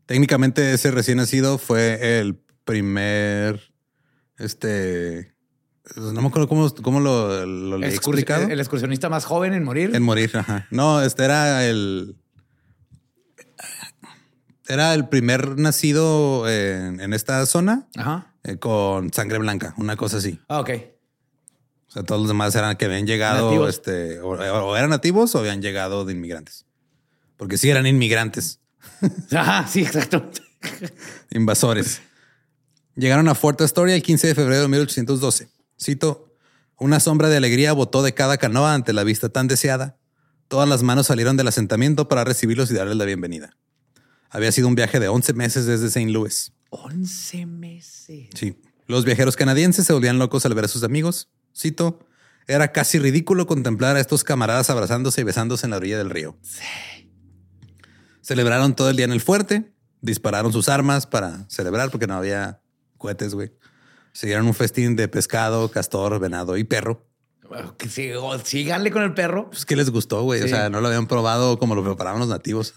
Técnicamente, 0.07 0.72
ese 0.72 0.90
recién 0.90 1.18
nacido 1.18 1.59
fue 1.59 2.18
el 2.20 2.37
primer. 2.64 3.61
Este. 4.38 5.35
No 5.96 6.20
me 6.20 6.29
acuerdo 6.29 6.48
cómo, 6.48 6.72
cómo 6.83 7.00
lo, 7.00 7.44
lo 7.46 7.79
Excurs- 7.79 7.94
explicado. 7.94 8.48
El 8.48 8.61
excursionista 8.61 9.09
más 9.09 9.24
joven 9.24 9.55
en 9.55 9.64
morir. 9.64 9.94
En 9.94 10.03
morir, 10.03 10.31
ajá. 10.37 10.66
No, 10.70 11.03
este 11.03 11.24
era 11.24 11.64
el. 11.66 12.16
Era 14.68 14.94
el 14.94 15.09
primer 15.09 15.59
nacido 15.59 16.48
en, 16.48 17.00
en 17.00 17.12
esta 17.12 17.44
zona 17.46 17.88
Ajá. 17.96 18.29
Eh, 18.44 18.57
con 18.59 19.12
sangre 19.12 19.38
blanca, 19.38 19.74
una 19.76 19.96
cosa 19.96 20.18
así. 20.18 20.40
Ah, 20.48 20.61
ok. 20.61 20.70
O 21.88 21.92
sea, 21.92 22.03
todos 22.05 22.20
los 22.20 22.29
demás 22.29 22.55
eran 22.55 22.76
que 22.76 22.85
habían 22.85 23.07
llegado, 23.07 23.46
Nativos. 23.46 23.68
este, 23.70 24.20
o, 24.20 24.31
o 24.31 24.76
eran 24.76 24.90
nativos 24.90 25.35
o 25.35 25.38
habían 25.40 25.61
llegado 25.61 26.05
de 26.05 26.12
inmigrantes. 26.12 26.66
Porque 27.37 27.59
sí 27.59 27.68
eran 27.70 27.87
inmigrantes, 27.87 28.61
Ajá, 29.33 29.66
sí, 29.66 29.83
exacto. 29.83 30.31
invasores. 31.31 32.00
Llegaron 32.94 33.29
a 33.29 33.35
Fort 33.35 33.61
Astoria 33.61 33.94
el 33.94 34.03
15 34.03 34.29
de 34.29 34.35
febrero 34.35 34.62
de 34.62 34.68
1812. 34.68 35.48
Cito, 35.81 36.35
una 36.76 37.00
sombra 37.00 37.29
de 37.29 37.37
alegría 37.37 37.72
botó 37.72 38.03
de 38.03 38.14
cada 38.14 38.37
canoa 38.38 38.74
ante 38.74 38.92
la 38.92 39.05
vista 39.05 39.29
tan 39.29 39.48
deseada. 39.48 39.98
Todas 40.48 40.68
las 40.68 40.83
manos 40.83 41.06
salieron 41.06 41.37
del 41.37 41.48
asentamiento 41.48 42.08
para 42.08 42.25
recibirlos 42.25 42.71
y 42.71 42.75
darles 42.75 42.96
la 42.96 43.04
bienvenida. 43.04 43.56
Había 44.31 44.52
sido 44.52 44.68
un 44.68 44.74
viaje 44.74 45.00
de 45.00 45.08
11 45.08 45.33
meses 45.35 45.66
desde 45.66 45.87
St. 45.88 46.10
Louis. 46.10 46.52
11 46.70 47.46
meses. 47.46 48.28
Sí. 48.35 48.56
Los 48.87 49.04
viajeros 49.04 49.37
canadienses 49.37 49.87
se 49.87 49.92
volvían 49.92 50.18
locos 50.18 50.46
al 50.46 50.54
ver 50.54 50.64
a 50.64 50.68
sus 50.68 50.83
amigos. 50.85 51.28
Cito, 51.56 51.98
era 52.46 52.72
casi 52.72 52.98
ridículo 52.98 53.46
contemplar 53.46 53.96
a 53.96 54.00
estos 54.00 54.24
camaradas 54.24 54.70
abrazándose 54.70 55.20
y 55.20 55.24
besándose 55.24 55.66
en 55.66 55.70
la 55.70 55.76
orilla 55.78 55.98
del 55.98 56.10
río. 56.10 56.37
Celebraron 58.22 58.74
todo 58.76 58.90
el 58.90 58.96
día 58.96 59.04
en 59.04 59.12
el 59.12 59.20
fuerte, 59.20 59.72
dispararon 60.00 60.52
sus 60.52 60.68
armas 60.68 61.06
para 61.06 61.48
celebrar 61.48 61.90
porque 61.90 62.06
no 62.06 62.14
había 62.14 62.60
cohetes, 62.98 63.35
güey. 63.35 63.52
Siguieron 64.12 64.46
un 64.46 64.54
festín 64.54 64.96
de 64.96 65.08
pescado, 65.08 65.70
castor, 65.70 66.18
venado 66.20 66.56
y 66.56 66.64
perro. 66.64 67.06
Que 67.78 67.88
sí- 67.88 68.12
o 68.12 68.38
síganle 68.38 68.90
con 68.92 69.02
el 69.02 69.14
perro. 69.14 69.50
Pues 69.50 69.64
que 69.64 69.74
les 69.74 69.90
gustó, 69.90 70.22
güey. 70.22 70.40
O 70.40 70.44
Sí. 70.44 70.50
sea, 70.50 70.68
no 70.70 70.81
lo 70.81 70.87
habían 70.88 71.08
probado 71.08 71.58
como 71.58 71.74
lo 71.74 71.83
preparaban 71.83 72.20
los 72.20 72.28
nativos. 72.28 72.74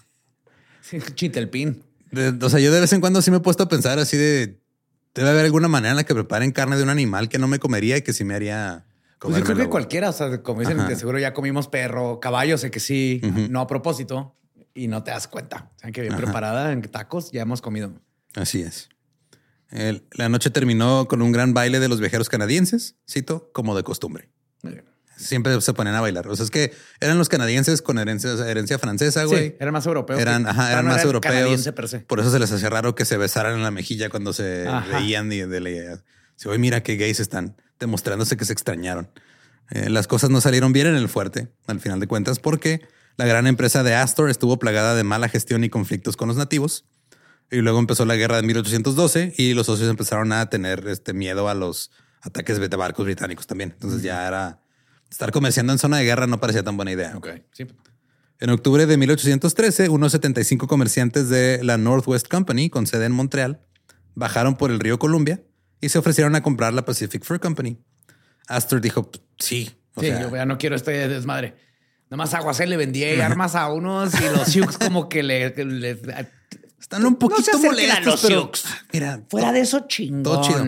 Sí, 0.84 0.98
Chitelpín. 1.14 1.82
De- 2.10 2.28
o 2.44 2.50
sea, 2.50 2.60
yo 2.60 2.72
de 2.72 2.80
vez 2.80 2.92
en 2.92 3.00
cuando 3.00 3.22
sí 3.22 3.30
me 3.30 3.38
he 3.38 3.40
puesto 3.40 3.62
a 3.64 3.68
pensar 3.68 3.98
así 3.98 4.16
de 4.16 4.60
debe 5.14 5.30
haber 5.30 5.44
alguna 5.46 5.68
manera 5.68 5.90
en 5.92 5.96
la 5.96 6.04
que 6.04 6.14
preparen 6.14 6.50
carne 6.52 6.76
de 6.76 6.82
un 6.82 6.88
animal 6.90 7.28
que 7.28 7.38
no 7.38 7.48
me 7.48 7.58
comería 7.58 7.96
y 7.96 8.02
que 8.02 8.12
sí 8.12 8.24
me 8.24 8.34
haría 8.34 8.84
Pues 9.20 9.36
yo 9.38 9.44
creo 9.44 9.56
que 9.56 9.68
cualquiera, 9.68 10.10
o 10.10 10.12
sea, 10.12 10.42
como 10.42 10.60
dicen, 10.60 10.78
Ajá. 10.80 10.88
de 10.88 10.96
seguro 10.96 11.18
ya 11.18 11.32
comimos 11.32 11.68
perro, 11.68 12.20
caballo, 12.20 12.58
sé 12.58 12.70
que 12.70 12.80
sí, 12.80 13.20
no 13.50 13.60
a 13.60 13.66
propósito 13.66 14.36
y 14.74 14.88
no 14.88 15.02
te 15.04 15.12
das 15.12 15.28
cuenta. 15.28 15.70
O 15.76 15.78
sea, 15.78 15.92
que 15.92 16.00
bien 16.02 16.12
Ajá. 16.14 16.22
preparada 16.22 16.72
en 16.72 16.82
tacos 16.82 17.30
ya 17.32 17.42
hemos 17.42 17.62
comido. 17.62 17.94
Así 18.34 18.60
es. 18.62 18.88
El- 19.70 20.04
la 20.12 20.28
noche 20.28 20.50
terminó 20.50 21.06
con 21.08 21.22
un 21.22 21.32
gran 21.32 21.54
baile 21.54 21.80
de 21.80 21.88
los 21.88 22.00
viajeros 22.00 22.28
canadienses, 22.28 22.96
cito, 23.08 23.50
como 23.52 23.74
de 23.76 23.82
costumbre. 23.84 24.28
Siempre 25.16 25.60
se 25.60 25.72
ponían 25.74 25.94
a 25.94 26.00
bailar. 26.00 26.26
O 26.28 26.34
sea, 26.36 26.44
es 26.44 26.50
que 26.50 26.72
eran 27.00 27.18
los 27.18 27.28
canadienses 27.28 27.82
con 27.82 27.98
herencia, 27.98 28.32
herencia 28.48 28.78
francesa, 28.78 29.24
güey. 29.24 29.50
Sí, 29.50 29.56
eran 29.60 29.72
más 29.72 29.86
europeos. 29.86 30.18
Eran, 30.20 30.46
ajá, 30.46 30.66
Ah, 30.68 30.72
eran 30.72 30.84
no, 30.84 30.90
más 30.90 30.98
era 31.00 31.06
europeos. 31.06 31.34
canadiense 31.34 31.72
per 31.72 31.88
se. 31.88 32.00
Por 32.00 32.20
eso 32.20 32.30
se 32.30 32.38
les 32.38 32.50
hacía 32.50 32.68
raro 32.70 32.94
que 32.94 33.04
se 33.04 33.16
besaran 33.16 33.54
en 33.54 33.62
la 33.62 33.70
mejilla 33.70 34.08
cuando 34.10 34.32
se 34.32 34.66
Ajá. 34.68 34.98
veían 34.98 35.32
y 35.32 35.40
de 35.40 35.60
la... 35.60 36.02
Si 36.36 36.48
hoy 36.48 36.58
mira 36.58 36.82
qué 36.82 36.96
gays 36.96 37.20
están 37.20 37.56
demostrándose 37.78 38.36
que 38.36 38.44
se 38.44 38.52
extrañaron. 38.52 39.10
Eh, 39.70 39.88
las 39.88 40.06
cosas 40.06 40.30
no 40.30 40.40
salieron 40.40 40.72
bien 40.72 40.88
en 40.88 40.96
el 40.96 41.08
fuerte, 41.08 41.48
al 41.66 41.80
final 41.80 42.00
de 42.00 42.06
cuentas, 42.06 42.38
porque 42.38 42.80
la 43.16 43.24
gran 43.26 43.46
empresa 43.46 43.82
de 43.82 43.94
Astor 43.94 44.28
estuvo 44.30 44.58
plagada 44.58 44.94
de 44.94 45.04
mala 45.04 45.28
gestión 45.28 45.62
y 45.64 45.70
conflictos 45.70 46.16
con 46.16 46.28
los 46.28 46.36
nativos. 46.36 46.84
Y 47.50 47.58
luego 47.58 47.78
empezó 47.78 48.04
la 48.04 48.16
guerra 48.16 48.36
de 48.36 48.42
1812 48.42 49.34
y 49.36 49.54
los 49.54 49.66
socios 49.66 49.88
empezaron 49.88 50.32
a 50.32 50.50
tener 50.50 50.88
este 50.88 51.12
miedo 51.12 51.48
a 51.48 51.54
los 51.54 51.90
ataques 52.22 52.58
de 52.58 52.68
barcos 52.76 53.04
británicos 53.04 53.46
también. 53.46 53.70
Entonces 53.74 54.02
ya 54.02 54.26
era 54.26 54.60
estar 55.14 55.30
comerciando 55.30 55.72
en 55.72 55.78
zona 55.78 55.98
de 55.98 56.04
guerra 56.04 56.26
no 56.26 56.40
parecía 56.40 56.62
tan 56.64 56.76
buena 56.76 56.90
idea. 56.90 57.12
Ok, 57.16 57.28
sí. 57.52 57.66
En 58.40 58.50
octubre 58.50 58.84
de 58.84 58.96
1813, 58.96 59.88
unos 59.88 60.10
75 60.12 60.66
comerciantes 60.66 61.28
de 61.28 61.62
la 61.62 61.78
Northwest 61.78 62.26
Company, 62.28 62.68
con 62.68 62.86
sede 62.88 63.06
en 63.06 63.12
Montreal, 63.12 63.60
bajaron 64.16 64.56
por 64.56 64.72
el 64.72 64.80
río 64.80 64.98
Columbia 64.98 65.40
y 65.80 65.88
se 65.90 65.98
ofrecieron 65.98 66.34
a 66.34 66.42
comprar 66.42 66.74
la 66.74 66.84
Pacific 66.84 67.22
Fur 67.24 67.38
Company. 67.38 67.78
Astor 68.48 68.80
dijo, 68.80 69.08
sí. 69.38 69.70
O 69.94 70.00
sí, 70.00 70.08
sea, 70.08 70.20
yo 70.22 70.34
ya 70.34 70.44
no 70.46 70.58
quiero 70.58 70.74
este 70.74 71.06
desmadre. 71.08 71.54
Nada 72.10 72.16
más 72.16 72.34
Aguacel 72.34 72.68
le 72.70 72.76
vendía 72.76 73.24
armas 73.24 73.54
a 73.54 73.72
unos 73.72 74.12
y 74.20 74.24
los 74.36 74.48
Sioux 74.48 74.66
como 74.78 75.08
que 75.08 75.22
le... 75.22 75.46
están 76.80 77.06
un 77.06 77.12
No 77.12 77.18
poquito 77.20 77.56
se 77.56 77.66
a 77.68 77.70
molestos, 77.70 78.04
los 78.04 78.22
pero 78.22 78.50
Sioux. 78.52 78.64
mira, 78.92 79.22
Fuera 79.30 79.52
de 79.52 79.60
eso, 79.60 79.86
chingón. 79.86 80.22
todo 80.24 80.42
chido. 80.42 80.58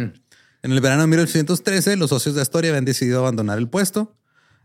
En 0.63 0.73
el 0.73 0.81
verano 0.81 1.03
de 1.03 1.09
1813, 1.09 1.97
los 1.97 2.11
socios 2.11 2.37
de 2.37 2.43
Astoria 2.43 2.71
habían 2.71 2.85
decidido 2.85 3.19
abandonar 3.19 3.59
el 3.59 3.69
puesto. 3.69 4.17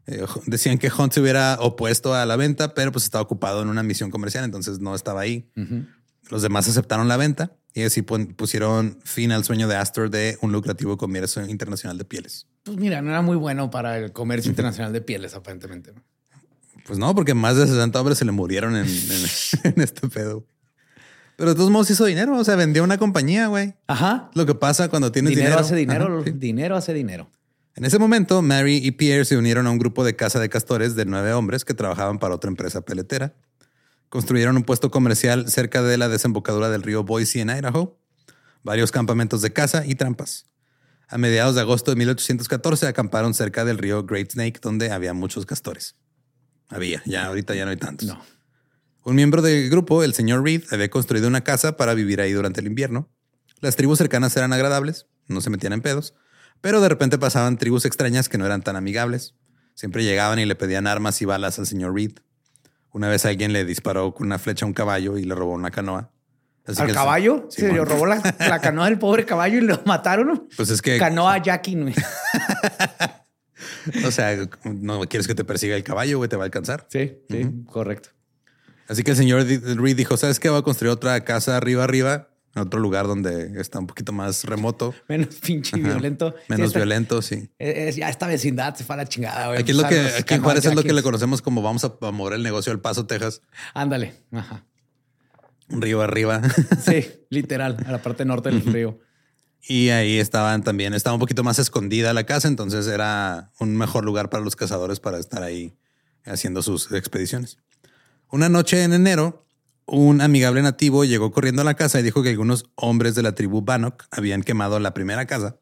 Eh, 0.07 0.25
decían 0.47 0.77
que 0.77 0.91
Hunt 0.95 1.13
se 1.13 1.21
hubiera 1.21 1.57
opuesto 1.59 2.13
a 2.13 2.25
la 2.25 2.35
venta, 2.35 2.73
pero 2.73 2.91
pues 2.91 3.05
estaba 3.05 3.21
ocupado 3.21 3.61
en 3.61 3.67
una 3.69 3.83
misión 3.83 4.09
comercial, 4.11 4.43
entonces 4.43 4.79
no 4.79 4.95
estaba 4.95 5.21
ahí. 5.21 5.49
Los 6.29 6.41
demás 6.41 6.67
aceptaron 6.67 7.07
la 7.07 7.17
venta 7.17 7.53
y 7.73 7.83
así 7.83 8.01
pusieron 8.01 8.97
fin 9.03 9.31
al 9.31 9.43
sueño 9.43 9.67
de 9.67 9.75
Astor 9.75 10.09
de 10.09 10.37
un 10.41 10.51
lucrativo 10.51 10.97
comercio 10.97 11.45
internacional 11.45 11.97
de 11.97 12.05
pieles. 12.05 12.47
Pues 12.63 12.77
mira, 12.77 13.01
no 13.01 13.09
era 13.09 13.21
muy 13.21 13.35
bueno 13.35 13.69
para 13.69 13.97
el 13.97 14.11
comercio 14.11 14.49
internacional 14.49 14.93
de 14.93 15.01
pieles, 15.01 15.33
aparentemente. 15.35 15.93
Pues 16.85 16.97
no, 16.99 17.13
porque 17.13 17.33
más 17.33 17.55
de 17.57 17.67
60 17.67 17.99
hombres 17.99 18.17
se 18.17 18.25
le 18.25 18.31
murieron 18.31 18.75
en, 18.75 18.85
en- 18.87 19.25
en 19.75 19.81
este 19.81 20.07
pedo. 20.09 20.45
Pero 21.37 21.51
de 21.51 21.55
todos 21.55 21.69
modos 21.71 21.89
hizo 21.89 22.05
dinero, 22.05 22.37
o 22.37 22.43
sea, 22.43 22.55
vendió 22.55 22.83
una 22.83 22.97
compañía, 22.97 23.47
güey. 23.47 23.73
Ajá. 23.87 24.29
Lo 24.35 24.45
que 24.45 24.53
pasa 24.55 24.89
cuando 24.89 25.11
tienes 25.11 25.29
Dinero, 25.31 25.47
dinero. 25.49 25.65
hace 25.65 25.75
dinero. 25.75 26.05
Ajá, 26.17 26.23
sí. 26.25 26.31
Dinero 26.33 26.75
hace 26.75 26.93
dinero. 26.93 27.29
En 27.75 27.85
ese 27.85 27.99
momento, 27.99 28.41
Mary 28.41 28.77
y 28.83 28.91
Pierre 28.91 29.25
se 29.25 29.37
unieron 29.37 29.65
a 29.65 29.71
un 29.71 29.79
grupo 29.79 30.03
de 30.03 30.15
caza 30.15 30.39
de 30.39 30.49
castores 30.49 30.95
de 30.95 31.05
nueve 31.05 31.33
hombres 31.33 31.63
que 31.63 31.73
trabajaban 31.73 32.19
para 32.19 32.35
otra 32.35 32.49
empresa 32.49 32.81
peletera. 32.81 33.33
Construyeron 34.09 34.57
un 34.57 34.63
puesto 34.63 34.91
comercial 34.91 35.49
cerca 35.49 35.81
de 35.81 35.97
la 35.97 36.09
desembocadura 36.09 36.69
del 36.69 36.83
río 36.83 37.03
Boise 37.03 37.39
en 37.39 37.49
Idaho, 37.49 37.97
varios 38.61 38.91
campamentos 38.91 39.41
de 39.41 39.53
caza 39.53 39.85
y 39.85 39.95
trampas. 39.95 40.47
A 41.07 41.17
mediados 41.17 41.55
de 41.55 41.61
agosto 41.61 41.91
de 41.91 41.95
1814 41.97 42.87
acamparon 42.87 43.33
cerca 43.33 43.63
del 43.63 43.77
río 43.77 44.03
Great 44.03 44.31
Snake, 44.31 44.59
donde 44.61 44.91
había 44.91 45.13
muchos 45.13 45.45
castores. 45.45 45.95
Había, 46.67 47.01
ya 47.05 47.25
ahorita 47.25 47.55
ya 47.55 47.65
no 47.65 47.71
hay 47.71 47.77
tantos. 47.77 48.07
No. 48.07 48.21
Un 49.03 49.15
miembro 49.15 49.41
del 49.41 49.69
grupo, 49.69 50.03
el 50.03 50.13
señor 50.13 50.43
Reed, 50.43 50.63
había 50.71 50.89
construido 50.89 51.27
una 51.27 51.43
casa 51.43 51.75
para 51.75 51.93
vivir 51.93 52.21
ahí 52.21 52.33
durante 52.33 52.61
el 52.61 52.67
invierno. 52.67 53.09
Las 53.61 53.75
tribus 53.75 53.97
cercanas 53.97 54.35
eran 54.37 54.53
agradables, 54.53 55.07
no 55.27 55.41
se 55.41 55.49
metían 55.49 55.73
en 55.73 55.81
pedos, 55.81 56.13
pero 56.61 56.81
de 56.81 56.89
repente 56.89 57.17
pasaban 57.17 57.57
tribus 57.57 57.85
extrañas 57.85 58.29
que 58.29 58.37
no 58.37 58.45
eran 58.45 58.61
tan 58.61 58.75
amigables. 58.75 59.35
Siempre 59.73 60.03
llegaban 60.03 60.37
y 60.39 60.45
le 60.45 60.55
pedían 60.55 60.85
armas 60.87 61.21
y 61.21 61.25
balas 61.25 61.57
al 61.59 61.65
señor 61.67 61.95
Reed. 61.95 62.19
Una 62.91 63.07
vez 63.09 63.25
alguien 63.25 63.53
le 63.53 63.65
disparó 63.65 64.13
con 64.13 64.27
una 64.27 64.37
flecha 64.37 64.65
a 64.65 64.67
un 64.67 64.73
caballo 64.73 65.17
y 65.17 65.23
le 65.23 65.33
robó 65.33 65.53
una 65.53 65.71
canoa. 65.71 66.11
Así 66.65 66.81
¿Al 66.81 66.87
que- 66.89 66.93
caballo? 66.93 67.47
Sí, 67.49 67.61
se 67.61 67.67
le 67.67 67.79
bueno. 67.79 67.85
robó 67.85 68.05
la, 68.05 68.21
la 68.39 68.59
canoa 68.61 68.85
del 68.85 68.99
pobre 68.99 69.25
caballo 69.25 69.57
y 69.57 69.61
lo 69.61 69.81
mataron. 69.85 70.47
Pues 70.55 70.69
es 70.69 70.81
que, 70.81 70.97
Canoa 70.99 71.37
Jackie. 71.39 71.77
o 74.05 74.11
sea, 74.11 74.37
no 74.65 75.01
quieres 75.01 75.27
que 75.27 75.35
te 75.35 75.43
persiga 75.43 75.75
el 75.75 75.83
caballo, 75.83 76.17
güey, 76.17 76.29
te 76.29 76.35
va 76.35 76.43
a 76.43 76.45
alcanzar. 76.45 76.87
Sí, 76.89 77.17
sí, 77.29 77.63
correcto. 77.65 78.09
Así 78.87 79.03
que 79.03 79.11
el 79.11 79.17
señor 79.17 79.45
Reed 79.45 79.95
dijo, 79.95 80.17
¿sabes 80.17 80.39
qué? 80.39 80.49
Voy 80.49 80.59
a 80.59 80.63
construir 80.63 80.91
otra 80.91 81.23
casa 81.23 81.55
arriba, 81.55 81.83
arriba, 81.83 82.29
en 82.53 82.61
otro 82.61 82.79
lugar 82.79 83.07
donde 83.07 83.59
está 83.61 83.79
un 83.79 83.87
poquito 83.87 84.11
más 84.11 84.43
remoto. 84.43 84.93
Menos 85.07 85.35
pinche 85.35 85.77
Ajá. 85.79 85.89
violento. 85.93 86.35
Menos 86.49 86.65
Sí, 86.65 86.67
esta- 86.67 86.79
violento, 86.79 87.21
sí. 87.21 87.49
es- 87.57 87.77
es- 87.89 87.95
ya 87.95 88.09
esta 88.09 88.27
vecindad 88.27 88.75
se 88.75 88.83
fue 88.83 88.95
a 88.95 88.97
la 88.97 89.05
chingada. 89.05 89.47
güey. 89.47 89.59
Aquí 89.61 89.71
es 89.71 89.77
lo 89.77 89.87
que, 89.87 89.99
aquí 90.19 90.33
en 90.33 90.41
Juárez 90.41 90.65
es 90.65 90.75
lo 90.75 90.83
que 90.83 90.93
le 90.93 91.01
conocemos 91.03 91.41
como 91.41 91.61
vamos 91.61 91.83
a, 91.85 91.93
a 92.01 92.11
mover 92.11 92.33
el 92.33 92.43
negocio 92.43 92.71
al 92.71 92.79
Paso, 92.81 93.05
Texas. 93.05 93.41
Ándale. 93.73 94.15
Ajá. 94.31 94.65
río 95.69 96.01
arriba. 96.01 96.41
Sí, 96.85 97.07
literal, 97.29 97.77
a 97.87 97.91
la 97.91 98.01
parte 98.01 98.25
norte 98.25 98.49
del 98.49 98.61
río. 98.65 98.99
y 99.67 99.89
ahí 99.89 100.17
estaban 100.19 100.63
también, 100.63 100.93
estaba 100.93 101.13
un 101.13 101.19
poquito 101.19 101.43
más 101.43 101.59
escondida 101.59 102.13
la 102.13 102.25
casa, 102.25 102.47
entonces 102.47 102.87
era 102.87 103.51
un 103.59 103.77
mejor 103.77 104.03
lugar 104.03 104.29
para 104.29 104.43
los 104.43 104.55
cazadores 104.55 104.99
para 104.99 105.19
estar 105.19 105.43
ahí 105.43 105.77
haciendo 106.25 106.61
sus 106.63 106.91
expediciones. 106.91 107.57
Una 108.29 108.49
noche 108.49 108.83
en 108.83 108.93
enero, 108.93 109.45
un 109.91 110.21
amigable 110.21 110.61
nativo 110.61 111.03
llegó 111.03 111.31
corriendo 111.31 111.61
a 111.61 111.65
la 111.65 111.73
casa 111.73 111.99
y 111.99 112.03
dijo 112.03 112.23
que 112.23 112.29
algunos 112.29 112.65
hombres 112.75 113.13
de 113.13 113.23
la 113.23 113.35
tribu 113.35 113.61
Bannock 113.61 114.05
habían 114.09 114.41
quemado 114.41 114.79
la 114.79 114.93
primera 114.93 115.25
casa 115.25 115.57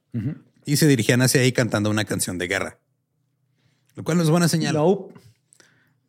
y 0.65 0.77
se 0.77 0.87
dirigían 0.87 1.23
hacia 1.23 1.41
ahí 1.41 1.51
cantando 1.51 1.89
una 1.89 2.05
canción 2.05 2.37
de 2.37 2.47
guerra. 2.47 2.79
Lo 3.95 4.03
cual 4.03 4.17
no 4.17 4.23
es 4.23 4.29
buena 4.29 4.47
señal. 4.47 4.77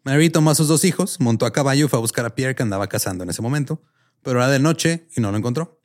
Mary 0.04 0.28
tomó 0.28 0.50
a 0.50 0.54
sus 0.54 0.68
dos 0.68 0.84
hijos, 0.84 1.18
montó 1.18 1.46
a 1.46 1.52
caballo 1.52 1.86
y 1.86 1.88
fue 1.88 1.98
a 1.98 2.00
buscar 2.00 2.26
a 2.26 2.34
Pierre 2.34 2.54
que 2.54 2.62
andaba 2.62 2.88
cazando 2.88 3.24
en 3.24 3.30
ese 3.30 3.40
momento, 3.40 3.82
pero 4.22 4.38
era 4.38 4.50
de 4.50 4.58
noche 4.58 5.08
y 5.16 5.22
no 5.22 5.30
lo 5.30 5.38
encontró. 5.38 5.80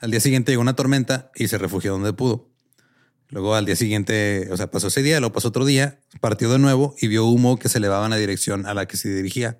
Al 0.00 0.10
día 0.10 0.20
siguiente 0.20 0.52
llegó 0.52 0.62
una 0.62 0.76
tormenta 0.76 1.30
y 1.34 1.48
se 1.48 1.58
refugió 1.58 1.92
donde 1.92 2.14
pudo. 2.14 2.50
Luego 3.28 3.54
al 3.54 3.66
día 3.66 3.76
siguiente, 3.76 4.48
o 4.50 4.56
sea, 4.56 4.70
pasó 4.70 4.88
ese 4.88 5.02
día, 5.02 5.20
luego 5.20 5.34
pasó 5.34 5.48
otro 5.48 5.66
día, 5.66 6.00
partió 6.20 6.50
de 6.50 6.58
nuevo 6.58 6.94
y 6.98 7.08
vio 7.08 7.26
humo 7.26 7.58
que 7.58 7.68
se 7.68 7.76
elevaba 7.76 8.06
en 8.06 8.10
la 8.10 8.16
dirección 8.16 8.64
a 8.64 8.72
la 8.72 8.86
que 8.86 8.96
se 8.96 9.14
dirigía. 9.14 9.58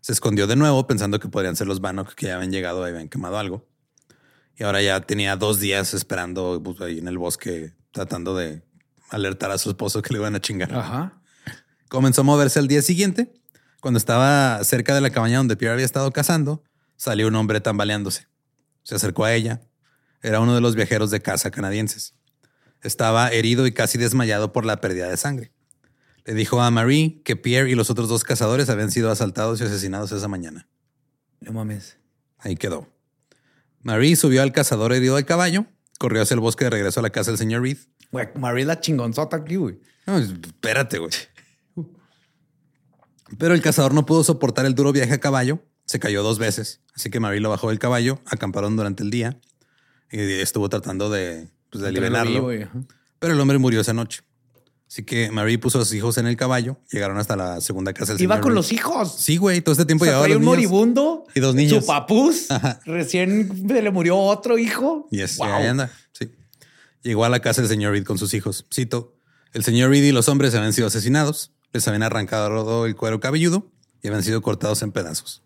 Se 0.00 0.12
escondió 0.12 0.46
de 0.46 0.56
nuevo 0.56 0.86
pensando 0.86 1.18
que 1.20 1.28
podrían 1.28 1.56
ser 1.56 1.66
los 1.66 1.80
Bannock 1.80 2.14
que 2.14 2.26
ya 2.26 2.36
habían 2.36 2.52
llegado 2.52 2.86
y 2.86 2.90
habían 2.90 3.08
quemado 3.08 3.38
algo. 3.38 3.66
Y 4.56 4.64
ahora 4.64 4.82
ya 4.82 5.00
tenía 5.00 5.36
dos 5.36 5.60
días 5.60 5.94
esperando 5.94 6.60
pues, 6.62 6.80
ahí 6.80 6.98
en 6.98 7.08
el 7.08 7.18
bosque, 7.18 7.74
tratando 7.92 8.36
de 8.36 8.62
alertar 9.10 9.50
a 9.50 9.58
su 9.58 9.70
esposo 9.70 10.02
que 10.02 10.12
le 10.12 10.18
iban 10.18 10.34
a 10.34 10.40
chingar. 10.40 10.74
Ajá. 10.74 11.20
Comenzó 11.88 12.22
a 12.22 12.24
moverse 12.24 12.58
al 12.58 12.68
día 12.68 12.82
siguiente. 12.82 13.32
Cuando 13.80 13.98
estaba 13.98 14.62
cerca 14.64 14.94
de 14.94 15.00
la 15.00 15.10
cabaña 15.10 15.38
donde 15.38 15.56
Pierre 15.56 15.74
había 15.74 15.84
estado 15.84 16.10
cazando, 16.12 16.64
salió 16.96 17.28
un 17.28 17.36
hombre 17.36 17.60
tambaleándose. 17.60 18.26
Se 18.82 18.96
acercó 18.96 19.24
a 19.24 19.32
ella. 19.32 19.60
Era 20.20 20.40
uno 20.40 20.54
de 20.54 20.60
los 20.60 20.74
viajeros 20.74 21.10
de 21.10 21.20
caza 21.20 21.50
canadienses. 21.50 22.14
Estaba 22.82 23.28
herido 23.28 23.66
y 23.66 23.72
casi 23.72 23.96
desmayado 23.96 24.52
por 24.52 24.64
la 24.64 24.80
pérdida 24.80 25.08
de 25.08 25.16
sangre. 25.16 25.52
Le 26.28 26.34
dijo 26.34 26.60
a 26.60 26.70
Marie 26.70 27.22
que 27.24 27.36
Pierre 27.36 27.70
y 27.70 27.74
los 27.74 27.88
otros 27.88 28.10
dos 28.10 28.22
cazadores 28.22 28.68
habían 28.68 28.90
sido 28.90 29.10
asaltados 29.10 29.62
y 29.62 29.64
asesinados 29.64 30.12
esa 30.12 30.28
mañana. 30.28 30.68
No 31.40 31.54
mames. 31.54 31.96
Ahí 32.36 32.54
quedó. 32.54 32.86
Marie 33.80 34.14
subió 34.14 34.42
al 34.42 34.52
cazador 34.52 34.92
herido 34.92 35.16
del 35.16 35.24
caballo, 35.24 35.64
corrió 35.98 36.20
hacia 36.20 36.34
el 36.34 36.40
bosque 36.40 36.64
de 36.64 36.70
regreso 36.70 37.00
a 37.00 37.02
la 37.02 37.08
casa 37.08 37.30
del 37.30 37.38
señor 37.38 37.62
Reed. 37.62 37.78
Güey, 38.12 38.28
María 38.34 38.66
la 38.66 38.78
chingonzota 38.78 39.38
aquí, 39.38 39.56
güey. 39.56 39.80
No, 40.06 40.18
espérate, 40.18 40.98
güey. 40.98 41.12
Pero 43.38 43.54
el 43.54 43.62
cazador 43.62 43.94
no 43.94 44.04
pudo 44.04 44.22
soportar 44.22 44.66
el 44.66 44.74
duro 44.74 44.92
viaje 44.92 45.14
a 45.14 45.20
caballo. 45.20 45.64
Se 45.86 45.98
cayó 45.98 46.22
dos 46.22 46.38
veces. 46.38 46.82
Así 46.94 47.08
que 47.08 47.20
Marie 47.20 47.40
lo 47.40 47.48
bajó 47.48 47.70
del 47.70 47.78
caballo, 47.78 48.20
acamparon 48.26 48.76
durante 48.76 49.02
el 49.02 49.08
día 49.08 49.40
y 50.10 50.20
estuvo 50.20 50.68
tratando 50.68 51.08
de, 51.08 51.48
pues, 51.70 51.82
de 51.82 52.64
ajá. 52.64 52.80
Pero 53.18 53.32
el 53.32 53.40
hombre 53.40 53.56
murió 53.56 53.80
esa 53.80 53.94
noche. 53.94 54.20
Así 54.88 55.02
que 55.02 55.30
Marie 55.30 55.58
puso 55.58 55.78
a 55.80 55.84
sus 55.84 55.92
hijos 55.94 56.16
en 56.16 56.26
el 56.26 56.36
caballo, 56.36 56.78
llegaron 56.90 57.18
hasta 57.18 57.36
la 57.36 57.60
segunda 57.60 57.92
casa 57.92 58.14
del 58.14 58.22
Iba 58.22 58.36
señor 58.36 58.42
con 58.42 58.50
Reed. 58.52 58.56
los 58.56 58.72
hijos. 58.72 59.14
Sí, 59.18 59.36
güey, 59.36 59.60
todo 59.60 59.72
este 59.72 59.84
tiempo 59.84 60.04
O 60.04 60.06
sea, 60.06 60.12
llevaba 60.12 60.24
traía 60.24 60.36
un 60.38 60.42
niños. 60.44 60.56
moribundo 60.56 61.26
Y 61.34 61.40
dos 61.40 61.54
niños. 61.54 61.80
Su 61.84 61.86
papús. 61.86 62.50
Ajá. 62.50 62.80
Recién 62.86 63.66
le 63.68 63.90
murió 63.90 64.16
otro 64.16 64.56
hijo. 64.58 65.06
Y 65.10 65.20
es, 65.20 65.36
Wow. 65.36 65.46
ahí 65.46 65.66
anda. 65.66 65.90
Sí. 66.12 66.30
Llegó 67.02 67.24
a 67.26 67.28
la 67.28 67.40
casa 67.40 67.60
del 67.60 67.68
señor 67.68 67.92
Reed 67.92 68.04
con 68.04 68.16
sus 68.16 68.32
hijos. 68.32 68.64
Cito: 68.74 69.14
El 69.52 69.62
señor 69.62 69.90
Reed 69.90 70.04
y 70.04 70.12
los 70.12 70.28
hombres 70.28 70.54
habían 70.54 70.72
sido 70.72 70.86
asesinados, 70.88 71.52
les 71.72 71.86
habían 71.86 72.02
arrancado 72.02 72.86
el 72.86 72.96
cuero 72.96 73.20
cabelludo 73.20 73.70
y 74.02 74.08
habían 74.08 74.22
sido 74.22 74.40
cortados 74.40 74.80
en 74.82 74.92
pedazos. 74.92 75.42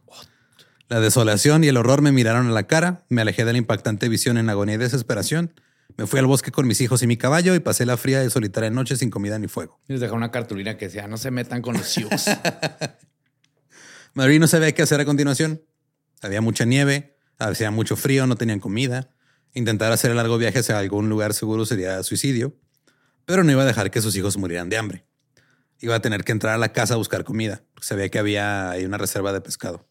La 0.88 1.00
desolación 1.00 1.64
y 1.64 1.68
el 1.68 1.78
horror 1.78 2.00
me 2.02 2.12
miraron 2.12 2.46
a 2.48 2.50
la 2.52 2.64
cara, 2.68 3.04
me 3.08 3.22
alejé 3.22 3.44
de 3.44 3.52
la 3.52 3.58
impactante 3.58 4.08
visión 4.08 4.38
en 4.38 4.50
agonía 4.50 4.74
y 4.76 4.78
desesperación. 4.78 5.52
Me 5.96 6.06
fui 6.06 6.18
al 6.18 6.26
bosque 6.26 6.50
con 6.50 6.66
mis 6.66 6.80
hijos 6.80 7.02
y 7.02 7.06
mi 7.06 7.16
caballo 7.16 7.54
y 7.54 7.60
pasé 7.60 7.86
la 7.86 7.96
fría 7.96 8.24
y 8.24 8.30
solitaria 8.30 8.70
noche 8.70 8.96
sin 8.96 9.10
comida 9.10 9.38
ni 9.38 9.48
fuego. 9.48 9.80
Les 9.88 10.00
dejó 10.00 10.14
una 10.14 10.30
cartulina 10.30 10.76
que 10.76 10.86
decía, 10.86 11.08
no 11.08 11.16
se 11.16 11.30
metan 11.30 11.62
con 11.62 11.76
los 11.76 11.86
Sioux. 11.86 12.10
Marie 14.14 14.38
no 14.38 14.46
sabía 14.46 14.72
qué 14.72 14.82
hacer 14.82 15.00
a 15.00 15.04
continuación. 15.04 15.62
Había 16.20 16.40
mucha 16.40 16.64
nieve, 16.64 17.16
hacía 17.38 17.70
mucho 17.70 17.96
frío, 17.96 18.26
no 18.26 18.36
tenían 18.36 18.60
comida. 18.60 19.10
Intentar 19.54 19.92
hacer 19.92 20.10
el 20.10 20.16
largo 20.16 20.38
viaje 20.38 20.60
hacia 20.60 20.78
algún 20.78 21.08
lugar 21.08 21.34
seguro 21.34 21.66
sería 21.66 22.02
suicidio, 22.02 22.56
pero 23.24 23.44
no 23.44 23.52
iba 23.52 23.62
a 23.62 23.66
dejar 23.66 23.90
que 23.90 24.00
sus 24.00 24.16
hijos 24.16 24.36
murieran 24.36 24.68
de 24.68 24.78
hambre. 24.78 25.06
Iba 25.80 25.96
a 25.96 26.00
tener 26.00 26.24
que 26.24 26.32
entrar 26.32 26.54
a 26.54 26.58
la 26.58 26.72
casa 26.72 26.94
a 26.94 26.96
buscar 26.96 27.24
comida. 27.24 27.62
porque 27.74 27.86
Sabía 27.86 28.08
que 28.08 28.18
había 28.18 28.70
ahí 28.70 28.84
una 28.84 28.98
reserva 28.98 29.32
de 29.32 29.40
pescado, 29.40 29.86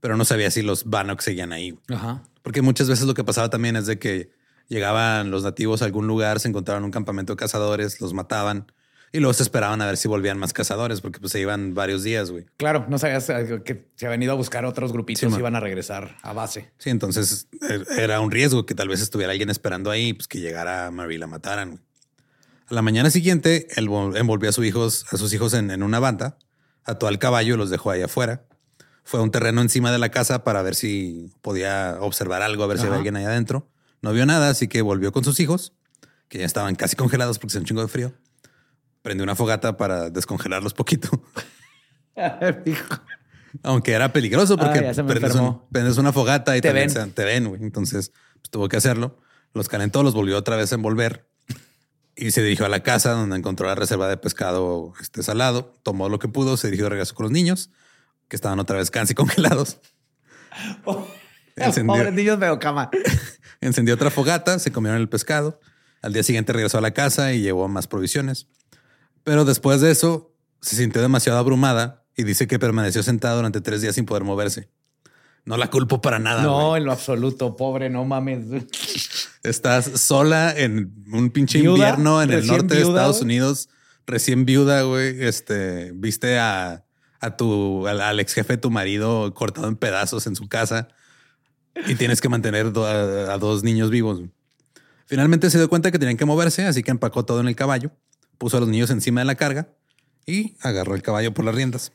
pero 0.00 0.16
no 0.16 0.24
sabía 0.24 0.50
si 0.50 0.62
los 0.62 0.84
Bannock 0.84 1.20
seguían 1.20 1.52
ahí. 1.52 1.78
Ajá. 1.88 2.22
Porque 2.42 2.62
muchas 2.62 2.88
veces 2.88 3.06
lo 3.06 3.14
que 3.14 3.24
pasaba 3.24 3.50
también 3.50 3.76
es 3.76 3.86
de 3.86 3.98
que 3.98 4.30
llegaban 4.68 5.30
los 5.30 5.42
nativos 5.42 5.82
a 5.82 5.86
algún 5.86 6.06
lugar, 6.06 6.40
se 6.40 6.48
encontraban 6.48 6.84
un 6.84 6.90
campamento 6.90 7.32
de 7.32 7.36
cazadores, 7.36 8.00
los 8.00 8.14
mataban 8.14 8.70
y 9.10 9.20
luego 9.20 9.32
se 9.32 9.42
esperaban 9.42 9.80
a 9.80 9.86
ver 9.86 9.96
si 9.96 10.06
volvían 10.06 10.38
más 10.38 10.52
cazadores, 10.52 11.00
porque 11.00 11.18
pues 11.18 11.32
se 11.32 11.40
iban 11.40 11.74
varios 11.74 12.02
días, 12.02 12.30
güey. 12.30 12.44
Claro, 12.58 12.84
no 12.90 12.98
sabías 12.98 13.28
eh, 13.30 13.62
que 13.64 13.88
se 13.96 14.04
habían 14.06 14.22
ido 14.22 14.32
a 14.32 14.34
buscar 14.34 14.66
otros 14.66 14.92
grupitos 14.92 15.32
Sí, 15.32 15.38
iban 15.38 15.56
a 15.56 15.60
regresar 15.60 16.16
a 16.22 16.34
base. 16.34 16.70
Sí, 16.76 16.90
entonces 16.90 17.48
eh, 17.68 17.84
era 17.96 18.20
un 18.20 18.30
riesgo 18.30 18.66
que 18.66 18.74
tal 18.74 18.88
vez 18.88 19.00
estuviera 19.00 19.32
alguien 19.32 19.48
esperando 19.48 19.90
ahí, 19.90 20.12
pues 20.12 20.28
que 20.28 20.40
llegara 20.40 20.90
Marie 20.90 21.16
y 21.16 21.18
la 21.18 21.26
mataran. 21.26 21.70
güey. 21.70 21.82
A 22.70 22.74
la 22.74 22.82
mañana 22.82 23.08
siguiente, 23.08 23.66
él 23.76 23.88
vol- 23.88 24.14
envolvió 24.18 24.50
a 24.50 24.52
sus 24.52 24.66
hijos, 24.66 25.06
a 25.10 25.16
sus 25.16 25.32
hijos 25.32 25.54
en, 25.54 25.70
en 25.70 25.82
una 25.82 26.00
banda, 26.00 26.36
ató 26.84 27.06
al 27.06 27.18
caballo 27.18 27.54
y 27.54 27.56
los 27.56 27.70
dejó 27.70 27.90
ahí 27.90 28.02
afuera. 28.02 28.44
Fue 29.04 29.20
a 29.20 29.22
un 29.22 29.30
terreno 29.30 29.62
encima 29.62 29.90
de 29.90 29.96
la 29.98 30.10
casa 30.10 30.44
para 30.44 30.60
ver 30.60 30.74
si 30.74 31.32
podía 31.40 31.96
observar 32.00 32.42
algo, 32.42 32.62
a 32.62 32.66
ver 32.66 32.76
si 32.78 32.84
había 32.84 32.96
alguien 32.98 33.16
ahí 33.16 33.24
adentro. 33.24 33.70
No 34.02 34.12
vio 34.12 34.26
nada, 34.26 34.50
así 34.50 34.68
que 34.68 34.82
volvió 34.82 35.12
con 35.12 35.24
sus 35.24 35.40
hijos, 35.40 35.72
que 36.28 36.38
ya 36.38 36.44
estaban 36.46 36.74
casi 36.74 36.94
congelados 36.96 37.38
porque 37.38 37.52
se 37.52 37.58
un 37.58 37.64
chingo 37.64 37.82
de 37.82 37.88
frío. 37.88 38.12
Prendió 39.02 39.24
una 39.24 39.34
fogata 39.34 39.76
para 39.76 40.10
descongelarlos 40.10 40.74
poquito. 40.74 41.08
Aunque 43.62 43.92
era 43.92 44.12
peligroso 44.12 44.56
porque 44.56 44.70
Ah, 44.80 44.92
prendes, 44.92 44.98
enfermó. 44.98 45.48
un- 45.64 45.68
prendes 45.72 45.96
una 45.98 46.12
fogata 46.12 46.56
y 46.56 46.60
Te 46.60 46.68
también 46.68 46.88
ven. 46.92 47.06
se- 47.06 47.12
te 47.12 47.24
ven, 47.24 47.48
güey. 47.48 47.62
Entonces 47.62 48.12
pues, 48.34 48.50
tuvo 48.50 48.68
que 48.68 48.76
hacerlo. 48.76 49.20
Los 49.54 49.68
calentó, 49.68 50.02
los 50.02 50.14
volvió 50.14 50.36
otra 50.36 50.56
vez 50.56 50.70
a 50.72 50.74
envolver 50.74 51.28
y 52.14 52.30
se 52.32 52.42
dirigió 52.42 52.66
a 52.66 52.68
la 52.68 52.82
casa 52.82 53.12
donde 53.12 53.36
encontró 53.36 53.66
la 53.66 53.74
reserva 53.74 54.08
de 54.08 54.16
pescado 54.16 54.92
este, 55.00 55.22
salado. 55.22 55.78
Tomó 55.82 56.08
lo 56.08 56.18
que 56.18 56.28
pudo, 56.28 56.56
se 56.56 56.66
dirigió 56.68 56.84
de 56.84 56.90
regreso 56.90 57.14
con 57.14 57.24
los 57.24 57.32
niños 57.32 57.70
que 58.28 58.36
estaban 58.36 58.58
otra 58.60 58.76
vez 58.76 58.90
casi 58.90 59.14
congelados. 59.14 59.78
Encendió, 61.56 61.94
Pobres 61.94 62.12
niños 62.12 62.38
veo 62.38 62.58
cama. 62.58 62.90
Encendió 63.60 63.94
otra 63.94 64.10
fogata, 64.10 64.58
se 64.58 64.72
comieron 64.72 65.00
el 65.00 65.08
pescado. 65.08 65.60
Al 66.02 66.12
día 66.12 66.22
siguiente 66.22 66.52
regresó 66.52 66.78
a 66.78 66.80
la 66.80 66.92
casa 66.92 67.32
y 67.32 67.40
llevó 67.40 67.68
más 67.68 67.86
provisiones. 67.86 68.46
Pero 69.24 69.44
después 69.44 69.80
de 69.80 69.90
eso 69.90 70.32
se 70.60 70.76
sintió 70.76 71.02
demasiado 71.02 71.38
abrumada 71.38 72.04
y 72.16 72.24
dice 72.24 72.46
que 72.46 72.58
permaneció 72.58 73.02
sentada 73.02 73.36
durante 73.36 73.60
tres 73.60 73.80
días 73.82 73.94
sin 73.94 74.06
poder 74.06 74.24
moverse. 74.24 74.70
No 75.44 75.56
la 75.56 75.70
culpo 75.70 76.00
para 76.00 76.18
nada. 76.18 76.42
No, 76.42 76.76
en 76.76 76.84
lo 76.84 76.92
absoluto, 76.92 77.56
pobre, 77.56 77.88
no 77.88 78.04
mames. 78.04 78.44
Estás 79.42 79.86
sola 80.00 80.52
en 80.54 80.92
un 81.12 81.30
pinche 81.30 81.60
Viuda, 81.60 81.90
invierno 81.90 82.22
en 82.22 82.30
el 82.30 82.46
norte 82.46 82.74
de 82.74 82.82
Estados. 82.82 83.22
Unidos, 83.22 83.68
recién 84.06 84.44
viuda, 84.44 84.82
güey. 84.82 85.24
Este, 85.24 85.92
viste 85.94 86.38
a, 86.38 86.84
a 87.20 87.36
tu, 87.36 87.86
al, 87.86 88.00
al 88.00 88.20
ex 88.20 88.34
jefe 88.34 88.54
de 88.54 88.58
tu 88.58 88.70
marido 88.70 89.32
cortado 89.32 89.68
en 89.68 89.76
pedazos 89.76 90.26
en 90.26 90.36
su 90.36 90.48
casa 90.48 90.88
y 91.86 91.94
tienes 91.94 92.20
que 92.20 92.28
mantener 92.28 92.66
a, 92.66 93.38
dos 93.38 93.62
niños 93.62 93.90
vivos. 93.90 94.22
Finalmente 95.06 95.50
se 95.50 95.58
dio 95.58 95.68
cuenta 95.68 95.90
que 95.90 95.98
tenían 95.98 96.16
que 96.16 96.24
moverse, 96.24 96.66
así 96.66 96.82
que 96.82 96.90
empacó 96.90 97.24
todo 97.24 97.40
en 97.40 97.48
el 97.48 97.56
caballo, 97.56 97.92
puso 98.36 98.56
a 98.56 98.60
los 98.60 98.68
niños 98.68 98.90
encima 98.90 99.20
de 99.20 99.26
la 99.26 99.34
carga 99.36 99.68
y 100.26 100.56
agarró 100.60 100.94
el 100.94 101.02
caballo 101.02 101.32
por 101.32 101.44
las 101.44 101.54
riendas. 101.54 101.92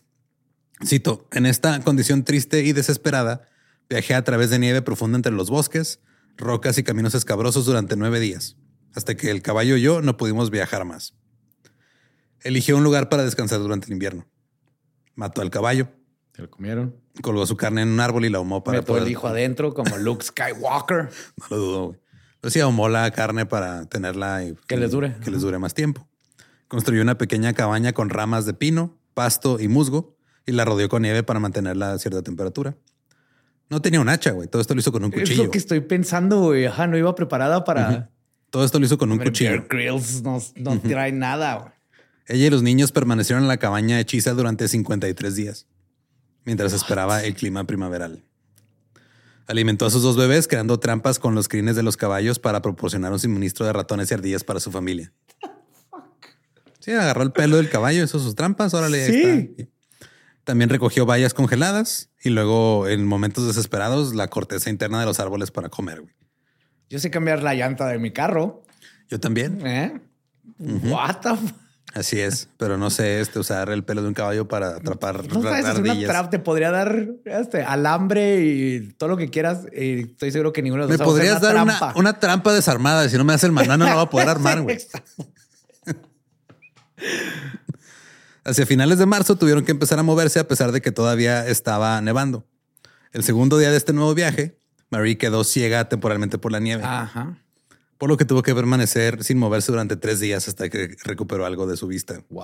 Cito, 0.86 1.28
en 1.32 1.46
esta 1.46 1.80
condición 1.82 2.24
triste 2.24 2.64
y 2.64 2.74
desesperada, 2.74 3.48
viajé 3.90 4.16
a 4.16 4.24
través 4.24 4.50
de 4.50 4.60
nieve 4.60 4.82
profunda 4.82 5.18
entre 5.18 5.32
los 5.32 5.50
bosques, 5.50 6.00
rocas 6.36 6.78
y 6.78 6.84
caminos 6.84 7.14
escabrosos 7.14 7.66
durante 7.66 7.96
nueve 7.96 8.20
días, 8.20 8.58
hasta 8.96 9.16
que 9.16 9.30
el 9.30 9.42
caballo 9.42 9.78
y 9.78 9.82
yo 9.82 10.02
no 10.02 10.18
pudimos 10.18 10.50
viajar 10.50 10.84
más. 10.86 11.14
Eligió 12.42 12.76
un 12.76 12.84
lugar 12.84 13.08
para 13.10 13.24
descansar 13.24 13.60
durante 13.60 13.88
el 13.88 13.94
invierno. 13.94 14.28
Mató 15.16 15.42
al 15.42 15.52
caballo, 15.52 15.90
Se 16.36 16.42
lo 16.42 16.50
comieron. 16.50 16.96
colgó 17.22 17.46
su 17.46 17.56
carne 17.58 17.84
en 17.84 17.90
un 17.90 18.00
árbol 18.00 18.26
y 18.26 18.30
la 18.30 18.40
ahumó 18.40 18.64
para 18.64 18.80
Metió 18.80 18.98
el 18.98 19.08
hijo 19.08 19.28
adentro 19.28 19.74
como 19.74 19.98
Luke 19.98 20.24
Skywalker. 20.26 21.10
No 21.38 21.46
lo 21.50 21.58
dudo, 21.58 21.86
güey. 21.88 22.00
Pero 22.42 22.52
sí 22.52 22.60
ahumó 22.60 22.90
la 22.90 23.10
carne 23.12 23.46
para 23.46 23.86
tenerla 23.86 24.44
y 24.44 24.56
Que 24.68 24.78
les 24.78 24.92
dure. 24.92 25.16
Que 25.24 25.32
les 25.32 25.42
dure 25.42 25.60
más 25.60 25.74
tiempo. 25.74 26.08
Construyó 26.68 27.02
una 27.02 27.18
pequeña 27.18 27.54
cabaña 27.54 27.94
con 27.94 28.10
ramas 28.10 28.46
de 28.46 28.54
pino, 28.54 28.98
pasto 29.14 29.60
y 29.60 29.68
musgo 29.68 30.18
y 30.46 30.52
la 30.52 30.66
rodeó 30.66 30.90
con 30.90 31.04
nieve 31.04 31.24
para 31.24 31.40
mantenerla 31.40 31.94
a 31.94 32.00
cierta 32.00 32.22
temperatura. 32.22 32.76
No 33.70 33.82
tenía 33.82 34.02
un 34.02 34.10
hacha, 34.10 34.32
güey. 34.32 34.48
Todo 34.50 34.62
esto 34.62 34.74
lo 34.74 34.82
hizo 34.82 34.92
con 34.92 35.04
un 35.04 35.14
Es 35.14 35.20
cuchillo. 35.22 35.46
lo 35.46 35.52
que 35.52 35.58
estoy 35.58 35.80
pensando, 35.82 36.42
güey. 36.42 36.66
Ajá, 36.66 36.86
no 36.88 36.98
iba 36.98 37.14
preparada 37.16 37.64
para... 37.64 38.10
Todo 38.50 38.66
esto 38.66 38.78
lo 38.80 38.86
hizo 38.86 38.98
con 38.98 39.12
un 39.12 39.20
cuchillo. 39.20 39.52
Bear 39.52 39.68
Grylls 39.70 40.22
no, 40.22 40.40
no 40.58 40.80
trae 40.80 41.12
nada, 41.12 41.56
güey. 41.56 41.72
Ella 42.28 42.48
y 42.48 42.50
los 42.50 42.62
niños 42.62 42.92
permanecieron 42.92 43.44
en 43.44 43.48
la 43.48 43.58
cabaña 43.58 44.00
hechiza 44.00 44.34
durante 44.34 44.68
53 44.68 45.36
días, 45.36 45.68
mientras 46.46 46.74
esperaba 46.74 47.24
el 47.24 47.34
clima 47.36 47.64
primaveral. 47.66 48.24
Alimentó 49.48 49.86
a 49.86 49.90
sus 49.90 50.02
dos 50.04 50.16
bebés 50.16 50.48
creando 50.48 50.80
trampas 50.80 51.20
con 51.20 51.36
los 51.36 51.48
crines 51.50 51.76
de 51.76 51.84
los 51.84 51.98
caballos 51.98 52.40
para 52.40 52.62
proporcionar 52.62 53.12
un 53.12 53.20
suministro 53.20 53.66
de 53.66 53.74
ratones 53.74 54.10
y 54.10 54.14
ardillas 54.14 54.44
para 54.44 54.60
su 54.60 54.72
familia. 54.72 55.12
Sí, 56.80 56.92
agarró 56.92 57.24
el 57.24 57.32
pelo 57.32 57.58
del 57.58 57.70
caballo, 57.70 58.04
hizo 58.04 58.20
sus 58.20 58.36
trampas, 58.36 58.74
órale. 58.74 59.04
ahí 59.04 59.12
Sí. 59.12 59.54
está. 59.58 59.72
También 60.44 60.70
recogió 60.70 61.06
bayas 61.06 61.34
congeladas 61.34 62.10
y 62.22 62.30
luego, 62.30 62.88
en 62.90 63.06
momentos 63.06 63.48
desesperados, 63.48 64.14
la 64.14 64.28
corteza 64.28 64.70
interna 64.70 65.00
de 65.00 65.06
los 65.06 65.20
árboles 65.22 65.52
para 65.52 65.70
comer. 65.70 66.02
güey. 66.02 66.14
Yo 66.90 67.00
sé 67.00 67.10
cambiar 67.10 67.42
la 67.42 67.54
llanta 67.54 67.88
de 67.88 67.98
mi 68.00 68.12
carro. 68.12 68.64
Yo 69.10 69.20
también. 69.20 69.66
¿Eh? 69.66 70.02
What 70.60 71.22
the 71.22 71.30
Así 71.94 72.20
es, 72.20 72.50
pero 72.58 72.78
no 72.78 72.90
sé 72.90 73.22
este, 73.22 73.38
usar 73.38 73.70
el 73.70 73.84
pelo 73.84 74.02
de 74.02 74.08
un 74.08 74.16
caballo 74.16 74.48
para 74.48 74.78
atrapar 74.78 75.28
No 75.28 75.44
sabes 75.44 75.78
una. 75.78 76.30
Te 76.30 76.40
podría 76.40 76.72
dar 76.72 77.08
este, 77.26 77.62
alambre 77.62 78.42
y 78.42 78.94
todo 78.94 79.10
lo 79.10 79.18
que 79.18 79.30
quieras. 79.30 79.68
Y 79.72 80.12
estoy 80.12 80.32
seguro 80.32 80.52
que 80.52 80.64
ninguno 80.64 80.88
de 80.88 80.94
Me 80.94 80.98
los 80.98 81.02
va 81.02 81.06
a 81.06 81.08
podrías 81.08 81.40
dar 81.40 81.56
una, 81.56 81.78
trampa. 81.78 82.00
una 82.00 82.20
trampa 82.20 82.54
desarmada. 82.54 83.08
Si 83.10 83.16
no 83.16 83.24
me 83.24 83.34
das 83.34 83.44
el 83.44 83.52
maná, 83.52 83.78
no 83.78 83.86
lo 83.86 83.94
voy 83.94 84.04
a 84.06 84.10
poder 84.10 84.30
armar, 84.30 84.62
güey. 84.62 84.80
Hacia 88.44 88.66
finales 88.66 88.98
de 88.98 89.06
marzo 89.06 89.36
tuvieron 89.36 89.64
que 89.64 89.72
empezar 89.72 90.00
a 90.00 90.04
moverse 90.04 90.40
a 90.40 90.48
pesar 90.48 90.72
de 90.72 90.82
que 90.82 90.92
todavía 90.92 91.48
estaba 91.48 92.02
nevando. 92.02 92.48
El 93.12 93.24
segundo 93.24 93.60
día 93.60 93.70
de 93.70 93.78
este 93.78 93.94
nuevo 93.94 94.16
viaje, 94.16 94.58
Marie 94.90 95.20
quedó 95.20 95.44
ciega 95.44 95.88
temporalmente 95.90 96.40
por 96.40 96.52
la 96.52 96.60
nieve, 96.60 96.84
Ajá. 96.84 97.38
Por 98.04 98.10
lo 98.10 98.18
que 98.18 98.26
tuvo 98.26 98.42
que 98.44 98.54
permanecer 98.54 99.24
sin 99.24 99.38
moverse 99.38 99.72
durante 99.72 99.96
tres 99.96 100.20
días 100.20 100.50
hasta 100.50 100.70
que 100.70 100.98
recuperó 101.06 101.46
algo 101.46 101.66
de 101.68 101.78
su 101.78 101.88
vista. 101.88 102.22
Wow. 102.32 102.44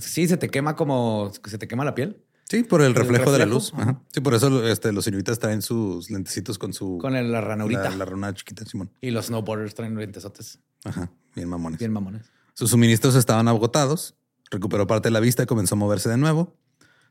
Sí, 0.00 0.28
se 0.28 0.36
te 0.36 0.48
quema 0.48 0.76
como 0.76 1.32
se 1.44 1.58
te 1.58 1.66
quema 1.66 1.84
la 1.84 1.92
piel 1.96 2.22
Sí, 2.48 2.62
por 2.62 2.82
el 2.82 2.94
reflejo, 2.94 3.32
de 3.32 3.40
la 3.40 3.46
luz. 3.46 3.72
Ajá. 3.74 4.00
Sí, 4.12 4.20
por 4.20 4.32
eso 4.34 4.64
este, 4.68 4.92
los 4.92 5.04
inuitas 5.08 5.40
traen 5.40 5.60
sus 5.60 6.08
lentecitos 6.08 6.56
con 6.56 6.72
su 6.72 6.98
con 6.98 7.16
el- 7.16 7.32
la 7.32 7.40
ranurita. 7.40 7.90
la, 7.90 7.96
la 7.96 8.04
rana 8.04 8.32
chiquita, 8.32 8.64
Simón. 8.64 8.92
Y 9.00 9.10
los 9.10 9.26
snowboarders 9.26 9.74
traen 9.74 9.96
lentesotes 9.96 10.60
Ajá, 10.84 11.10
bien 11.34 11.48
mamones. 11.48 11.80
bien 11.80 11.92
mamones. 11.92 12.22
Sus 12.54 12.70
suministros 12.70 13.16
estaban 13.16 13.48
agotados. 13.48 14.14
Recuperó 14.52 14.86
parte 14.86 15.08
de 15.08 15.12
la 15.14 15.18
vista 15.20 15.42
y 15.42 15.46
comenzó 15.46 15.74
a 15.74 15.78
moverse 15.78 16.08
de 16.10 16.16
nuevo. 16.16 16.56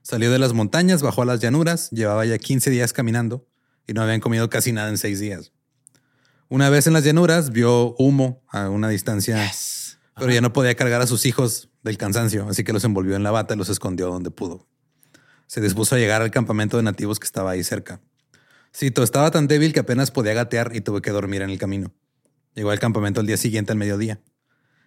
Salió 0.01 0.31
de 0.31 0.39
las 0.39 0.53
montañas, 0.53 1.01
bajó 1.01 1.23
a 1.23 1.25
las 1.25 1.41
llanuras, 1.41 1.89
llevaba 1.91 2.25
ya 2.25 2.37
15 2.37 2.69
días 2.69 2.93
caminando 2.93 3.45
y 3.85 3.91
no 3.93 4.01
habían 4.01 4.21
comido 4.21 4.49
casi 4.49 4.71
nada 4.71 4.87
en 4.87 4.97
seis 4.97 5.19
días. 5.19 5.51
Una 6.51 6.69
vez 6.69 6.85
en 6.85 6.91
las 6.91 7.05
llanuras 7.05 7.51
vio 7.51 7.95
humo 7.97 8.43
a 8.49 8.67
una 8.67 8.89
distancia, 8.89 9.49
pero 10.17 10.33
ya 10.33 10.41
no 10.41 10.51
podía 10.51 10.75
cargar 10.75 11.01
a 11.01 11.07
sus 11.07 11.25
hijos 11.25 11.69
del 11.81 11.97
cansancio, 11.97 12.45
así 12.49 12.65
que 12.65 12.73
los 12.73 12.83
envolvió 12.83 13.15
en 13.15 13.23
la 13.23 13.31
bata 13.31 13.53
y 13.53 13.57
los 13.57 13.69
escondió 13.69 14.09
donde 14.09 14.31
pudo. 14.31 14.67
Se 15.47 15.61
dispuso 15.61 15.95
a 15.95 15.97
llegar 15.97 16.21
al 16.21 16.29
campamento 16.29 16.75
de 16.75 16.83
nativos 16.83 17.21
que 17.21 17.25
estaba 17.25 17.51
ahí 17.51 17.63
cerca. 17.63 18.01
Cito, 18.75 19.01
estaba 19.01 19.31
tan 19.31 19.47
débil 19.47 19.71
que 19.71 19.79
apenas 19.79 20.11
podía 20.11 20.33
gatear 20.33 20.75
y 20.75 20.81
tuve 20.81 21.01
que 21.01 21.11
dormir 21.11 21.41
en 21.41 21.51
el 21.51 21.57
camino. 21.57 21.93
Llegó 22.53 22.71
al 22.71 22.79
campamento 22.79 23.21
al 23.21 23.27
día 23.27 23.37
siguiente 23.37 23.71
al 23.71 23.77
mediodía. 23.77 24.19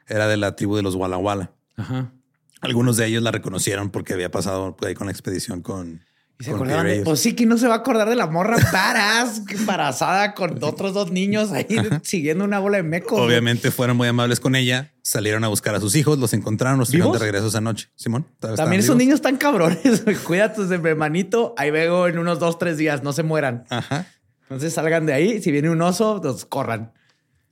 Era 0.07 0.29
de 0.29 0.37
la 0.37 0.57
tribu 0.57 0.77
de 0.77 0.83
los 0.83 0.97
Walla 0.97 1.17
Walla. 1.17 1.55
Ajá. 1.77 2.13
Algunos 2.61 2.99
de 2.99 3.07
ellos 3.07 3.23
la 3.23 3.31
reconocieron 3.31 3.89
porque 3.89 4.13
había 4.13 4.31
pasado 4.31 4.77
por 4.77 4.87
ahí 4.87 4.95
con 4.95 5.07
la 5.07 5.13
expedición 5.13 5.63
con, 5.63 6.05
Y 6.39 6.45
se 6.45 6.51
acordaban 6.51 6.87
de-. 6.87 7.03
Pues 7.03 7.21
sí, 7.21 7.35
que 7.35 7.47
no 7.47 7.59
se 7.59 7.69
va 7.69 7.75
a 7.75 7.79
acordar 7.79 8.09
de 8.09 8.17
la 8.17 8.27
morra 8.27 8.57
paras 8.73 9.43
embarazada 9.49 10.35
con 10.35 10.63
otros 10.63 10.93
dos 10.95 11.13
niños 11.13 11.53
ahí 11.53 11.67
siguiendo 12.03 12.45
una 12.45 12.59
bola 12.59 12.83
de 12.83 13.01
güey. 13.01 13.23
Obviamente 13.23 13.71
fueron 13.71 13.97
muy 13.97 14.09
amables 14.09 14.41
con 14.41 14.57
ella, 14.57 14.93
salieron 15.03 15.45
a 15.45 15.49
buscar 15.49 15.75
a 15.75 15.81
sus 15.81 15.95
hijos, 15.95 16.19
los 16.19 16.33
encontraron, 16.33 16.79
los 16.79 16.91
trajeron 16.91 17.13
de 17.13 17.19
regreso 17.19 17.47
esa 17.47 17.61
noche. 17.61 17.89
Simón, 17.95 18.27
También 18.41 18.81
esos 18.81 18.97
niños 18.97 19.21
tan 19.21 19.37
cabrones. 19.37 20.03
Cuida 20.27 20.47
a 20.47 20.53
tus 20.53 20.71
hermanito. 20.71 21.55
Ahí 21.57 21.71
veo 21.71 22.09
en 22.09 22.19
unos 22.19 22.39
dos, 22.39 22.59
tres 22.59 22.77
días. 22.79 23.03
No 23.03 23.13
se 23.13 23.23
mueran. 23.23 23.65
Ajá. 23.71 24.07
Entonces 24.43 24.75
salgan 24.75 25.07
de 25.07 25.13
ahí. 25.13 25.43
Si 25.43 25.53
viene 25.53 25.71
un 25.71 25.81
oso, 25.83 26.21
los 26.23 26.45
corran. 26.45 26.93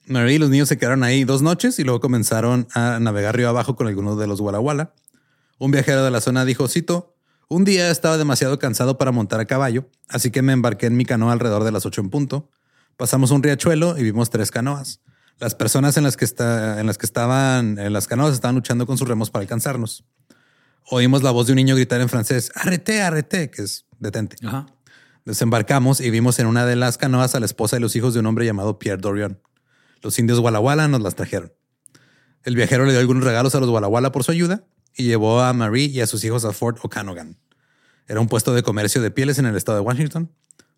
Marie 0.06 0.34
y 0.34 0.38
los 0.38 0.50
niños 0.50 0.68
se 0.68 0.78
quedaron 0.78 1.04
ahí 1.04 1.24
dos 1.24 1.42
noches 1.42 1.78
y 1.78 1.84
luego 1.84 2.00
comenzaron 2.00 2.66
a 2.74 2.98
navegar 3.00 3.36
río 3.36 3.48
abajo 3.48 3.76
con 3.76 3.86
algunos 3.86 4.18
de 4.18 4.26
los 4.26 4.40
Walla 4.40 4.58
Walla. 4.58 4.92
Un 5.58 5.70
viajero 5.70 6.04
de 6.04 6.10
la 6.10 6.20
zona 6.20 6.44
dijo, 6.44 6.66
cito, 6.66 7.14
un 7.52 7.64
día 7.64 7.90
estaba 7.90 8.16
demasiado 8.16 8.58
cansado 8.58 8.96
para 8.96 9.12
montar 9.12 9.38
a 9.38 9.44
caballo, 9.44 9.88
así 10.08 10.30
que 10.30 10.42
me 10.42 10.52
embarqué 10.52 10.86
en 10.86 10.96
mi 10.96 11.04
canoa 11.04 11.32
alrededor 11.32 11.64
de 11.64 11.72
las 11.72 11.84
ocho 11.84 12.00
en 12.00 12.08
punto. 12.08 12.48
Pasamos 12.96 13.30
un 13.30 13.42
riachuelo 13.42 13.98
y 13.98 14.02
vimos 14.02 14.30
tres 14.30 14.50
canoas. 14.50 15.00
Las 15.38 15.54
personas 15.54 15.96
en 15.96 16.04
las 16.04 16.16
que, 16.16 16.24
está, 16.24 16.80
en 16.80 16.86
las 16.86 16.98
que 16.98 17.06
estaban 17.06 17.78
en 17.78 17.92
las 17.92 18.06
canoas 18.06 18.32
estaban 18.32 18.54
luchando 18.54 18.86
con 18.86 18.96
sus 18.96 19.06
remos 19.06 19.30
para 19.30 19.42
alcanzarnos. 19.42 20.04
Oímos 20.90 21.22
la 21.22 21.30
voz 21.30 21.46
de 21.46 21.52
un 21.52 21.56
niño 21.56 21.74
gritar 21.74 22.00
en 22.00 22.08
francés, 22.08 22.50
arrete, 22.54 23.02
arrete, 23.02 23.50
que 23.50 23.62
es 23.62 23.86
detente. 23.98 24.36
Ajá. 24.46 24.66
Desembarcamos 25.24 26.00
y 26.00 26.10
vimos 26.10 26.38
en 26.38 26.46
una 26.46 26.66
de 26.66 26.76
las 26.76 26.96
canoas 26.98 27.34
a 27.34 27.40
la 27.40 27.46
esposa 27.46 27.76
y 27.76 27.80
los 27.80 27.94
hijos 27.96 28.14
de 28.14 28.20
un 28.20 28.26
hombre 28.26 28.46
llamado 28.46 28.78
Pierre 28.78 29.00
Dorion. 29.00 29.40
Los 30.00 30.18
indios 30.18 30.38
Walla 30.38 30.58
Walla 30.58 30.88
nos 30.88 31.02
las 31.02 31.14
trajeron. 31.14 31.52
El 32.44 32.56
viajero 32.56 32.84
le 32.84 32.92
dio 32.92 33.00
algunos 33.00 33.22
regalos 33.22 33.54
a 33.54 33.60
los 33.60 33.68
Walla 33.68 33.88
Walla 33.88 34.10
por 34.10 34.24
su 34.24 34.32
ayuda 34.32 34.64
y 34.96 35.04
llevó 35.04 35.40
a 35.40 35.52
Marie 35.52 35.86
y 35.86 36.00
a 36.00 36.06
sus 36.06 36.24
hijos 36.24 36.44
a 36.44 36.52
Fort 36.52 36.78
Okanogan. 36.82 37.36
Era 38.08 38.20
un 38.20 38.28
puesto 38.28 38.52
de 38.54 38.62
comercio 38.62 39.00
de 39.00 39.10
pieles 39.10 39.38
en 39.38 39.46
el 39.46 39.56
estado 39.56 39.78
de 39.78 39.84
Washington. 39.84 40.30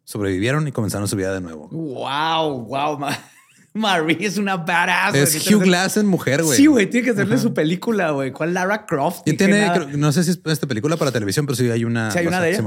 Sobrevivieron 0.05 0.69
y 0.69 0.73
comenzaron 0.73 1.09
su 1.09 1.17
vida 1.17 1.33
de 1.33 1.41
nuevo. 1.41 1.69
Wow, 1.71 2.65
wow. 2.67 2.99
Ma- 2.99 3.19
Marie 3.73 4.19
es 4.27 4.37
una 4.39 4.57
badass. 4.57 5.15
Es 5.15 5.35
Hugh 5.47 5.55
hacer- 5.57 5.65
Glass 5.67 5.97
en 5.97 6.07
mujer, 6.07 6.43
güey. 6.45 6.57
Sí, 6.57 6.67
güey. 6.67 6.89
Tiene 6.89 7.07
que 7.07 7.11
hacerle 7.13 7.39
su 7.39 7.53
película, 7.55 8.11
güey. 8.11 8.31
¿Cuál 8.31 8.55
Lara 8.55 8.87
Croft? 8.87 9.23
Y 9.27 9.33
tiene, 9.33 9.69
creo- 9.73 9.89
no 9.97 10.13
sé 10.13 10.23
si 10.23 10.31
es 10.33 10.41
esta 10.45 10.67
película 10.67 10.97
para 10.97 11.11
televisión, 11.11 11.47
pero 11.47 11.57
sí 11.57 11.69
hay 11.71 11.85
una. 11.85 12.11
Sí, 12.11 12.19
hay 12.19 12.27
una 12.27 12.41
de 12.41 12.51
ellas. 12.51 12.65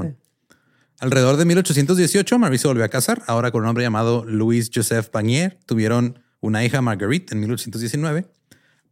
Alrededor 1.00 1.38
de 1.38 1.45
1818, 1.45 2.39
Marie 2.39 2.58
se 2.58 2.68
volvió 2.68 2.84
a 2.84 2.89
casar, 2.89 3.22
ahora 3.28 3.52
con 3.52 3.62
un 3.62 3.70
hombre 3.70 3.84
llamado 3.84 4.26
Louis 4.26 4.72
Joseph 4.74 5.10
Bagnier. 5.14 5.60
Tuvieron 5.68 6.20
una 6.41 6.66
hija, 6.66 6.82
Marguerite, 6.82 7.36
en 7.36 7.39
1819, 7.41 8.26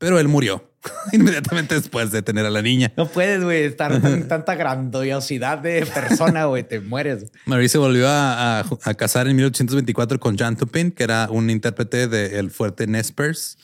pero 0.05 0.19
él 0.19 0.27
murió 0.27 0.71
inmediatamente 1.13 1.73
después 1.75 2.11
de 2.11 2.21
tener 2.21 2.45
a 2.45 2.49
la 2.51 2.61
niña. 2.61 2.93
No 2.95 3.07
puedes, 3.07 3.43
güey, 3.43 3.63
estar 3.63 3.99
tan, 4.01 4.27
tanta 4.27 4.53
grandiosidad 4.55 5.57
de 5.57 5.85
persona, 5.85 6.45
güey. 6.45 6.63
Te 6.63 6.79
mueres. 6.79 7.31
Marie 7.45 7.69
se 7.69 7.77
volvió 7.77 8.07
a, 8.07 8.59
a- 8.59 8.65
a 8.83 8.93
casar 8.93 9.27
en 9.27 9.35
1824 9.35 10.19
con 10.19 10.37
Jean 10.37 10.55
Tupin, 10.55 10.91
que 10.91 11.03
era 11.03 11.27
un 11.31 11.49
intérprete 11.49 12.07
del 12.07 12.51
fuerte 12.51 12.85
Nespers. 12.87 13.57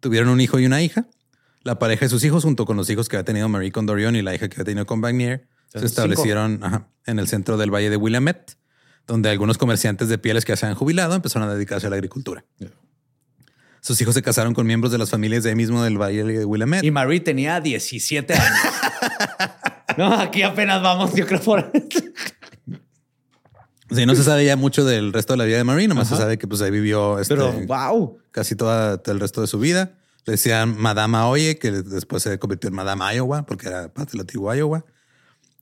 Tuvieron 0.00 0.28
un 0.28 0.40
hijo 0.40 0.58
y 0.60 0.66
una 0.66 0.82
hija. 0.82 1.06
La 1.62 1.78
pareja 1.78 2.04
y 2.04 2.08
sus 2.08 2.22
hijos, 2.24 2.44
junto 2.44 2.66
con 2.66 2.76
los 2.76 2.88
hijos 2.90 3.08
que 3.08 3.16
había 3.16 3.24
tenido 3.24 3.48
Marie 3.48 3.72
con 3.72 3.86
Dorion 3.86 4.14
y 4.14 4.22
la 4.22 4.34
hija 4.34 4.48
que 4.48 4.56
había 4.56 4.64
tenido 4.66 4.86
con 4.86 5.00
Bagnier, 5.00 5.48
se 5.72 5.84
establecieron 5.84 6.60
ajá, 6.62 6.88
en 7.06 7.18
el 7.18 7.26
centro 7.26 7.56
del 7.56 7.74
valle 7.74 7.90
de 7.90 7.96
Willamette, 7.96 8.56
donde 9.06 9.30
algunos 9.30 9.58
comerciantes 9.58 10.08
de 10.08 10.18
pieles 10.18 10.44
que 10.44 10.54
se 10.56 10.66
habían 10.66 10.76
jubilado 10.78 11.14
empezaron 11.14 11.48
a 11.48 11.54
dedicarse 11.54 11.86
a 11.86 11.90
la 11.90 11.96
agricultura. 11.96 12.44
Sus 13.86 14.00
hijos 14.00 14.14
se 14.14 14.22
casaron 14.22 14.52
con 14.52 14.66
miembros 14.66 14.90
de 14.90 14.98
las 14.98 15.10
familias 15.10 15.44
de 15.44 15.50
ahí 15.50 15.54
mismo 15.54 15.80
del 15.80 15.96
valle 15.96 16.24
de 16.24 16.44
Willamette. 16.44 16.82
Y 16.84 16.90
Marie 16.90 17.20
tenía 17.20 17.60
17 17.60 18.34
años. 18.34 18.44
No, 19.96 20.12
aquí 20.12 20.42
apenas 20.42 20.82
vamos, 20.82 21.14
yo 21.14 21.26
creo 21.26 21.40
por. 21.40 21.72
Sí, 23.90 24.04
no 24.04 24.14
se 24.14 24.24
sabe 24.24 24.44
ya 24.44 24.54
mucho 24.56 24.84
del 24.84 25.10
resto 25.10 25.32
de 25.32 25.36
la 25.38 25.44
vida 25.44 25.56
de 25.56 25.64
Marie, 25.64 25.88
nomás 25.88 26.08
Ajá. 26.08 26.16
se 26.16 26.22
sabe 26.22 26.36
que 26.36 26.46
pues 26.46 26.60
ahí 26.60 26.70
vivió 26.70 27.18
este, 27.18 27.34
Pero 27.34 27.52
wow. 27.66 28.18
casi 28.30 28.56
todo 28.56 29.00
el 29.06 29.20
resto 29.20 29.40
de 29.40 29.46
su 29.46 29.58
vida. 29.58 29.92
Le 30.26 30.32
decían 30.32 30.76
Madame 30.76 31.16
Oye, 31.18 31.58
que 31.58 31.70
después 31.70 32.24
se 32.24 32.38
convirtió 32.38 32.68
en 32.68 32.74
Madame 32.74 33.14
Iowa, 33.14 33.46
porque 33.46 33.68
era 33.68 33.88
parte 33.88 34.12
del 34.12 34.22
antiguo 34.22 34.54
Iowa. 34.54 34.84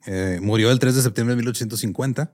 Eh, 0.06 0.40
murió 0.42 0.72
el 0.72 0.80
3 0.80 0.96
de 0.96 1.02
septiembre 1.02 1.34
de 1.34 1.42
1850. 1.42 2.32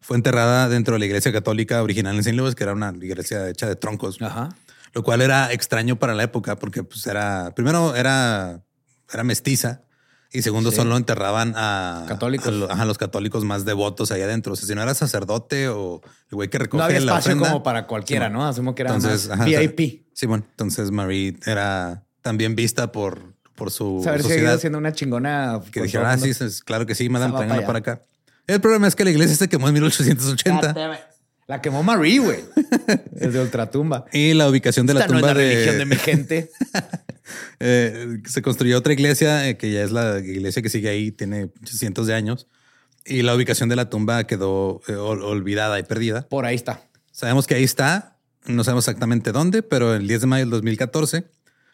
Fue 0.00 0.16
enterrada 0.16 0.70
dentro 0.70 0.94
de 0.94 1.00
la 1.00 1.06
iglesia 1.06 1.30
católica 1.30 1.82
original 1.82 2.14
en 2.14 2.20
St. 2.20 2.34
Louis, 2.34 2.54
que 2.54 2.62
era 2.62 2.72
una 2.72 2.94
iglesia 3.02 3.50
hecha 3.50 3.68
de 3.68 3.76
troncos, 3.76 4.22
Ajá. 4.22 4.50
Lo 4.94 5.02
cual 5.02 5.20
era 5.22 5.52
extraño 5.52 5.98
para 5.98 6.14
la 6.14 6.22
época, 6.24 6.56
porque 6.56 6.82
pues 6.82 7.06
era, 7.06 7.52
primero 7.54 7.94
era, 7.96 8.62
era 9.12 9.24
mestiza. 9.24 9.82
Y 10.30 10.42
segundo, 10.42 10.70
Sí. 10.70 10.76
solo 10.76 10.96
enterraban 10.98 11.54
a 11.56 12.04
Católicos. 12.06 12.48
a, 12.48 12.50
lo- 12.50 12.70
ajá, 12.70 12.84
los 12.84 12.98
católicos 12.98 13.44
más 13.44 13.64
devotos 13.64 14.10
ahí 14.12 14.20
adentro. 14.20 14.52
O 14.52 14.56
sea, 14.56 14.68
si 14.68 14.74
no 14.74 14.82
era 14.82 14.92
sacerdote 14.94 15.68
o 15.68 16.02
el 16.30 16.34
güey 16.36 16.50
que 16.50 16.58
recoge 16.58 16.78
No 16.78 16.84
había 16.84 17.00
la 17.00 17.12
espacio 17.12 17.32
ofrenda, 17.32 17.48
como 17.50 17.62
para 17.62 17.86
cualquiera, 17.86 18.26
Sí, 18.26 18.32
¿no? 18.34 18.46
Asumo 18.46 18.74
que 18.74 18.82
era 18.82 18.94
Entonces, 18.94 19.28
más 19.28 19.36
ajá, 19.40 19.44
VIP. 19.46 20.06
Sí, 20.12 20.26
bueno, 20.26 20.44
entonces 20.50 20.90
Marie 20.90 21.38
era 21.46 22.04
también 22.20 22.54
vista 22.56 22.92
por, 22.92 23.36
por 23.56 23.70
su 23.70 24.02
Saber 24.04 24.20
si 24.20 24.28
sociedad. 24.28 24.58
siendo 24.58 24.78
una 24.78 24.92
chingona. 24.92 25.60
que 25.72 25.80
por 25.80 25.86
dijeron, 25.86 26.06
ah, 26.08 26.18
sí, 26.18 26.32
claro 26.66 26.84
que 26.84 26.94
sí, 26.94 27.08
madame, 27.08 27.32
tráiganla 27.32 27.64
para 27.64 27.82
para 27.82 27.94
acá. 27.94 28.04
El 28.46 28.60
problema 28.60 28.86
es 28.86 28.94
que 28.96 29.04
la 29.04 29.10
iglesia 29.10 29.34
se 29.34 29.48
quemó 29.48 29.68
en 29.68 29.74
1880 29.74 30.74
La 31.48 31.60
quemó 31.62 31.82
Marie, 31.82 32.18
güey. 32.20 32.40
Desde 33.10 33.40
Ultratumba. 33.40 34.04
y 34.12 34.34
la 34.34 34.48
ubicación 34.48 34.86
de 34.86 34.94
la 34.94 35.00
Esta 35.00 35.12
no 35.12 35.18
es 35.18 35.22
tumba 35.22 35.34
la 35.34 35.40
de, 35.40 35.48
religión 35.54 35.78
de 35.78 35.84
mi 35.86 35.96
gente. 36.00 36.50
Eh, 37.58 38.18
se 38.26 38.42
construyó 38.42 38.78
otra 38.78 38.92
iglesia 38.92 39.48
eh, 39.48 39.56
que 39.56 39.72
ya 39.72 39.82
es 39.82 39.90
la 39.90 40.18
iglesia 40.18 40.60
que 40.62 40.68
sigue 40.68 40.88
ahí, 40.90 41.10
tiene 41.10 41.50
cientos 41.64 42.06
de 42.06 42.14
años. 42.14 42.46
Y 43.06 43.22
la 43.22 43.34
ubicación 43.34 43.70
de 43.70 43.76
la 43.76 43.88
tumba 43.88 44.24
quedó 44.24 44.82
eh, 44.88 44.92
ol- 44.92 45.22
olvidada 45.22 45.78
y 45.78 45.82
perdida. 45.84 46.28
Por 46.28 46.44
ahí 46.44 46.54
está. 46.54 46.82
Sabemos 47.10 47.46
que 47.46 47.54
ahí 47.54 47.64
está, 47.64 48.18
no 48.46 48.62
sabemos 48.62 48.84
exactamente 48.84 49.32
dónde, 49.32 49.62
pero 49.62 49.94
el 49.94 50.06
10 50.06 50.20
de 50.20 50.26
mayo 50.26 50.44
del 50.44 50.50
2014, 50.50 51.24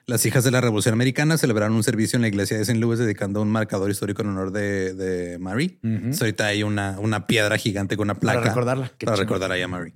las 0.06 0.26
hijas 0.26 0.44
de 0.44 0.50
la 0.50 0.60
Revolución 0.60 0.92
Americana 0.92 1.38
celebraron 1.38 1.74
un 1.74 1.82
servicio 1.82 2.16
en 2.16 2.22
la 2.22 2.28
iglesia 2.28 2.56
de 2.56 2.62
St. 2.62 2.78
Louis 2.78 2.98
dedicando 2.98 3.40
un 3.40 3.50
marcador 3.50 3.90
histórico 3.90 4.22
en 4.22 4.28
honor 4.28 4.50
de, 4.52 4.94
de 4.94 5.38
Marie. 5.38 5.78
Entonces, 5.82 6.20
ahorita 6.20 6.46
hay 6.46 6.62
una, 6.62 6.98
una 7.00 7.26
piedra 7.26 7.56
gigante 7.56 7.96
con 7.96 8.06
una 8.06 8.18
placa 8.18 8.40
recordarla. 8.40 8.92
Qué 8.98 9.06
para 9.06 9.16
recordar 9.16 9.52
ahí 9.52 9.62
a 9.62 9.68
Marie. 9.68 9.94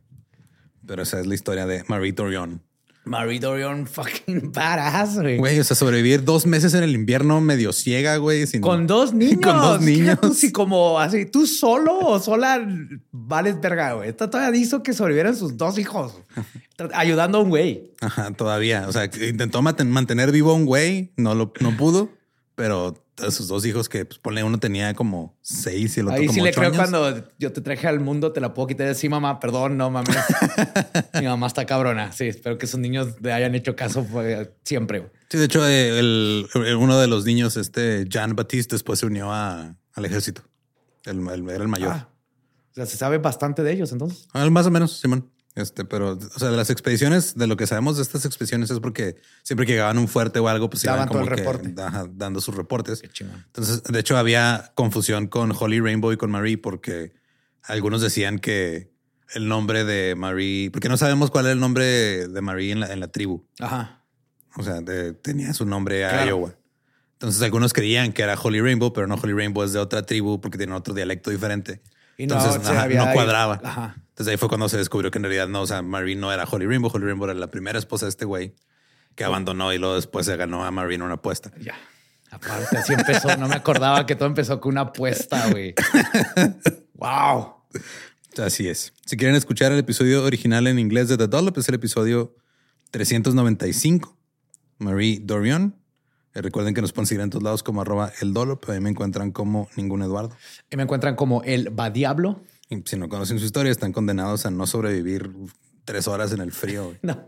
Pero 0.87 1.03
esa 1.03 1.21
es 1.21 1.27
la 1.27 1.35
historia 1.35 1.67
de 1.67 1.85
Marie 1.89 2.13
Dorion. 2.13 2.63
Marie 3.09 3.41
Dorion 3.41 3.87
fucking 3.87 4.53
badass, 4.55 5.21
güey. 5.21 5.39
Güey, 5.39 5.59
o 5.61 5.65
sea, 5.65 5.75
sobrevivir 5.75 6.25
dos 6.25 6.47
meses 6.47 6.75
en 6.75 6.83
el 6.83 6.95
invierno 6.95 7.41
medio 7.41 7.73
ciega, 7.73 8.17
güey. 8.19 8.47
Sin... 8.47 8.61
Con 8.61 8.87
dos 8.87 9.15
niños. 9.15 9.41
Con 9.43 9.57
dos 9.57 9.81
niños. 9.81 10.19
Tú, 10.21 10.35
como 10.53 10.99
así, 10.99 11.25
tú 11.27 11.47
solo 11.47 11.99
o 11.99 12.21
sola 12.21 12.67
vales 13.11 13.61
verga, 13.61 13.95
güey. 13.95 14.11
Esta 14.11 14.29
todavía 14.29 14.61
hizo 14.61 14.83
que 14.83 14.93
sobrevivieran 14.93 15.35
sus 15.35 15.57
dos 15.57 15.79
hijos. 15.79 16.15
Ayudando 16.95 17.39
a 17.39 17.41
un 17.41 17.49
güey. 17.49 17.95
Ajá, 18.01 18.31
todavía. 18.33 18.87
O 18.87 18.93
sea, 18.93 19.07
intentó 19.07 19.63
mantener 19.63 20.31
vivo 20.31 20.53
a 20.53 20.55
un 20.55 20.67
güey, 20.67 21.13
no 21.17 21.35
lo 21.35 21.53
no 21.61 21.77
pudo, 21.77 22.11
pero 22.55 22.95
a 23.21 23.31
sus 23.31 23.49
dos 23.49 23.65
hijos 23.67 23.89
que 23.89 24.05
pues, 24.05 24.19
ponle 24.19 24.43
uno 24.45 24.59
tenía 24.59 24.95
como 24.95 25.37
seis 25.41 25.97
y 25.97 26.01
el 26.01 26.07
otro 26.09 26.21
Ahí 26.21 26.27
como 26.27 26.35
sí 26.39 26.41
le 26.43 26.53
creo 26.53 26.67
años. 26.71 26.77
cuando 26.77 27.29
yo 27.39 27.53
te 27.53 27.61
traje 27.61 27.87
al 27.89 28.01
mundo, 28.01 28.33
te 28.33 28.41
la 28.41 28.55
puedo 28.55 28.69
quitar 28.69 28.87
de 28.87 28.95
sí, 28.95 29.09
mamá. 29.09 29.41
Perdón, 29.41 29.77
no 29.77 29.91
mames. 29.91 30.17
Mi 31.21 31.27
mamá 31.27 31.47
está 31.47 31.65
cabrona. 31.67 32.13
Sí, 32.13 32.25
espero 32.29 32.59
que 32.59 32.67
esos 32.67 32.81
niños 32.81 33.15
le 33.21 33.33
hayan 33.33 33.55
hecho 33.55 33.75
caso 33.77 34.05
pues, 34.05 34.49
siempre. 34.65 35.11
Sí, 35.31 35.39
de 35.39 35.45
hecho, 35.45 35.67
eh, 35.67 35.99
el, 35.99 36.47
el- 36.55 36.77
uno 36.77 36.99
de 36.99 37.07
los 37.07 37.25
niños, 37.25 37.57
este 37.57 38.07
Jean 38.09 38.35
Baptiste, 38.37 38.75
después 38.75 38.99
se 38.99 39.07
unió 39.07 39.33
a- 39.33 39.75
al 39.95 40.05
ejército. 40.05 40.43
El, 41.05 41.27
el- 41.29 41.49
era 41.51 41.63
el 41.63 41.69
mayor. 41.69 41.93
Ah, 41.93 42.09
o 42.71 42.75
sea, 42.75 42.87
se 42.87 42.97
sabe 42.97 43.19
bastante 43.19 43.63
de 43.63 43.73
ellos 43.73 43.93
entonces. 43.93 44.27
Ah, 44.33 44.49
más 44.51 44.67
o 44.67 44.71
menos, 44.71 45.01
Simón. 45.01 45.31
Este, 45.59 45.85
pero, 45.85 46.13
o 46.13 46.39
sea, 46.39 46.51
de 46.51 46.57
las 46.57 46.71
expediciones, 46.71 47.35
de 47.37 47.47
lo 47.47 47.57
que 47.57 47.67
sabemos 47.67 47.97
de 47.97 48.03
estas 48.03 48.25
expediciones 48.25 48.71
es 48.71 48.81
porque 48.81 49.17
siempre 49.43 49.67
que 49.67 49.73
llegaban 49.73 49.99
un 49.99 50.09
fuerte 50.09 50.39
o 50.39 50.49
algo, 50.49 50.71
pues 50.71 50.83
Daban 50.83 51.01
iban 51.01 51.09
todo 51.09 51.19
como 51.21 51.31
el 51.31 51.35
que, 51.37 51.43
reporte. 51.45 51.83
ajá, 51.83 52.07
dando 52.13 52.41
sus 52.41 52.55
reportes. 52.55 53.03
Qué 53.03 53.09
chingón. 53.09 53.43
Entonces, 53.47 53.83
de 53.83 53.99
hecho, 53.99 54.17
había 54.17 54.73
confusión 54.75 55.27
con 55.27 55.53
Holly 55.59 55.81
Rainbow 55.81 56.13
y 56.13 56.17
con 56.17 56.31
Marie 56.31 56.59
porque 56.59 57.13
algunos 57.65 58.01
decían 58.01 58.39
que 58.39 58.91
el 59.35 59.47
nombre 59.49 59.85
de 59.85 60.15
Marie, 60.15 60.71
porque 60.71 60.89
no 60.89 60.97
sabemos 60.97 61.31
cuál 61.31 61.45
era 61.47 61.53
el 61.53 61.61
nombre 61.61 61.85
de 62.29 62.41
Marie 62.41 62.73
en 62.73 62.81
la, 62.81 62.93
en 62.93 63.01
la 63.01 63.09
tribu. 63.09 63.45
Ajá. 63.61 64.05
O 64.57 64.63
sea, 64.63 64.81
de- 64.81 65.13
tenía 65.13 65.53
su 65.53 65.67
nombre 65.67 66.05
a 66.07 66.11
Claro. 66.11 66.27
Iowa. 66.29 66.55
Entonces, 67.13 67.43
algunos 67.43 67.73
creían 67.73 68.13
que 68.13 68.23
era 68.23 68.39
Holly 68.41 68.61
Rainbow, 68.61 68.93
pero 68.93 69.07
no 69.07 69.17
Holly 69.17 69.33
Rainbow 69.33 69.65
es 69.65 69.73
de 69.73 69.81
otra 69.81 70.03
tribu 70.03 70.41
porque 70.41 70.57
tiene 70.57 70.73
otro 70.73 70.95
dialecto 70.95 71.31
diferente. 71.31 71.83
Entonces, 72.17 72.67
ajá, 72.67 72.89
no 72.89 73.13
cuadraba. 73.13 73.61
Ajá. 73.63 73.97
Entonces 74.19 74.33
ahí 74.33 74.37
fue 74.37 74.49
cuando 74.49 74.69
se 74.69 74.77
descubrió 74.79 75.13
que 75.13 75.19
en 75.19 75.23
realidad 75.23 75.47
no, 75.47 75.63
o 75.63 75.67
sea, 75.69 75.81
Marie 75.81 76.17
no 76.17 76.33
era 76.33 76.43
Holly 76.43 76.67
Rainbow. 76.67 76.91
Holly 76.93 77.05
Rainbow 77.05 77.29
era 77.31 77.39
la 77.39 77.53
primera 77.53 77.79
esposa 77.79 78.07
de 78.07 78.11
este 78.11 78.25
güey 78.25 78.53
que 79.15 79.23
abandonó 79.23 79.73
y 79.73 79.79
luego 79.79 79.95
después 79.95 80.27
se 80.27 80.37
ganó 80.37 80.65
a 80.65 80.73
Marie 80.73 80.97
en 80.97 81.03
una 81.03 81.15
apuesta. 81.15 81.53
Ya. 81.61 81.77
Aparte, 82.33 82.79
así 82.79 82.95
empezó. 82.95 83.37
No 83.37 83.47
me 83.47 83.55
acordaba 83.55 84.07
que 84.07 84.17
todo 84.17 84.27
empezó 84.27 84.61
con 84.61 84.73
una 84.73 84.81
apuesta, 84.81 85.49
güey. 85.51 85.73
wow. 86.95 87.59
Así 88.45 88.67
es. 88.67 88.93
Si 89.07 89.17
quieren 89.17 89.37
escuchar 89.37 89.71
el 89.71 89.79
episodio 89.79 90.25
original 90.25 90.67
en 90.67 90.81
inglés 90.81 91.09
de 91.09 91.17
The 91.17 91.29
Dollop, 91.29 91.57
es 91.57 91.69
el 91.69 91.77
episodio 91.77 92.35
395. 92.91 94.19
Marie 94.79 95.21
Dorion. 95.23 95.77
Eh, 96.35 96.43
recuerden 96.43 96.75
que 96.75 96.81
nos 96.81 96.93
pueden 96.93 97.07
seguir 97.07 97.23
en 97.23 97.31
todos 97.31 97.45
lados 97.45 97.63
como 97.63 97.83
arroba 97.83 98.11
el 98.21 98.35
dolo, 98.35 98.59
pero 98.59 98.73
ahí 98.73 98.81
me 98.81 98.91
encuentran 98.91 99.31
como 99.31 99.69
ningún 99.77 100.03
Eduardo. 100.03 100.37
Y 100.73 100.77
me 100.77 100.83
encuentran 100.83 101.15
como 101.15 101.45
el 101.45 101.79
va 101.79 101.91
diablo. 101.91 102.41
Y 102.71 102.83
si 102.85 102.97
no 102.97 103.09
conocen 103.09 103.39
su 103.39 103.45
historia, 103.45 103.73
están 103.73 103.93
condenados 103.93 104.45
a 104.47 104.51
no 104.51 104.67
sobrevivir 104.67 105.31
tres 105.85 106.07
horas 106.09 106.33
en 106.33 106.41
el 106.41 106.53
frío. 106.53 106.85
güey. 106.85 106.99
No, 107.03 107.25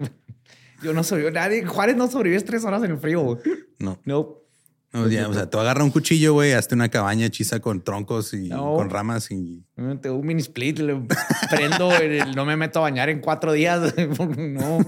yo 0.82 0.92
no 0.94 1.02
soy 1.04 1.30
nadie. 1.32 1.64
Juárez 1.66 1.96
no 1.96 2.08
sobrevives 2.10 2.44
tres 2.44 2.64
horas 2.64 2.82
en 2.84 2.92
el 2.92 2.98
frío. 2.98 3.20
güey. 3.22 3.38
No. 3.78 3.98
No. 4.04 4.36
No, 4.92 5.06
ya, 5.08 5.28
o 5.28 5.32
sea, 5.34 5.48
tú 5.48 5.60
agarra 5.60 5.84
un 5.84 5.90
cuchillo, 5.92 6.32
güey, 6.32 6.52
hazte 6.52 6.74
una 6.74 6.88
cabaña 6.88 7.26
hechiza 7.26 7.60
con 7.60 7.80
troncos 7.84 8.34
y 8.34 8.48
No. 8.48 8.74
con 8.74 8.90
ramas 8.90 9.30
y 9.30 9.64
Tengo 9.76 10.16
un 10.16 10.26
mini 10.26 10.40
split, 10.40 10.80
le 10.80 11.00
prendo, 11.48 11.94
el- 11.96 12.34
no 12.34 12.44
me 12.44 12.56
meto 12.56 12.80
a 12.80 12.82
bañar 12.82 13.08
en 13.08 13.20
cuatro 13.20 13.52
días. 13.52 13.94
No. 14.38 14.78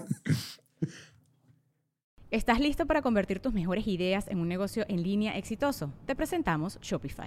¿Estás 2.32 2.59
listo 2.59 2.86
para 2.86 3.00
convertir 3.03 3.38
tus 3.38 3.53
mejores 3.53 3.86
ideas 3.86 4.26
en 4.28 4.38
un 4.40 4.48
negocio 4.48 4.84
en 4.88 5.03
línea 5.05 5.36
exitoso? 5.38 5.92
Te 6.07 6.16
presentamos 6.16 6.78
Shopify. 6.80 7.26